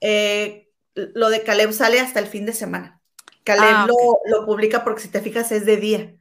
[0.00, 3.00] eh, lo de Caleb sale hasta el fin de semana.
[3.44, 3.96] Caleb Ah, lo,
[4.26, 6.14] lo publica porque si te fijas es de día.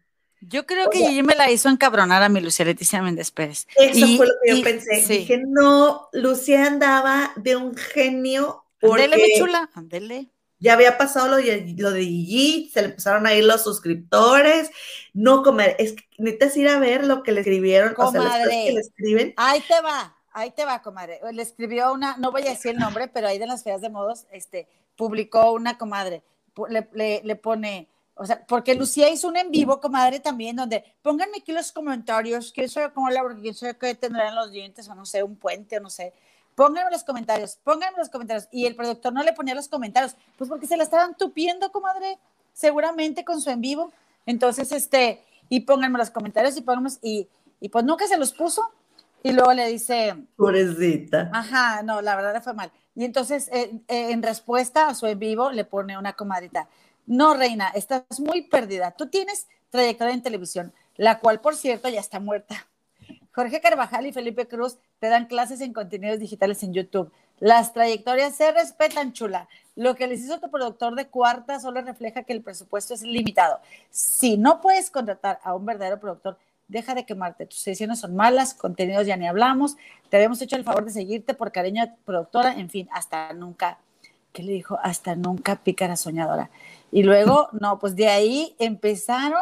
[0.43, 3.68] Yo creo O que Gigi me la hizo encabronar a mi Lucía Leticia Méndez Pérez.
[3.76, 5.02] Eso Y- fue lo que yo y- pensé.
[5.02, 5.18] sí.
[5.19, 10.30] Dije, no, Lucía andaba de un genio porque Ándele, mi chula, ándele.
[10.61, 14.71] Ya había pasado lo de, lo de Gigi, se le empezaron a ir los suscriptores.
[15.13, 18.31] No comer, es que necesitas ir a ver lo que le escribieron, o sea, las
[18.31, 18.65] cosas Comadre.
[18.65, 19.33] que le escriben.
[19.35, 21.19] Ahí te va, ahí te va, comadre.
[21.33, 23.89] Le escribió una, no voy a decir el nombre, pero ahí de las feas de
[23.89, 26.23] modos, este, publicó una comadre,
[26.69, 31.39] le- le pone, o sea, porque Lucía hizo un en vivo, comadre, también, donde pónganme
[31.39, 35.05] aquí los comentarios, quién sabe cómo la, quién sabe qué tendrán los dientes, o no
[35.05, 36.13] sé, un puente, o no sé.
[36.56, 38.48] Pónganme los comentarios, pónganme los comentarios.
[38.52, 42.18] Y el productor no le ponía los comentarios, pues porque se la estaban tupiendo, comadre,
[42.53, 43.91] seguramente con su en vivo.
[44.26, 47.28] Entonces, este, y pónganme los comentarios y pónganme, y,
[47.60, 48.72] y pues nunca se los puso.
[49.23, 51.30] Y luego le dice, Pobrecita.
[51.32, 52.72] ajá, no, la verdad le fue mal.
[52.95, 56.68] Y entonces, eh, eh, en respuesta a su en vivo, le pone una comadrita,
[57.06, 58.91] no, reina, estás muy perdida.
[58.91, 62.68] Tú tienes trayectoria en televisión, la cual, por cierto, ya está muerta.
[63.34, 67.12] Jorge Carvajal y Felipe Cruz te dan clases en contenidos digitales en YouTube.
[67.40, 69.48] Las trayectorias se respetan, chula.
[69.76, 73.60] Lo que les hizo tu productor de cuarta solo refleja que el presupuesto es limitado.
[73.90, 76.38] Si no puedes contratar a un verdadero productor,
[76.68, 77.45] deja de quemarte.
[77.45, 79.78] Tus sesiones son malas, contenidos ya ni hablamos.
[80.10, 82.53] Te habíamos hecho el favor de seguirte por cariño, productora.
[82.53, 83.80] En fin, hasta nunca.
[84.34, 84.78] ¿Qué le dijo?
[84.84, 86.49] Hasta nunca, pícara soñadora.
[86.91, 89.41] Y luego, no, pues de ahí empezaron,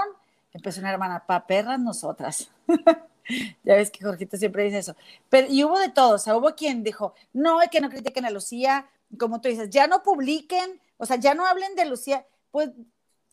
[0.54, 2.50] empezó una hermana, pa perras nosotras.
[3.64, 4.96] Ya ves que Jorgito siempre dice eso.
[5.30, 8.26] Pero, y hubo de todo, o sea, hubo quien dijo, no, es que no critiquen
[8.26, 12.26] a Lucía, como tú dices, ya no publiquen, o sea, ya no hablen de Lucía.
[12.52, 12.70] Pues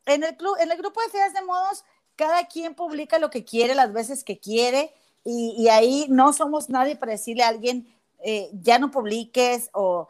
[0.06, 3.44] en el club, en el grupo de feas de modos, cada quien publica lo que
[3.44, 4.92] quiere, las veces que quiere,
[5.28, 10.06] y, ahí no somos nadie para decirle a alguien, eh, ya no publiques, o,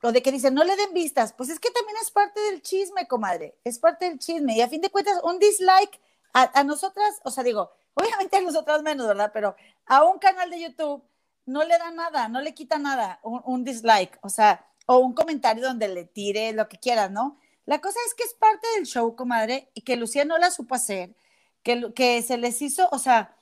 [0.00, 1.32] o de que dicen, no le den vistas.
[1.32, 4.56] Pues es que también es parte del chisme, comadre, es parte del chisme.
[4.56, 6.00] Y a fin de cuentas, un dislike
[6.32, 9.30] a, nosotras, o sea, digo, obviamente a nosotras menos, ¿verdad?
[9.32, 9.56] Pero
[9.86, 11.02] a un canal de YouTube
[11.46, 15.64] no le da nada, no le quita nada, un, dislike, o sea, o un comentario
[15.64, 17.38] donde le tire lo que quiera, ¿no?
[17.66, 20.74] La cosa es que es parte del show, comadre, y que Lucía no la supo
[20.74, 21.14] hacer,
[21.62, 23.36] que, que se les hizo, o sea,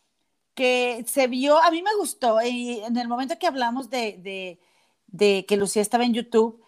[0.54, 4.58] que se vio, a mí me gustó, y en el momento que hablamos de, de,
[5.06, 6.62] de que Lucía estaba en YouTube,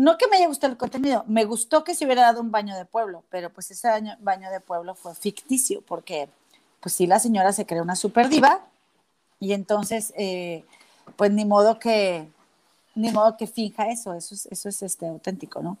[0.00, 2.74] no que me haya gustado el contenido, me gustó que se hubiera dado un baño
[2.74, 3.88] de pueblo, pero pues ese
[4.20, 6.30] baño, de pueblo fue ficticio, porque
[6.80, 8.60] pues sí, la señora se cree una super diva
[9.38, 10.64] y entonces, eh,
[11.16, 12.28] pues ni modo que,
[12.94, 15.78] ni modo que finja eso, eso es, eso es este, auténtico, ¿no?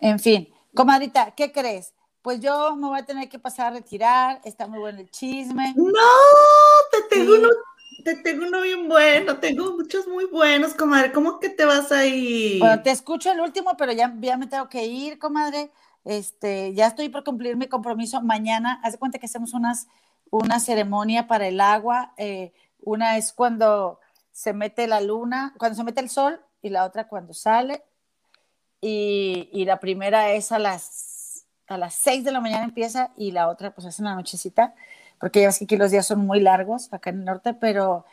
[0.00, 1.92] En fin, comadrita, ¿qué crees?
[2.22, 5.74] Pues yo me voy a tener que pasar a retirar, está muy bueno el chisme.
[5.76, 5.92] No,
[6.90, 7.48] te tengo uno
[8.02, 11.12] te tengo uno bien bueno, tengo muchos muy buenos, comadre.
[11.12, 12.58] ¿Cómo que te vas a ir?
[12.58, 15.70] Bueno, te escucho el último, pero ya, ya me tengo que ir, comadre.
[16.04, 18.20] Este, ya estoy por cumplir mi compromiso.
[18.22, 19.86] Mañana, haz de cuenta que hacemos unas,
[20.32, 22.12] una ceremonia para el agua.
[22.16, 22.52] Eh,
[22.82, 24.00] una es cuando
[24.32, 27.84] se mete la luna, cuando se mete el sol, y la otra cuando sale.
[28.80, 33.30] Y, y la primera es a las, a las 6 de la mañana empieza, y
[33.30, 34.74] la otra pues es en la nochecita
[35.22, 38.04] porque ya ves que aquí los días son muy largos acá en el norte, pero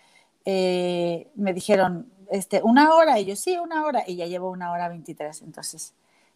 [0.45, 4.71] eh, me dijeron, este, una hora, y yo sí, una hora, y ya llevo una
[4.71, 5.95] hora 23, entonces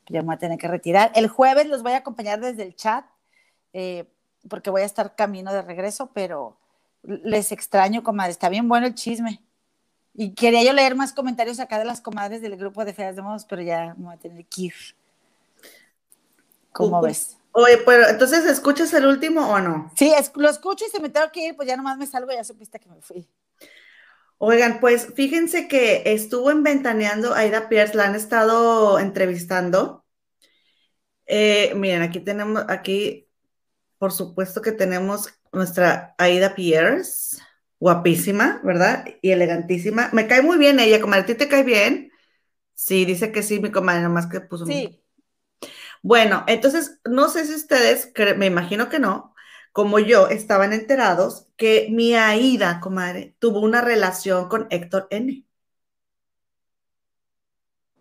[0.10, 1.11] ya me voy a tener que retirar.
[1.14, 3.05] El jueves los voy a acompañar desde el chat,
[3.73, 4.05] eh,
[4.48, 6.57] porque voy a estar camino de regreso, pero
[7.03, 9.41] les extraño, comadre, está bien bueno el chisme.
[10.14, 13.22] Y quería yo leer más comentarios acá de las comadres del grupo de Feas de
[13.22, 14.74] Modos, pero ya me voy a tener que ir.
[16.72, 17.38] ¿Cómo ves?
[17.52, 19.91] Oye, pero entonces, ¿escuchas el último o no?
[19.95, 22.44] Sí, lo escucho y se me tengo que ir, pues ya nomás me salgo ya
[22.44, 23.28] supiste que me fui.
[24.40, 30.03] Oigan, pues fíjense que estuvo en Ventaneando Aida Pierce, la han estado entrevistando.
[31.26, 33.23] Eh, miren, aquí tenemos, aquí,
[34.04, 37.38] por supuesto que tenemos nuestra Aida Pierce,
[37.80, 39.06] guapísima, ¿verdad?
[39.22, 40.10] Y elegantísima.
[40.12, 42.12] Me cae muy bien ella, comadre, ¿a ti te cae bien?
[42.74, 44.66] Sí, dice que sí, mi comadre, nomás que puso.
[44.66, 45.02] Sí.
[46.02, 49.34] Bueno, entonces, no sé si ustedes, me imagino que no,
[49.72, 55.46] como yo, estaban enterados que mi Aida, comadre, tuvo una relación con Héctor N.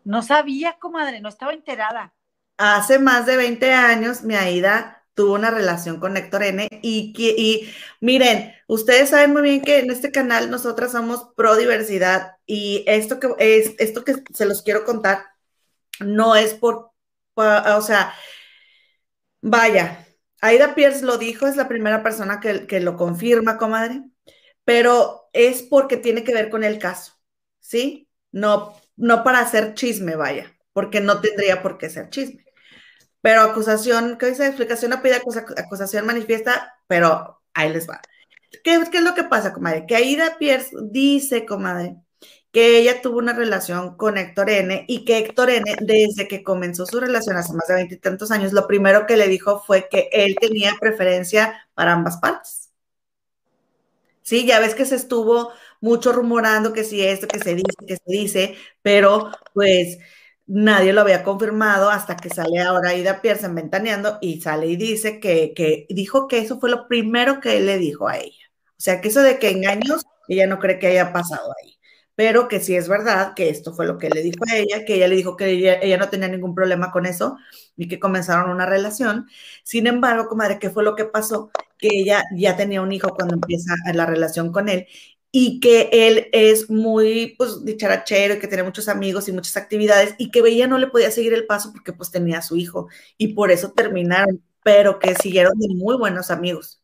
[0.02, 2.12] No sabía, comadre, no estaba enterada.
[2.56, 6.68] Hace más de 20 años, mi Aida tuvo una relación con Héctor N.
[6.82, 7.70] Y, y
[8.00, 13.20] miren, ustedes saben muy bien que en este canal nosotras somos pro diversidad y esto
[13.20, 15.24] que, es, esto que se los quiero contar
[16.00, 16.92] no es por
[17.34, 18.14] o sea,
[19.40, 20.06] vaya,
[20.40, 24.02] Aida Pierce lo dijo, es la primera persona que, lo confirma, comadre,
[24.64, 27.14] pero es porque tiene que ver con el caso,
[27.60, 28.08] ¿sí?
[28.32, 32.44] No, no para hacer chisme, vaya, porque no tendría por qué ser chisme.
[33.22, 34.46] Pero acusación, ¿qué dice?
[34.46, 35.14] Explicación a pide
[35.56, 38.02] acusación manifiesta, pero ahí les va.
[38.64, 39.86] ¿Qué, ¿Qué, es lo que pasa, comadre?
[39.86, 41.96] Que Aida Pierce dice, comadre,
[42.52, 46.84] que ella tuvo una relación con Héctor N y que Héctor N, desde que comenzó
[46.84, 50.36] su relación hace más de veintitantos años, lo primero que le dijo fue que él
[50.38, 52.70] tenía preferencia para ambas partes.
[54.22, 57.96] Sí, ya ves que se estuvo mucho rumorando que sí esto, que se dice, que
[57.96, 59.98] se dice, pero pues
[60.52, 65.20] nadie lo había confirmado hasta que sale ahora Ida Pearson ventaneando y sale y dice
[65.20, 68.50] que, que dijo que eso fue lo primero que él le dijo a ella.
[68.70, 71.78] O sea, que eso de que engaños, ella no cree que haya pasado ahí
[72.14, 74.94] pero que sí es verdad que esto fue lo que le dijo a ella, que
[74.96, 77.36] ella le dijo que ella, no tenía ningún problema con eso
[77.76, 79.26] y que comenzaron una relación.
[79.64, 81.50] Sin embargo, comadre, ¿qué fue lo que pasó?
[81.78, 84.86] Que ella ya tenía un hijo cuando empieza la relación con él
[85.32, 90.14] y que él es muy, pues, dicharachero y que tiene muchos amigos y muchas actividades
[90.18, 92.88] y que ella no le podía seguir el paso porque pues tenía a su hijo
[93.16, 96.82] y por eso terminaron, pero que siguieron de muy buenos amigos.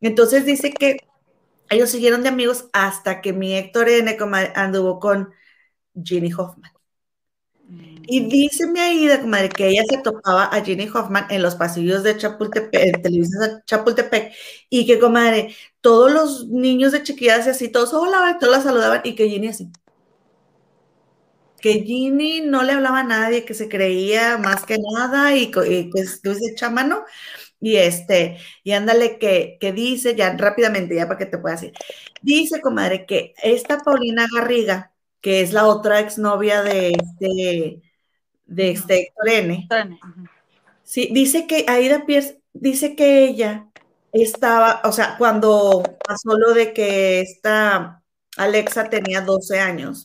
[0.00, 0.98] Entonces dice que
[1.70, 4.16] ellos siguieron de amigos hasta que mi Héctor N.
[4.54, 5.34] anduvo con
[6.02, 6.75] Ginny Hoffman.
[8.08, 12.02] Y dice mi Aida, comadre, que ella se topaba a Ginny Hoffman en los pasillos
[12.04, 14.32] de Chapultepec, televisión de Chapultepec,
[14.70, 19.00] y que, comadre, todos los niños de chiquillas y así, todos, hola, todos la saludaban,
[19.04, 19.70] y que Ginny así.
[21.60, 25.84] que Ginny no le hablaba a nadie, que se creía más que nada y, y
[25.90, 27.04] pues se chamano.
[27.60, 31.72] Y este, y ándale que, que dice, ya rápidamente, ya para que te pueda decir,
[32.22, 37.82] dice, comadre, que esta Paulina Garriga, que es la otra exnovia de este,
[38.46, 39.68] de este Héctor N.
[40.82, 43.66] Sí, dice que Aida Pierce, dice que ella
[44.12, 48.02] estaba, o sea, cuando pasó lo de que esta
[48.36, 50.04] Alexa tenía 12 años,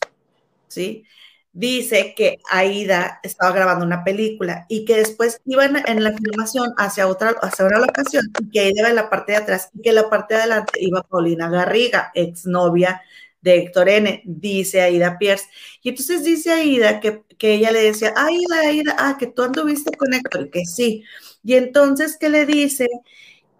[0.68, 1.06] ¿sí?
[1.54, 7.08] Dice que Aida estaba grabando una película y que después iban en la filmación hacia
[7.08, 9.90] otra, hacia otra locación y que Aida iba en la parte de atrás y que
[9.90, 13.02] en la parte de adelante iba Paulina Garriga, exnovia
[13.42, 15.46] de Héctor N, dice Aida Pierce.
[15.82, 19.92] Y entonces dice Aida que, que ella le decía, Aida, Aida, ah, que tú anduviste
[19.98, 21.04] con Héctor, que sí.
[21.44, 22.88] Y entonces, ¿qué le dice?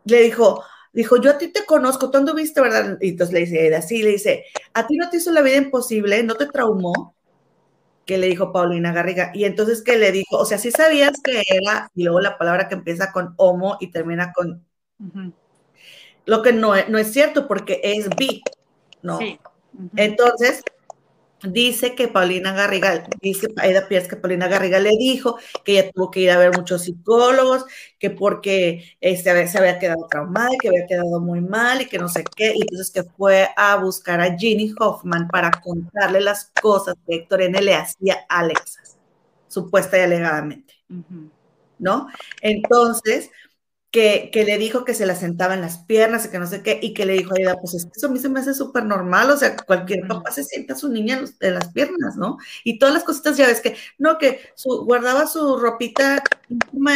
[0.06, 0.64] Le dijo,
[0.94, 2.98] dijo, yo a ti te conozco, tú anduviste, ¿verdad?
[3.02, 5.58] Y entonces le dice Aida, sí, le dice, a ti no te hizo la vida
[5.58, 7.16] imposible, no te traumó,
[8.06, 9.32] que le dijo Paulina Garriga.
[9.34, 10.38] Y entonces, ¿qué le dijo?
[10.38, 13.92] O sea, sí sabías que era, y luego la palabra que empieza con homo y
[13.92, 14.64] termina con...
[16.26, 18.44] Lo que no, no es cierto, porque es bi,
[19.02, 19.18] ¿no?
[19.18, 19.40] Sí.
[19.96, 20.64] Entonces,
[21.44, 26.12] dice que Paulina Garriga, dice Aida Pierce que Paulina Garriga le dijo que ella tuvo
[26.12, 27.66] que ir a ver muchos psicólogos,
[28.00, 32.10] que porque este, se había quedado traumada, que había quedado muy mal y que no
[32.10, 36.96] sé qué, y entonces que fue a buscar a Ginny Hoffman para contarle las cosas
[37.08, 37.62] que Héctor N.
[37.62, 38.82] le hacía a Alexa,
[39.48, 40.76] supuesta y alegadamente.
[41.80, 42.08] ¿No?
[42.42, 43.32] Entonces,
[43.92, 46.80] que, le dijo que se la sentaba en las piernas y que no sé qué,
[46.82, 49.30] y que le dijo a ella, pues eso a mí se me hace súper normal,
[49.30, 52.38] o sea, cualquier papá se sienta a su niña en, las piernas, ¿no?
[52.64, 56.24] Y todas las cositas, ya ves que, no, que su, guardaba su ropita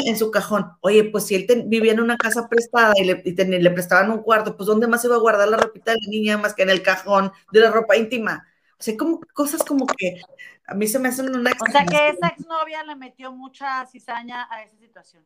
[0.05, 0.71] en su cajón.
[0.79, 4.55] Oye, pues si él vivía en una casa prestada y, le, le prestaban un cuarto,
[4.55, 6.81] pues ¿dónde más iba a guardar la ropita de la niña más que en el
[6.81, 8.47] cajón de la ropa íntima?
[8.79, 10.21] O sea, como cosas como que
[10.67, 11.51] a mí se me hacen una...
[11.51, 15.25] O sea, que esa exnovia le metió mucha cizaña a esa situación.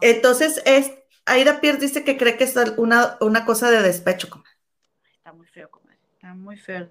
[0.00, 0.92] Entonces, es,
[1.26, 4.50] Aida Pierce dice que cree que es una, una cosa de despecho, comadre.
[5.12, 5.98] Está muy feo, comadre.
[6.14, 6.90] Está muy feo.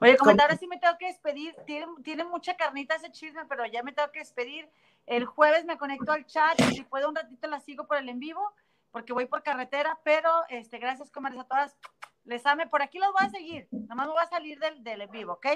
[0.00, 1.54] Oye, comadre, sí me tengo que despedir.
[1.66, 4.68] Tiene, tiene, mucha carnita ese chisme, pero ya me tengo que despedir.
[5.06, 8.08] El jueves me conecto al chat y si puedo un ratito la sigo por el
[8.08, 8.52] en vivo,
[8.90, 11.76] porque voy por carretera, pero este, gracias, comadres, a todas.
[12.24, 13.68] Les ame, por aquí los voy a seguir.
[13.70, 15.46] Nomás me voy a salir del, del en vivo, ¿ok?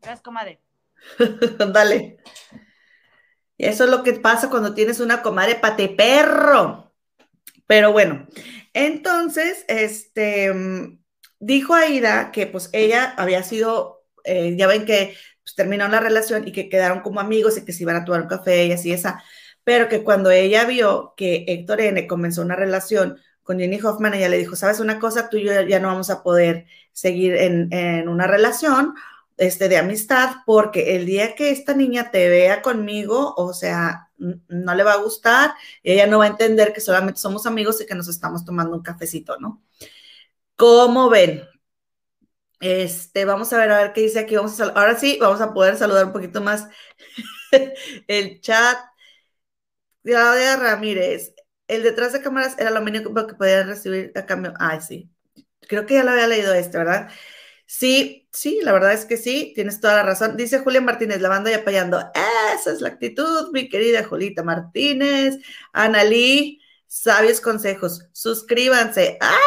[0.00, 0.60] Gracias, comadre.
[1.72, 2.18] Dale.
[3.58, 6.92] Eso es lo que pasa cuando tienes una comadre pate perro.
[7.66, 8.26] Pero bueno,
[8.74, 10.52] entonces, este,
[11.40, 16.46] dijo Aida que pues ella había sido, eh, ya ven que pues, terminó la relación
[16.46, 18.92] y que quedaron como amigos y que se iban a tomar un café y así
[18.92, 19.22] esa,
[19.64, 24.28] pero que cuando ella vio que Héctor N comenzó una relación con Jenny Hoffman, ella
[24.28, 27.72] le dijo, sabes una cosa, tú y yo ya no vamos a poder seguir en,
[27.72, 28.94] en una relación
[29.36, 34.74] este, de amistad, porque el día que esta niña te vea conmigo, o sea, no
[34.74, 37.94] le va a gustar, ella no va a entender que solamente somos amigos y que
[37.94, 39.62] nos estamos tomando un cafecito, ¿no?
[40.56, 41.42] ¿Cómo ven?
[42.60, 44.36] Este, vamos a ver, a ver qué dice aquí.
[44.36, 46.68] Vamos a ahora sí, vamos a poder saludar un poquito más
[48.06, 48.78] el chat.
[50.04, 51.34] Claudia Ramírez,
[51.68, 54.54] el detrás de cámaras era lo mínimo que podía recibir a cambio.
[54.58, 55.10] Ay, sí.
[55.68, 57.10] Creo que ya lo había leído este, ¿verdad?
[57.74, 60.36] Sí, sí, la verdad es que sí, tienes toda la razón.
[60.36, 61.98] Dice Julia Martínez, lavando y apoyando.
[62.54, 65.38] Esa es la actitud, mi querida Julita Martínez.
[65.72, 68.06] Analí, sabios consejos.
[68.12, 69.16] Suscríbanse.
[69.22, 69.38] ¡Ah!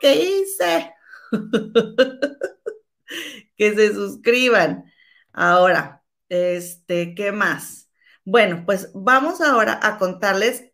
[0.00, 0.94] ¿Qué hice?
[3.58, 4.90] que se suscriban.
[5.34, 7.90] Ahora, este, ¿qué más?
[8.24, 10.70] Bueno, pues vamos ahora a contarles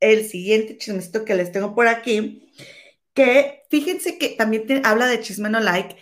[0.00, 2.52] el siguiente chismecito que les tengo por aquí
[3.16, 5.96] que fíjense que también habla de Chisme No Like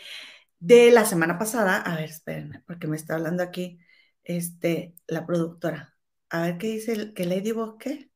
[0.58, 1.78] de la semana pasada.
[1.78, 3.80] A ver, espérenme, porque me está hablando aquí
[4.24, 5.96] este, la productora.
[6.30, 8.10] A ver qué dice, que Ladybug qué.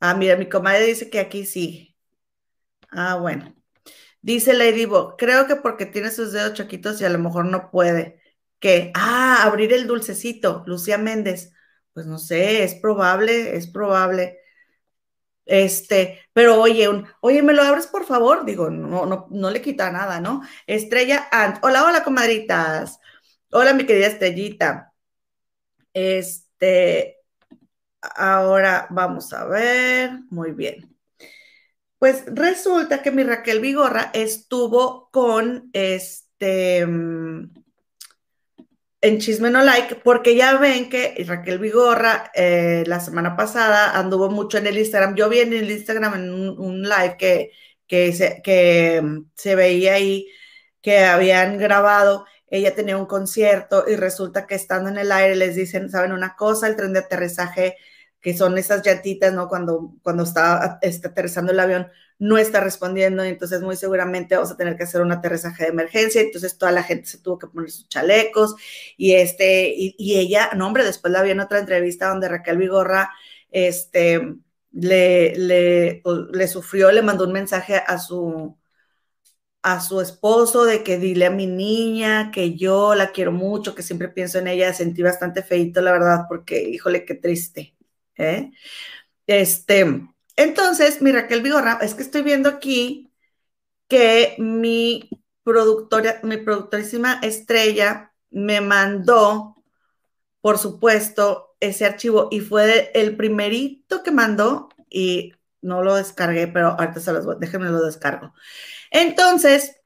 [0.00, 1.96] Ah, mira, mi comadre dice que aquí sigue.
[2.90, 3.54] Ah, bueno.
[4.22, 8.20] Dice Ladybug, creo que porque tiene sus dedos chiquitos y a lo mejor no puede.
[8.58, 8.92] ¿Qué?
[8.94, 11.52] Ah, abrir el dulcecito, Lucía Méndez.
[11.92, 14.38] Pues no sé, es probable, es probable.
[15.46, 16.88] Este, pero oye,
[17.20, 18.44] oye, ¿me lo abres por favor?
[18.44, 20.42] Digo, no, no, no le quita nada, ¿no?
[20.66, 21.58] Estrella Ant.
[21.62, 23.00] Hola, hola, comadritas.
[23.52, 24.92] Hola, mi querida Estrellita.
[25.92, 27.18] Este,
[28.00, 30.20] ahora vamos a ver.
[30.30, 30.96] Muy bien.
[31.98, 37.50] Pues resulta que mi Raquel Vigorra estuvo con este mm,
[39.00, 44.30] en Chisme No Like, porque ya ven que Raquel Vigorra eh, la semana pasada anduvo
[44.30, 45.14] mucho en el Instagram.
[45.14, 47.52] Yo vi en el Instagram en un, live que,
[47.86, 50.28] que, se, que mm, se veía ahí
[50.82, 55.56] que habían grabado ella tenía un concierto y resulta que estando en el aire les
[55.56, 56.68] dicen, ¿saben una cosa?
[56.68, 57.76] El tren de aterrizaje,
[58.20, 59.48] que son esas llantitas, ¿no?
[59.48, 64.56] Cuando, cuando está, está aterrizando el avión, no está respondiendo entonces muy seguramente vamos a
[64.56, 66.20] tener que hacer un aterrizaje de emergencia.
[66.20, 68.56] Entonces toda la gente se tuvo que poner sus chalecos
[68.96, 73.10] y este, y, ella, no hombre, después la vi en otra entrevista donde Raquel Vigorra,
[73.50, 74.36] este,
[74.72, 76.02] le, le,
[76.32, 78.56] le sufrió, le mandó un mensaje a su,
[79.62, 83.82] a su esposo de que dile a mi niña que yo la quiero mucho, que
[83.82, 87.74] siempre pienso en ella, sentí bastante feito, la verdad, porque híjole, qué triste.
[88.16, 88.52] ¿eh?
[89.26, 90.06] Este,
[90.36, 93.12] entonces, mi Raquel Vigorra, es que estoy viendo aquí
[93.88, 95.08] que mi
[95.42, 99.56] productora, mi productorísima estrella me mandó,
[100.40, 105.32] por supuesto, ese archivo y fue el primerito que mandó y
[105.62, 108.34] no lo descargué, pero ahorita se los voy, déjenme lo descargo.
[108.90, 109.76] Entonces,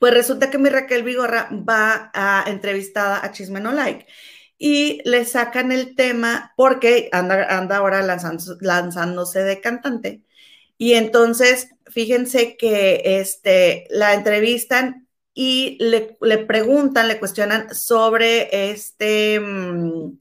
[0.00, 4.06] pues resulta que mi Raquel Vigorra va a entrevistada a Chisme No Like
[4.58, 10.22] y le sacan el tema porque anda, anda ahora lanzándose de cantante.
[10.76, 19.40] Y entonces, fíjense que este, la entrevistan y le, le preguntan, le cuestionan sobre este,
[19.40, 20.18] mm,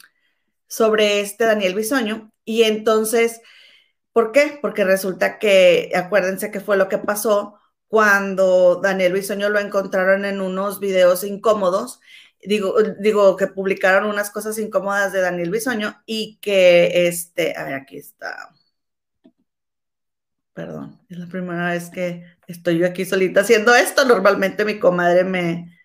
[0.67, 2.31] sobre este Daniel Bisoño.
[2.45, 3.41] Y entonces,
[4.13, 4.59] ¿por qué?
[4.61, 7.57] Porque resulta que, acuérdense que fue lo que pasó
[7.87, 11.99] cuando Daniel Bisoño lo encontraron en unos videos incómodos,
[12.43, 17.73] digo, digo que publicaron unas cosas incómodas de Daniel Bisoño y que este, a ver,
[17.75, 18.51] aquí está.
[20.53, 24.05] Perdón, es la primera vez que estoy yo aquí solita haciendo esto.
[24.05, 25.77] Normalmente mi comadre me,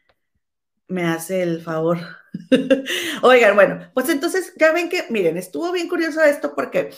[0.88, 1.98] me hace el favor.
[3.22, 6.90] Oigan, bueno, pues entonces ya ven que, miren, estuvo bien curioso esto porque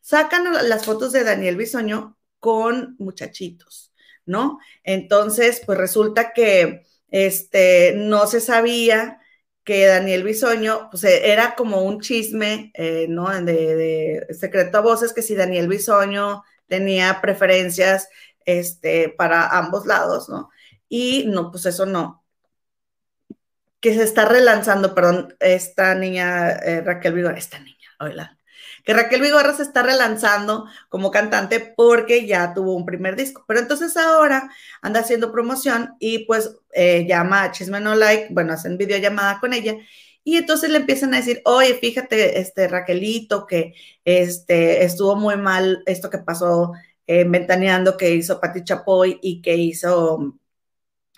[0.00, 3.90] sacan las fotos de Daniel Bisoño con muchachitos.
[4.26, 4.58] ¿no?
[4.84, 9.20] Entonces, pues resulta que este, no se sabía
[9.64, 13.28] que Daniel Bisoño, pues e, era como un chisme, eh, ¿no?
[13.42, 18.08] De, secreto a voces, que si Daniel Bisoño tenía preferencias
[18.44, 20.50] este, para ambos lados, ¿no?
[20.88, 22.24] Y no, pues eso no.
[23.80, 28.39] Que se está relanzando, perdón, esta niña, eh, Raquel Vigor, esta niña, hola,
[28.84, 33.44] que Raquel Vigorra se está relanzando como cantante porque ya tuvo un primer disco.
[33.46, 34.50] Pero entonces ahora
[34.82, 39.52] anda haciendo promoción y pues eh, llama a Chisme No Like, bueno, hacen videollamada con
[39.52, 39.76] ella.
[40.22, 43.74] Y entonces le empiezan a decir, oye, fíjate, este Raquelito, que
[44.04, 46.72] este, estuvo muy mal esto que pasó
[47.06, 50.36] eh, Ventaneando, que hizo Pati Chapoy y que hizo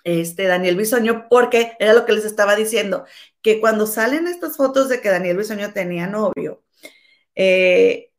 [0.03, 3.05] este Daniel Bisoño, porque era lo que les estaba diciendo,
[3.41, 6.62] que cuando salen estas fotos de que Daniel Bisoño tenía novio,
[7.35, 8.11] eh,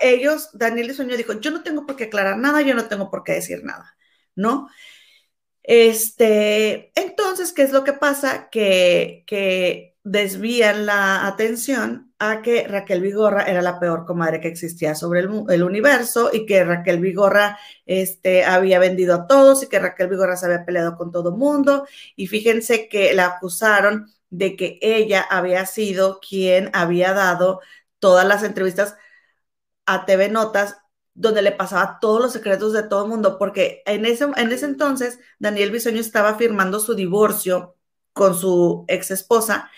[0.00, 3.24] ellos, Daniel Sueño dijo, yo no tengo por qué aclarar nada, yo no tengo por
[3.24, 3.96] qué decir nada,
[4.34, 4.68] ¿no?
[5.62, 8.50] Este, entonces, ¿qué es lo que pasa?
[8.50, 14.94] Que, que desvían la atención a que Raquel Vigorra era la peor comadre que existía
[14.94, 20.08] sobre el, universo y que Raquel Vigorra este, había vendido a todos y que Raquel
[20.08, 21.86] Vigorra se había peleado con todo mundo.
[22.16, 27.60] Y fíjense que la acusaron de que ella había sido quien había dado
[28.04, 28.96] todas las entrevistas
[29.86, 30.76] a TV Notas
[31.14, 34.66] donde le pasaba todos los secretos de todo el mundo, porque en ese, en ese
[34.66, 37.76] entonces Daniel Bisoño estaba firmando su divorcio
[38.12, 39.70] con su ex esposa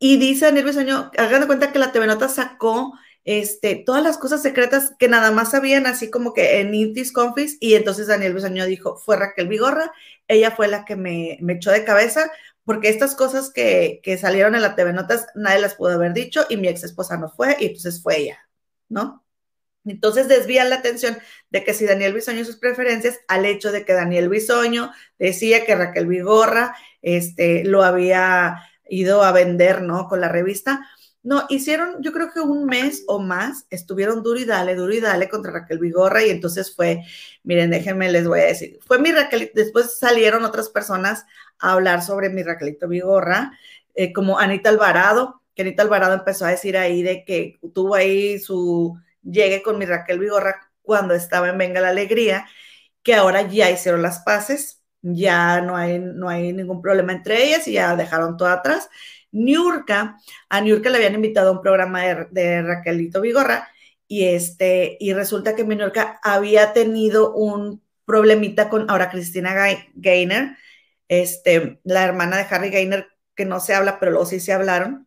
[0.00, 4.18] y dice Daniel Bisoño, hagan de cuenta que la TV Notas sacó este, todas las
[4.18, 8.34] cosas secretas que nada más sabían, así como que en Intis Confis, y entonces Daniel
[8.34, 9.92] Bisoño dijo, fue Raquel Vigorra,
[10.26, 12.28] ella fue la que me echó de cabeza,
[12.66, 16.58] porque estas cosas que, salieron en la TV Notas nadie las pudo haber dicho y
[16.58, 18.48] mi ex esposa no fue y entonces fue ella,
[18.88, 19.24] ¿no?
[19.84, 21.16] Entonces desvían la atención
[21.50, 25.76] de que si Daniel Bisoño sus preferencias al hecho de que Daniel Bisoño decía que
[25.76, 28.56] Raquel Vigorra este, lo había
[28.88, 30.08] ido a vender, ¿no?
[30.08, 30.88] Con la revista.
[31.26, 35.00] No, hicieron, yo creo que un mes o más, estuvieron duro y dale, duro y
[35.00, 37.02] dale contra Raquel Vigorra y entonces fue,
[37.42, 41.26] miren, déjenme, les voy a decir, fue mi Raquel, después salieron otras personas
[41.58, 43.58] a hablar sobre mi Raquelito Vigorra,
[43.96, 48.38] eh, como Anita Alvarado, que Anita Alvarado empezó a decir ahí de que tuvo ahí
[48.38, 52.46] su llegue con mi Raquel Vigorra cuando estaba en Venga la Alegría,
[53.02, 57.66] que ahora ya hicieron las paces, ya no hay, no hay ningún problema entre ellas
[57.66, 58.88] y ya dejaron todo atrás.
[59.36, 60.18] Niurka,
[60.48, 63.68] a Niurka le habían invitado a un programa de, Raquelito Vigorra
[64.08, 69.54] y, este, y resulta que Niurka había tenido un problemita con ahora Cristina
[69.94, 70.56] Gainer,
[71.08, 75.06] este, la hermana de Harry Gainer, que no se habla, pero luego sí se hablaron,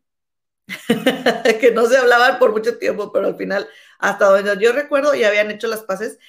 [1.60, 5.30] que no se hablaban por mucho tiempo, pero al final, hasta donde yo recuerdo, ya
[5.30, 6.20] habían hecho las paces.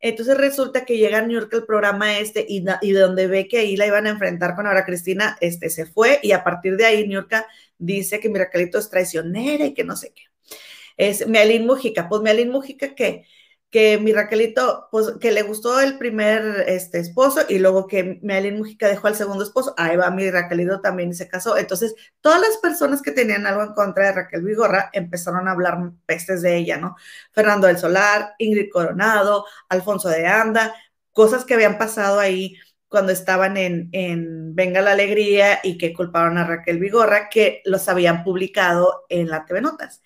[0.00, 3.58] Entonces resulta que llega a New York el programa este y, y donde ve que
[3.58, 6.84] ahí la iban a enfrentar con ahora Cristina, este se fue y a partir de
[6.84, 7.46] ahí New York
[7.78, 10.22] dice que Miracalito es traicionera y que no sé qué.
[10.96, 12.08] Es Mealín Mujica.
[12.08, 13.26] Pues Mealín Mujica, ¿qué?
[13.76, 18.56] Que mi Raquelito, pues que le gustó el primer este, esposo y luego que Mealín
[18.56, 21.58] Mujica dejó al segundo esposo, ahí va mi Raquelito también se casó.
[21.58, 25.78] Entonces, todas las personas que tenían algo en contra de Raquel Vigorra empezaron a hablar
[26.06, 26.96] pestes de ella, ¿no?
[27.32, 30.74] Fernando del Solar, Ingrid Coronado, Alfonso de Anda,
[31.12, 32.56] cosas que habían pasado ahí
[32.88, 37.90] cuando estaban en, en Venga la Alegría y que culparon a Raquel Vigorra, que los
[37.90, 40.00] habían publicado en la TV Notas.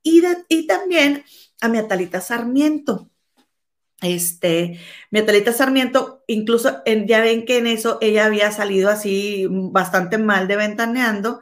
[0.00, 1.24] Y, y también
[1.60, 3.10] a mi Atalita Sarmiento.
[4.02, 4.78] Este,
[5.10, 10.18] mi Atalita Sarmiento, incluso en, ya ven que en eso ella había salido así bastante
[10.18, 11.40] mal de ventaneando,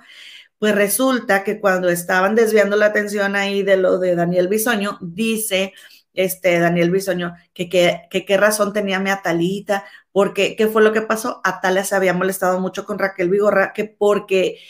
[0.59, 5.73] pues resulta que cuando estaban desviando la atención ahí de lo de Daniel Bisoño, dice
[6.15, 11.41] este Daniel Bisoño que qué razón tenía mi Atalita, porque qué fue lo que pasó,
[11.43, 14.61] Atala se había molestado mucho con Raquel Vigorra, que porque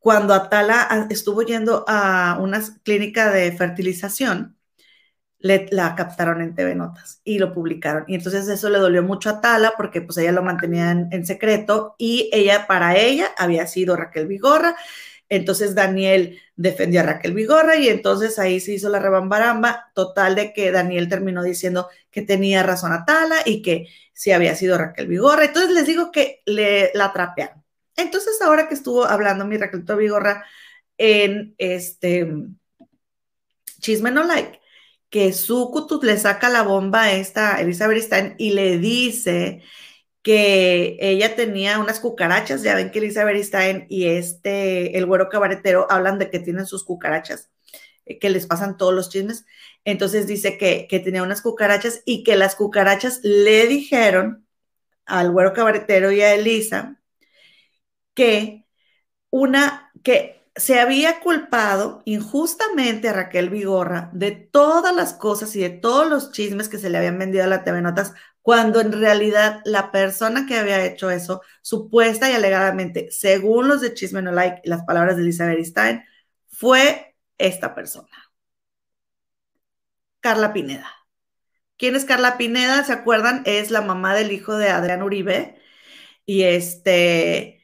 [0.00, 4.58] cuando Atala estuvo yendo a una clínica de fertilización,
[5.40, 8.04] la captaron en TV Notas y lo publicaron.
[8.06, 11.94] Y entonces eso le dolió mucho a Tala porque pues ella lo mantenía en, secreto
[11.98, 14.76] y ella, para ella, había sido Raquel Vigorra.
[15.28, 20.52] Entonces Daniel defendió a Raquel Vigorra y entonces ahí se hizo la rebambaramba total de
[20.52, 25.06] que Daniel terminó diciendo que tenía razón a Tala y que sí había sido Raquel
[25.06, 25.44] Vigorra.
[25.46, 27.64] Entonces les digo que le la trapearon.
[27.96, 30.44] Entonces ahora que estuvo hablando mi Raquel Vigorra
[30.98, 32.28] en este
[33.80, 34.59] Chisme No Like,
[35.10, 39.62] que Sukutu le saca la bomba a esta Elizabeth Stein y le dice
[40.22, 45.86] que ella tenía unas cucarachas, ya ven que Elizabeth Stein y este, el güero cabaretero,
[45.90, 47.50] hablan de que tienen sus cucarachas,
[48.06, 49.46] eh, que les pasan todos los chismes.
[49.84, 54.46] Entonces dice que, que tenía unas cucarachas y que las cucarachas le dijeron
[55.06, 57.00] al güero cabaretero y a Elisa
[58.14, 58.66] que
[59.30, 65.70] una, que se había culpado injustamente a Raquel Vigorra de todas las cosas y de
[65.70, 69.60] todos los chismes que se le habían vendido a la TV Notas, cuando en realidad
[69.64, 74.62] la persona que había hecho eso, supuesta y alegadamente, según los de Chisme No Like
[74.64, 76.02] y las palabras de Elizabeth Stein,
[76.48, 78.08] fue esta persona.
[80.20, 80.90] Carla Pineda.
[81.76, 82.84] ¿Quién es Carla Pineda?
[82.84, 83.42] ¿Se acuerdan?
[83.46, 85.58] Es la mamá del hijo de Adrián Uribe.
[86.26, 87.59] Y este,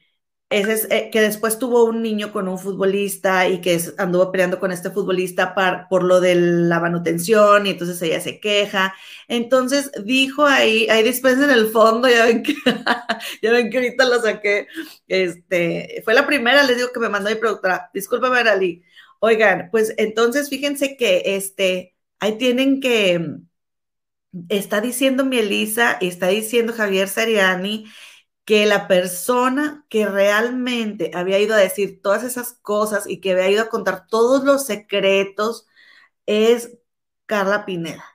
[0.49, 4.59] ese es, eh, que después tuvo un niño con un futbolista y que anduvo peleando
[4.61, 5.53] con este futbolista
[5.89, 8.95] por lo de la manutención y entonces ella se queja.
[9.27, 12.55] Entonces dijo ahí, ahí después en el fondo, ya ven que,
[13.41, 14.67] ya ven que ahorita lo saqué,
[15.07, 18.83] este, fue la primera, les digo que me mandó mi productora, discúlpame, Arali.
[19.19, 23.39] Oigan, pues entonces fíjense que este, ahí tienen que,
[24.49, 27.85] está diciendo mi Elisa, está diciendo Javier Sariani,
[28.47, 33.49] que la persona que realmente había ido a decir todas esas cosas y que había
[33.49, 35.67] ido a contar todos los secretos
[36.25, 36.77] es
[37.25, 38.05] Carla Pineda,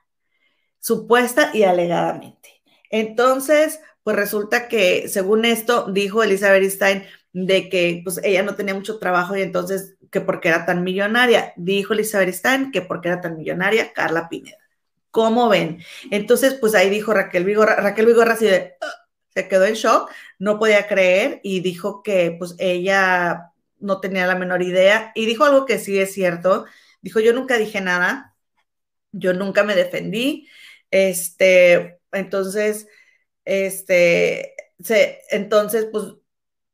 [0.79, 2.63] supuesta y alegadamente.
[2.89, 8.73] Entonces, pues resulta que según esto dijo Elizabeth Stein de que pues ella no tenía
[8.73, 13.21] mucho trabajo y entonces que porque era tan millonaria, dijo Elizabeth Stein que porque era
[13.21, 14.57] tan millonaria Carla Pineda.
[15.11, 15.77] ¿Cómo ven?
[16.09, 18.73] Entonces, pues ahí dijo Raquel Vigorra, Raquel Vigorra así de,
[19.33, 24.35] se quedó en shock, no podía creer y dijo que pues ella no tenía la
[24.35, 26.65] menor idea y dijo algo que sí es cierto,
[27.01, 28.35] dijo yo nunca dije nada,
[29.11, 30.47] yo nunca me defendí,
[30.91, 32.87] este, entonces,
[33.45, 36.05] este, se, entonces pues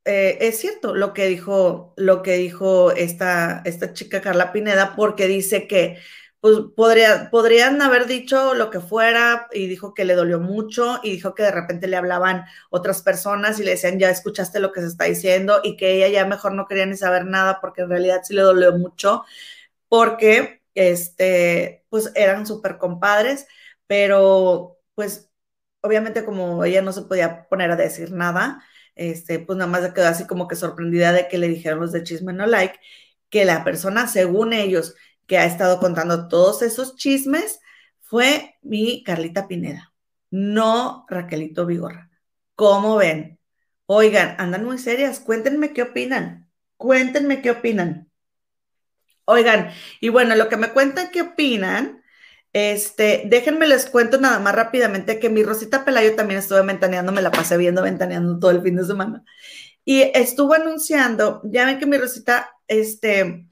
[0.06, 5.28] eh, es cierto lo que dijo, lo que dijo esta, esta chica Carla Pineda, porque
[5.28, 6.00] dice que
[6.42, 11.12] pues podría, podrían haber dicho lo que fuera y dijo que le dolió mucho y
[11.12, 14.82] dijo que de repente le hablaban otras personas y le decían, ya escuchaste lo que
[14.82, 17.90] se está diciendo y que ella ya mejor no quería ni saber nada porque en
[17.90, 19.26] realidad sí le dolió mucho
[19.90, 23.48] porque, este, pues eran súper compadres,
[23.88, 25.30] pero pues
[25.82, 28.64] obviamente como ella no se podía poner a decir nada,
[28.96, 31.92] este, pues nada más se quedó así como que sorprendida de que le dijeron los
[31.92, 32.80] de Chisme No Like
[33.30, 34.96] que la persona, según ellos,
[35.30, 37.60] que ha estado contando todos esos chismes
[38.02, 39.94] fue mi Carlita Pineda,
[40.32, 42.10] no Raquelito Vigorra.
[42.56, 43.40] ¿Cómo ven?
[43.86, 48.10] Oigan, andan muy serias, cuéntenme qué opinan, cuéntenme qué opinan.
[49.26, 49.70] Oigan,
[50.02, 52.02] y bueno, lo que me cuentan qué opinan,
[52.52, 57.22] este, déjenme les cuento nada más rápidamente que mi Rosita Pelayo también estuvo ventaneando, me
[57.22, 59.24] la pasé viendo ventaneando todo el fin de semana.
[59.86, 63.49] Y estuvo anunciando, ya ven que mi Rosita, este,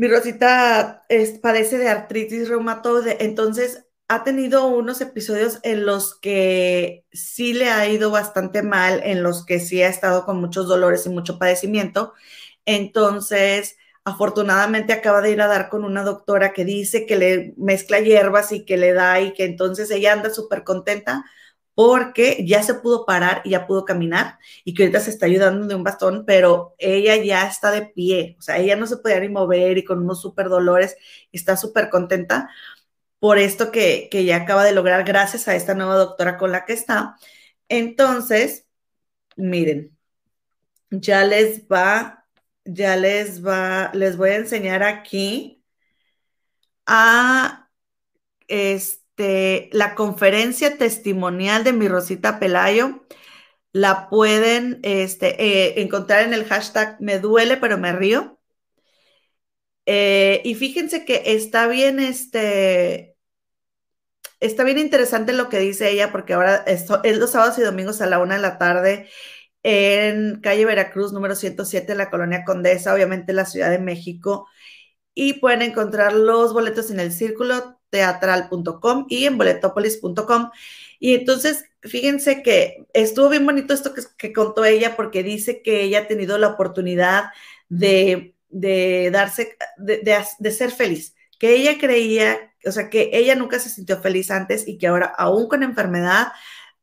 [0.00, 1.04] mi Rosita
[1.42, 7.86] padece de artritis reumatoide, entonces ha tenido unos episodios en los que sí le ha
[7.86, 12.14] ido bastante mal, en los que sí ha estado con muchos dolores y mucho padecimiento.
[12.64, 18.00] Entonces, afortunadamente acaba de ir a dar con una doctora que dice que le mezcla
[18.00, 21.26] hierbas y que le da y que entonces ella anda súper contenta
[21.80, 25.66] porque ya se pudo parar y ya pudo caminar y que ahorita se está ayudando
[25.66, 29.18] de un bastón, pero ella ya está de pie, o sea, ella no se podía
[29.18, 30.96] ni mover y con unos súper dolores,
[31.32, 32.50] está súper contenta
[33.18, 36.66] por esto que, que ya acaba de lograr gracias a esta nueva doctora con la
[36.66, 37.16] que está.
[37.68, 38.66] Entonces,
[39.36, 39.96] miren,
[40.90, 42.26] ya les va,
[42.64, 45.64] ya les va, les voy a enseñar aquí
[46.86, 47.70] a
[48.48, 48.99] este,
[49.72, 53.06] la conferencia testimonial de mi Rosita Pelayo.
[53.72, 58.38] La pueden este, eh, encontrar en el hashtag me duele pero me río.
[59.86, 63.16] Eh, y fíjense que está bien, este,
[64.40, 68.00] está bien interesante lo que dice ella, porque ahora esto, es los sábados y domingos
[68.00, 69.08] a la una de la tarde
[69.62, 74.48] en calle Veracruz, número 107, en la colonia Condesa, obviamente en la Ciudad de México.
[75.14, 80.50] Y pueden encontrar los boletos en el círculo teatral.com y en boletopolis.com.
[80.98, 86.00] Y entonces, fíjense que estuvo bien bonito esto que, contó ella, porque dice que ella
[86.00, 87.24] ha tenido la oportunidad
[87.68, 94.00] de, darse, de ser feliz, que ella creía o sea, que ella nunca se sintió
[94.00, 96.28] feliz antes y que ahora, aún con enfermedad,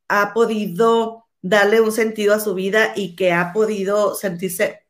[0.08, 4.87] ha podido darle un sentido a su vida y que ha podido sentirse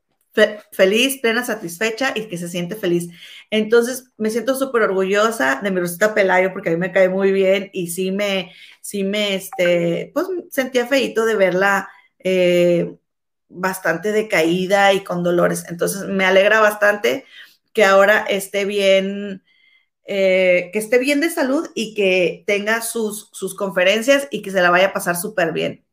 [0.71, 3.09] feliz, plena, satisfecha y que se siente feliz.
[3.49, 7.31] Entonces, me siento súper orgullosa de mi Rosita Pelayo porque a mí me cae muy
[7.31, 11.89] bien y sí me, sí me, este, pues sentía feito de verla
[12.19, 12.95] eh,
[13.49, 15.65] bastante decaída y con dolores.
[15.69, 17.25] Entonces, me alegra bastante
[17.73, 19.43] que ahora esté bien,
[20.05, 24.61] eh, que esté bien de salud y que tenga sus, sus conferencias y que se
[24.61, 25.85] la vaya a pasar súper bien.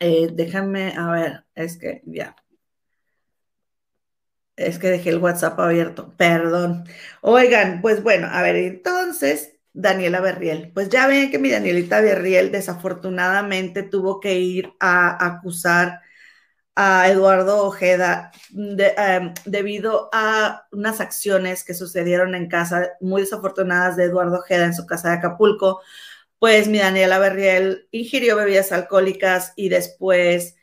[0.00, 2.36] Eh, déjame, a ver, es que ya.
[4.56, 6.84] Es que dejé el WhatsApp abierto, perdón.
[7.20, 10.72] Oigan, pues bueno, a ver, entonces, Daniela Berriel.
[10.72, 16.00] Pues ya ven que mi Danielita Berriel desafortunadamente tuvo que ir a acusar
[16.76, 24.04] a Eduardo Ojeda em, debido a unas acciones que sucedieron en casa muy desafortunadas de
[24.04, 25.80] Eduardo Ojeda en su casa de Acapulco,
[26.38, 30.56] pues mi Daniela Berriel ingirió bebidas alcohólicas y después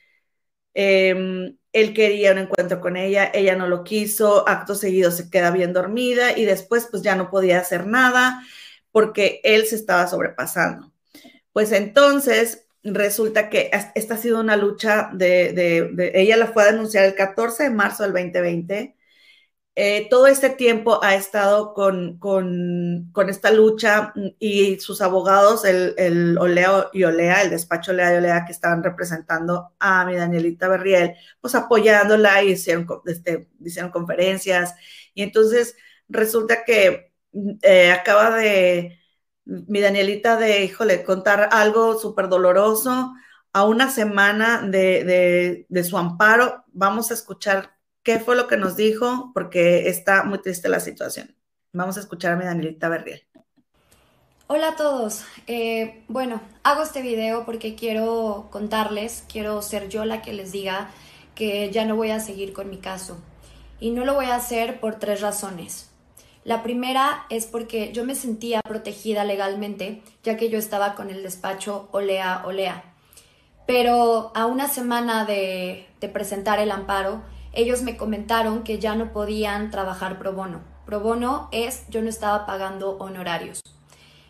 [0.73, 5.51] em, él quería un encuentro con ella, ella no lo quiso, acto seguido se queda
[5.51, 8.43] bien dormida y después pues ya no podía hacer nada
[8.91, 10.93] porque él se estaba sobrepasando.
[11.51, 17.05] Pues entonces resulta que esta ha sido una lucha de, ella la fue a denunciar
[17.05, 18.95] el 14 de marzo del 2020.
[19.75, 26.37] Eh, todo este tiempo ha estado con, con, esta lucha y sus abogados, el, el,
[26.37, 31.15] Olea y Olea, el despacho Olea y Olea que estaban representando a mi Danielita Berriel,
[31.41, 34.75] pues apoyándola y hicieron, este, hicieron conferencias.
[35.15, 35.75] Y entonces
[36.07, 37.11] resulta que
[37.63, 38.99] eh, acaba de,
[39.45, 43.13] mi Danielita de, híjole, contar algo súper doloroso
[43.51, 46.63] a una semana de, su amparo.
[46.67, 51.35] Vamos a escuchar qué fue lo que nos dijo, porque está muy triste la situación.
[51.71, 53.23] Vamos a escuchar a mi Danielita Berriel.
[54.47, 55.23] Hola a todos.
[55.47, 60.91] Eh, bueno, hago este video porque quiero contarles, quiero ser yo la que les diga
[61.33, 63.17] que ya no voy a seguir con mi caso.
[63.79, 65.89] Y no lo voy a hacer por tres razones.
[66.43, 71.23] La primera es porque yo me sentía protegida legalmente, ya que yo estaba con el
[71.23, 72.83] despacho Olea Olea.
[73.65, 77.23] Pero a una semana de, presentar el amparo,
[77.53, 80.61] ellos me comentaron que ya no podían trabajar pro bono.
[80.85, 83.61] Pro bono es yo no estaba pagando honorarios.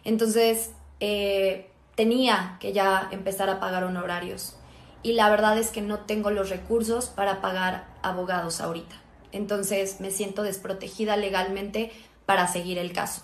[0.04, 4.58] Entonces, eh, tenía que ya empezar a pagar honorarios.
[5.02, 10.12] Y la verdad es que no tengo los recursos para pagar abogados ahorita entonces me
[10.12, 11.92] siento desprotegida legalmente
[12.26, 13.24] para seguir el caso.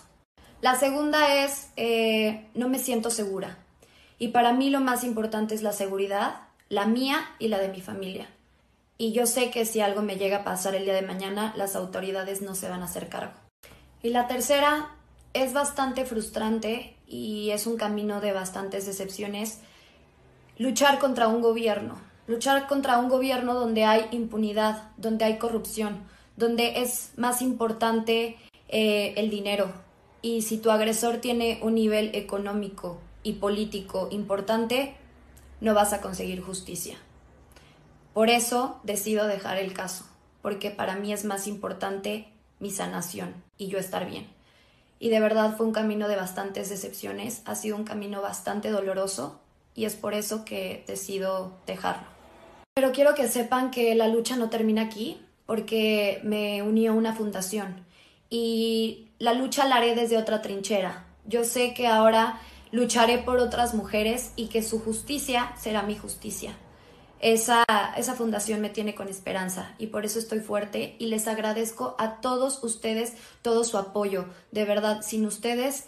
[0.60, 3.56] La segunda es, eh, no me siento segura.
[4.18, 7.80] Y para mí lo más importante es la seguridad, la mía y la de mi
[7.80, 8.28] familia.
[9.00, 11.74] Y yo sé que si algo me llega a pasar el día de mañana, las
[11.74, 13.32] autoridades no se van a hacer cargo.
[14.02, 14.94] Y la tercera
[15.32, 19.60] es bastante frustrante y es un camino de bastantes decepciones.
[20.58, 26.02] Luchar contra un gobierno, luchar contra un gobierno donde hay impunidad, donde hay corrupción,
[26.36, 28.36] donde es más importante
[28.68, 29.72] eh, el dinero.
[30.20, 34.94] Y si tu agresor tiene un nivel económico y político importante,
[35.62, 36.98] no vas a conseguir justicia.
[38.12, 40.04] Por eso decido dejar el caso,
[40.42, 42.28] porque para mí es más importante
[42.58, 44.26] mi sanación y yo estar bien.
[45.02, 49.40] y de verdad fue un camino de bastantes decepciones, ha sido un camino bastante doloroso
[49.74, 52.06] y es por eso que decido dejarlo.
[52.74, 57.84] Pero quiero que sepan que la lucha no termina aquí porque me unió una fundación
[58.28, 61.06] y la lucha la haré desde otra trinchera.
[61.24, 62.38] Yo sé que ahora
[62.70, 66.54] lucharé por otras mujeres y que su justicia será mi justicia.
[67.20, 67.64] Esa,
[67.98, 72.22] esa fundación me tiene con esperanza y por eso estoy fuerte y les agradezco a
[72.22, 74.24] todos ustedes todo su apoyo.
[74.52, 75.84] De verdad, sin ustedes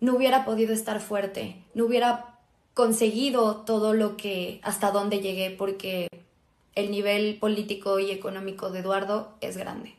[0.00, 2.38] no hubiera podido estar fuerte, no hubiera
[2.72, 6.08] conseguido todo lo que hasta donde llegué porque
[6.74, 9.94] el nivel político y económico de Eduardo es grande.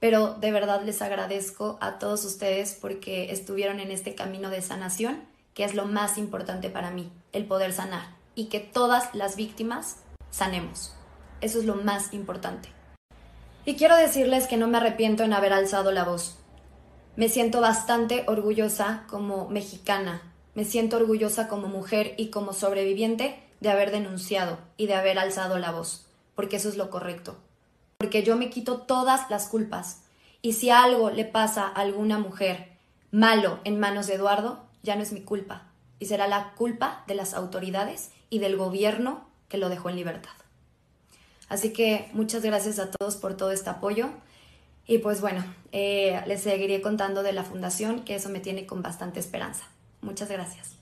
[0.00, 5.22] Pero de verdad les agradezco a todos ustedes porque estuvieron en este camino de sanación,
[5.54, 9.98] que es lo más importante para mí, el poder sanar y que todas las víctimas
[10.30, 10.94] sanemos.
[11.40, 12.68] Eso es lo más importante.
[13.64, 16.36] Y quiero decirles que no me arrepiento en haber alzado la voz.
[17.14, 20.22] Me siento bastante orgullosa como mexicana,
[20.54, 25.58] me siento orgullosa como mujer y como sobreviviente de haber denunciado y de haber alzado
[25.58, 27.36] la voz, porque eso es lo correcto.
[27.98, 30.02] Porque yo me quito todas las culpas.
[30.40, 32.72] Y si algo le pasa a alguna mujer
[33.12, 35.71] malo en manos de Eduardo, ya no es mi culpa.
[36.02, 40.32] Y será la culpa de las autoridades y del gobierno que lo dejó en libertad.
[41.48, 44.08] Así que muchas gracias a todos por todo este apoyo.
[44.84, 48.82] Y pues bueno, eh, les seguiré contando de la fundación, que eso me tiene con
[48.82, 49.62] bastante esperanza.
[50.00, 50.76] Muchas gracias.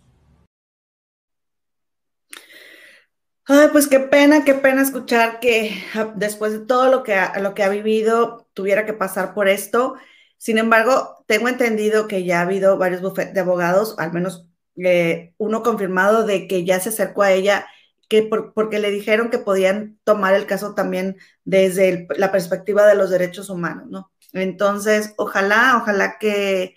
[3.45, 7.39] Ay, pues qué pena, qué pena escuchar que ah, después de todo lo que ha,
[7.41, 9.97] lo que ha vivido tuviera que pasar por esto.
[10.39, 14.50] Sin embargo, tengo entendido que ya ha habido varios bufetes de abogados, al menos
[14.85, 17.67] eh, uno confirmado de que ya se acercó a ella,
[18.09, 23.11] que porque le dijeron que podían tomar el caso también desde la perspectiva de los
[23.11, 24.13] derechos humanos, ¿no?
[24.33, 26.77] Entonces, ojalá, ojalá que,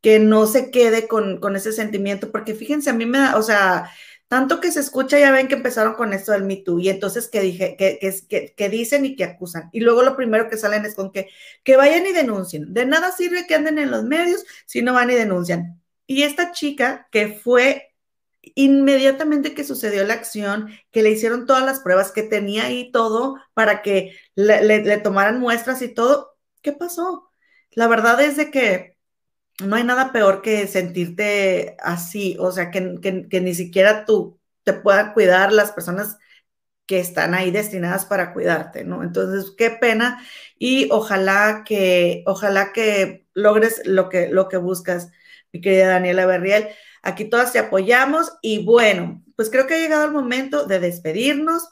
[0.00, 3.42] que no se quede con, con ese sentimiento, porque fíjense, a mí me da, o
[3.42, 3.90] sea,
[4.28, 7.28] tanto que se escucha, ya ven que empezaron con esto del Me Too, y entonces
[7.28, 9.70] que, dije, que, que, que, dicen y que acusan.
[9.72, 11.28] Y luego lo primero que salen es con que,
[11.64, 12.72] que vayan y denuncien.
[12.74, 15.80] De nada sirve que anden en los medios si no van y denuncian.
[16.08, 17.94] Y esta chica que fue
[18.54, 23.36] inmediatamente que sucedió la acción, que le hicieron todas las pruebas, que tenía ahí todo
[23.54, 27.30] para que le, tomaran muestras y todo, ¿qué pasó?
[27.72, 28.96] La verdad es de que
[29.62, 34.72] no hay nada peor que sentirte así, o sea, que, que ni siquiera tú te
[34.72, 36.18] puedan cuidar las personas
[36.88, 39.02] que están ahí destinadas para cuidarte, ¿no?
[39.02, 40.24] Entonces, qué pena
[40.58, 45.10] y ojalá que, ojalá que logres lo que, lo que buscas
[45.52, 46.68] mi querida Daniela Berriel.
[47.02, 51.68] Aquí todas te apoyamos y bueno, pues creo que ha llegado el momento de despedirnos,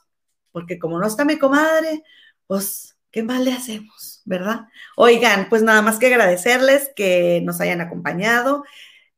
[0.53, 2.03] porque como no está mi comadre,
[2.47, 4.67] pues, ¿qué más le hacemos, verdad?
[4.97, 8.65] Oigan, pues nada más que agradecerles que nos hayan acompañado,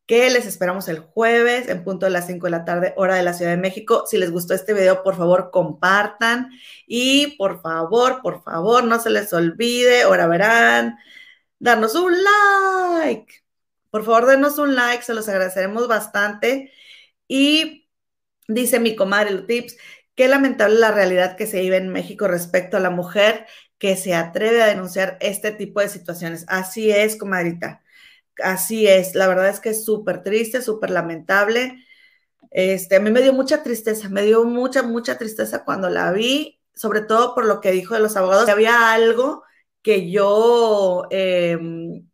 [0.06, 3.22] que les esperamos el jueves en punto de las 5 de la tarde, hora de
[3.22, 4.04] la Ciudad de México.
[4.06, 6.50] Si les gustó este video, por favor, compartan
[6.86, 10.96] y por favor, por favor, no se les olvide, ahora verán,
[11.58, 13.47] darnos un like
[13.90, 16.72] por favor, denos un like, se los agradeceremos bastante.
[17.26, 17.88] Y
[18.48, 19.76] dice mi comadre Tips,
[20.14, 23.46] qué lamentable la realidad que se vive en México respecto a la mujer
[23.78, 26.44] que se atreve a denunciar este tipo de situaciones.
[26.48, 27.82] Así es, comadrita.
[28.42, 29.14] Así es.
[29.14, 31.84] La verdad es que es súper triste, súper lamentable.
[32.50, 36.60] Este, a mí me dio mucha tristeza, me dio mucha, mucha tristeza cuando la vi,
[36.74, 38.48] sobre todo por lo que dijo de los abogados.
[38.48, 39.44] Había algo
[39.82, 42.08] que yo em,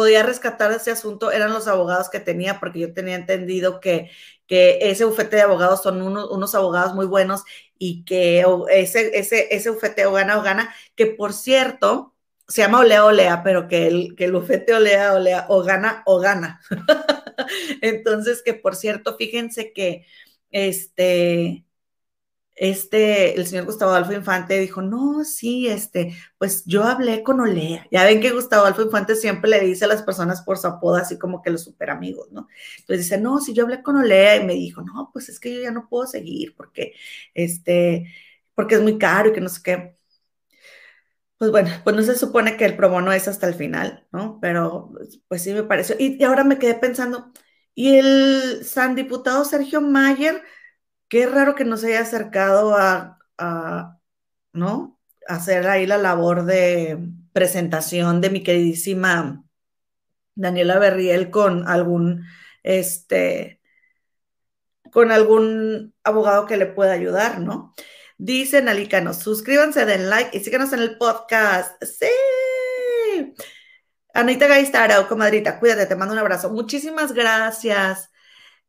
[0.00, 4.10] podía rescatar ese asunto eran los abogados que tenía, porque yo tenía entendido que,
[4.46, 7.42] que ese bufete de abogados son unos abogados muy buenos
[7.78, 12.14] y que ese, ese, ese bufete o gana o gana, que por cierto,
[12.48, 16.18] se llama Olea Olea, pero que el, que el bufete Olea Olea o gana o
[16.18, 16.62] gana.
[17.82, 20.06] Entonces, que por cierto, fíjense que
[20.50, 21.66] este
[22.54, 27.86] este, el señor Gustavo Adolfo Infante dijo, no, sí, este, pues yo hablé con Olea.
[27.90, 30.96] Ya ven que Gustavo Adolfo Infante siempre le dice a las personas por su apodo,
[30.96, 32.48] así como que los super amigos, ¿no?
[32.80, 35.54] Entonces dice, no, si yo hablé con Olea y me dijo, no, pues es que
[35.54, 36.92] yo ya no puedo seguir porque,
[37.34, 38.12] este,
[38.54, 39.96] porque es muy caro y que no sé qué.
[41.38, 44.38] Pues bueno, pues no se supone que el promo no es hasta el final, ¿no?
[44.42, 44.92] Pero
[45.28, 45.96] pues sí me pareció.
[45.98, 47.32] Y, y ahora me quedé pensando,
[47.74, 50.42] ¿y el san diputado Sergio Mayer?
[51.10, 53.18] Qué raro que no se haya acercado a,
[54.54, 54.98] ¿no?
[55.26, 56.98] hacer ahí la labor de
[57.32, 59.44] presentación de mi queridísima
[60.34, 62.24] Daniela Berriel con algún,
[62.62, 63.60] este,
[64.90, 67.74] con algún abogado que le pueda ayudar, ¿no?
[68.18, 71.82] Dicen Alicanos, suscríbanse, den like y síganos en el podcast.
[71.84, 73.34] Sí.
[74.14, 76.50] Anita Gaistara, comadrita, cuídate, te mando un abrazo.
[76.50, 78.10] Muchísimas gracias.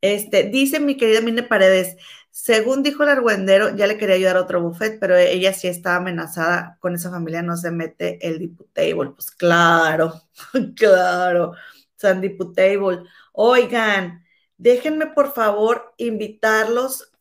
[0.01, 1.95] Este, dice mi querida Mine Paredes,
[2.31, 5.97] según dijo el argüendero, ya le quería ayudar a otro buffet, pero ella sí estaba
[5.97, 9.11] amenazada con esa familia, no se mete el diputable.
[9.11, 10.13] Pues claro,
[10.75, 11.53] claro,
[11.95, 13.03] San Diputable.
[13.33, 14.25] Oigan,
[14.57, 17.11] déjenme por favor invitarlos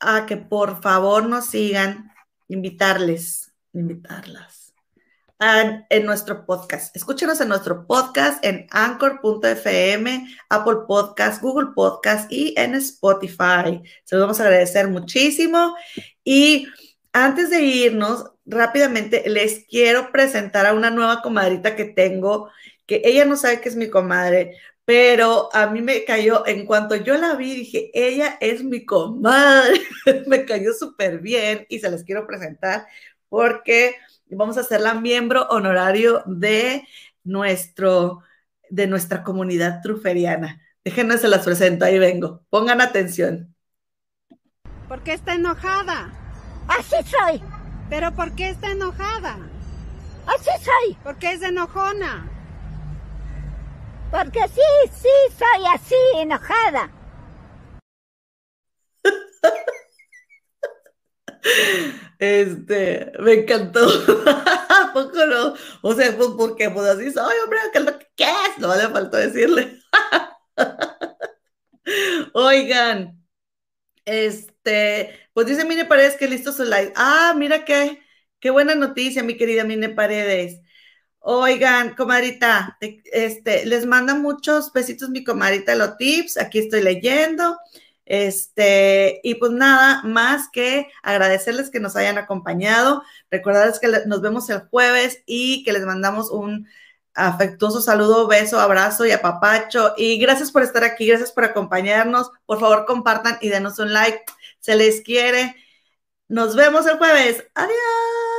[0.00, 2.12] a que por favor nos sigan,
[2.48, 4.59] invitarles, invitarlas
[5.40, 6.94] en nuestro podcast.
[6.94, 13.80] Escúchenos en nuestro podcast en anchor.fm, Apple Podcast, Google Podcast y en Spotify.
[14.04, 15.74] Se los vamos a agradecer muchísimo.
[16.22, 16.66] Y
[17.14, 22.50] antes de irnos, rápidamente les quiero presentar a una nueva comadrita que tengo,
[22.84, 26.96] que ella no sabe que es mi comadre, pero a mí me cayó, en cuanto
[26.96, 29.80] yo la vi, dije, ella es mi comadre,
[30.26, 32.86] me cayó súper bien y se les quiero presentar
[33.30, 33.96] porque
[34.36, 36.86] vamos a hacerla miembro honorario de,
[37.24, 38.22] nuestro,
[38.68, 40.60] de nuestra comunidad truferiana.
[40.84, 42.42] Déjenme se las presento, ahí vengo.
[42.50, 43.54] Pongan atención.
[44.88, 46.12] ¿Por qué está enojada?
[46.68, 47.42] Así soy.
[47.88, 49.38] ¿Pero por qué está enojada?
[50.26, 50.94] Así soy.
[51.02, 52.28] ¿Por qué es enojona?
[54.10, 55.08] Porque sí, sí,
[55.38, 56.90] soy así, enojada.
[62.18, 63.86] Este, me encantó.
[64.92, 65.54] poco no?
[65.82, 67.58] O sea, pues porque pues así soy, hombre,
[68.16, 68.58] ¿qué es?
[68.58, 69.80] No le faltó decirle.
[72.34, 73.24] Oigan,
[74.04, 76.92] este, pues dice Mine Paredes que listo su live.
[76.96, 78.02] Ah, mira qué,
[78.38, 80.60] qué buena noticia, mi querida Mine Paredes.
[81.22, 86.38] Oigan, comadrita, este, les manda muchos besitos mi comadrita los tips.
[86.38, 87.58] Aquí estoy leyendo.
[88.10, 94.50] Este, y pues nada, más que agradecerles que nos hayan acompañado, recordarles que nos vemos
[94.50, 96.66] el jueves y que les mandamos un
[97.14, 99.94] afectuoso saludo, beso, abrazo y apapacho.
[99.96, 102.32] Y gracias por estar aquí, gracias por acompañarnos.
[102.46, 104.24] Por favor, compartan y denos un like.
[104.58, 105.54] Se les quiere.
[106.26, 107.44] Nos vemos el jueves.
[107.54, 108.29] Adiós.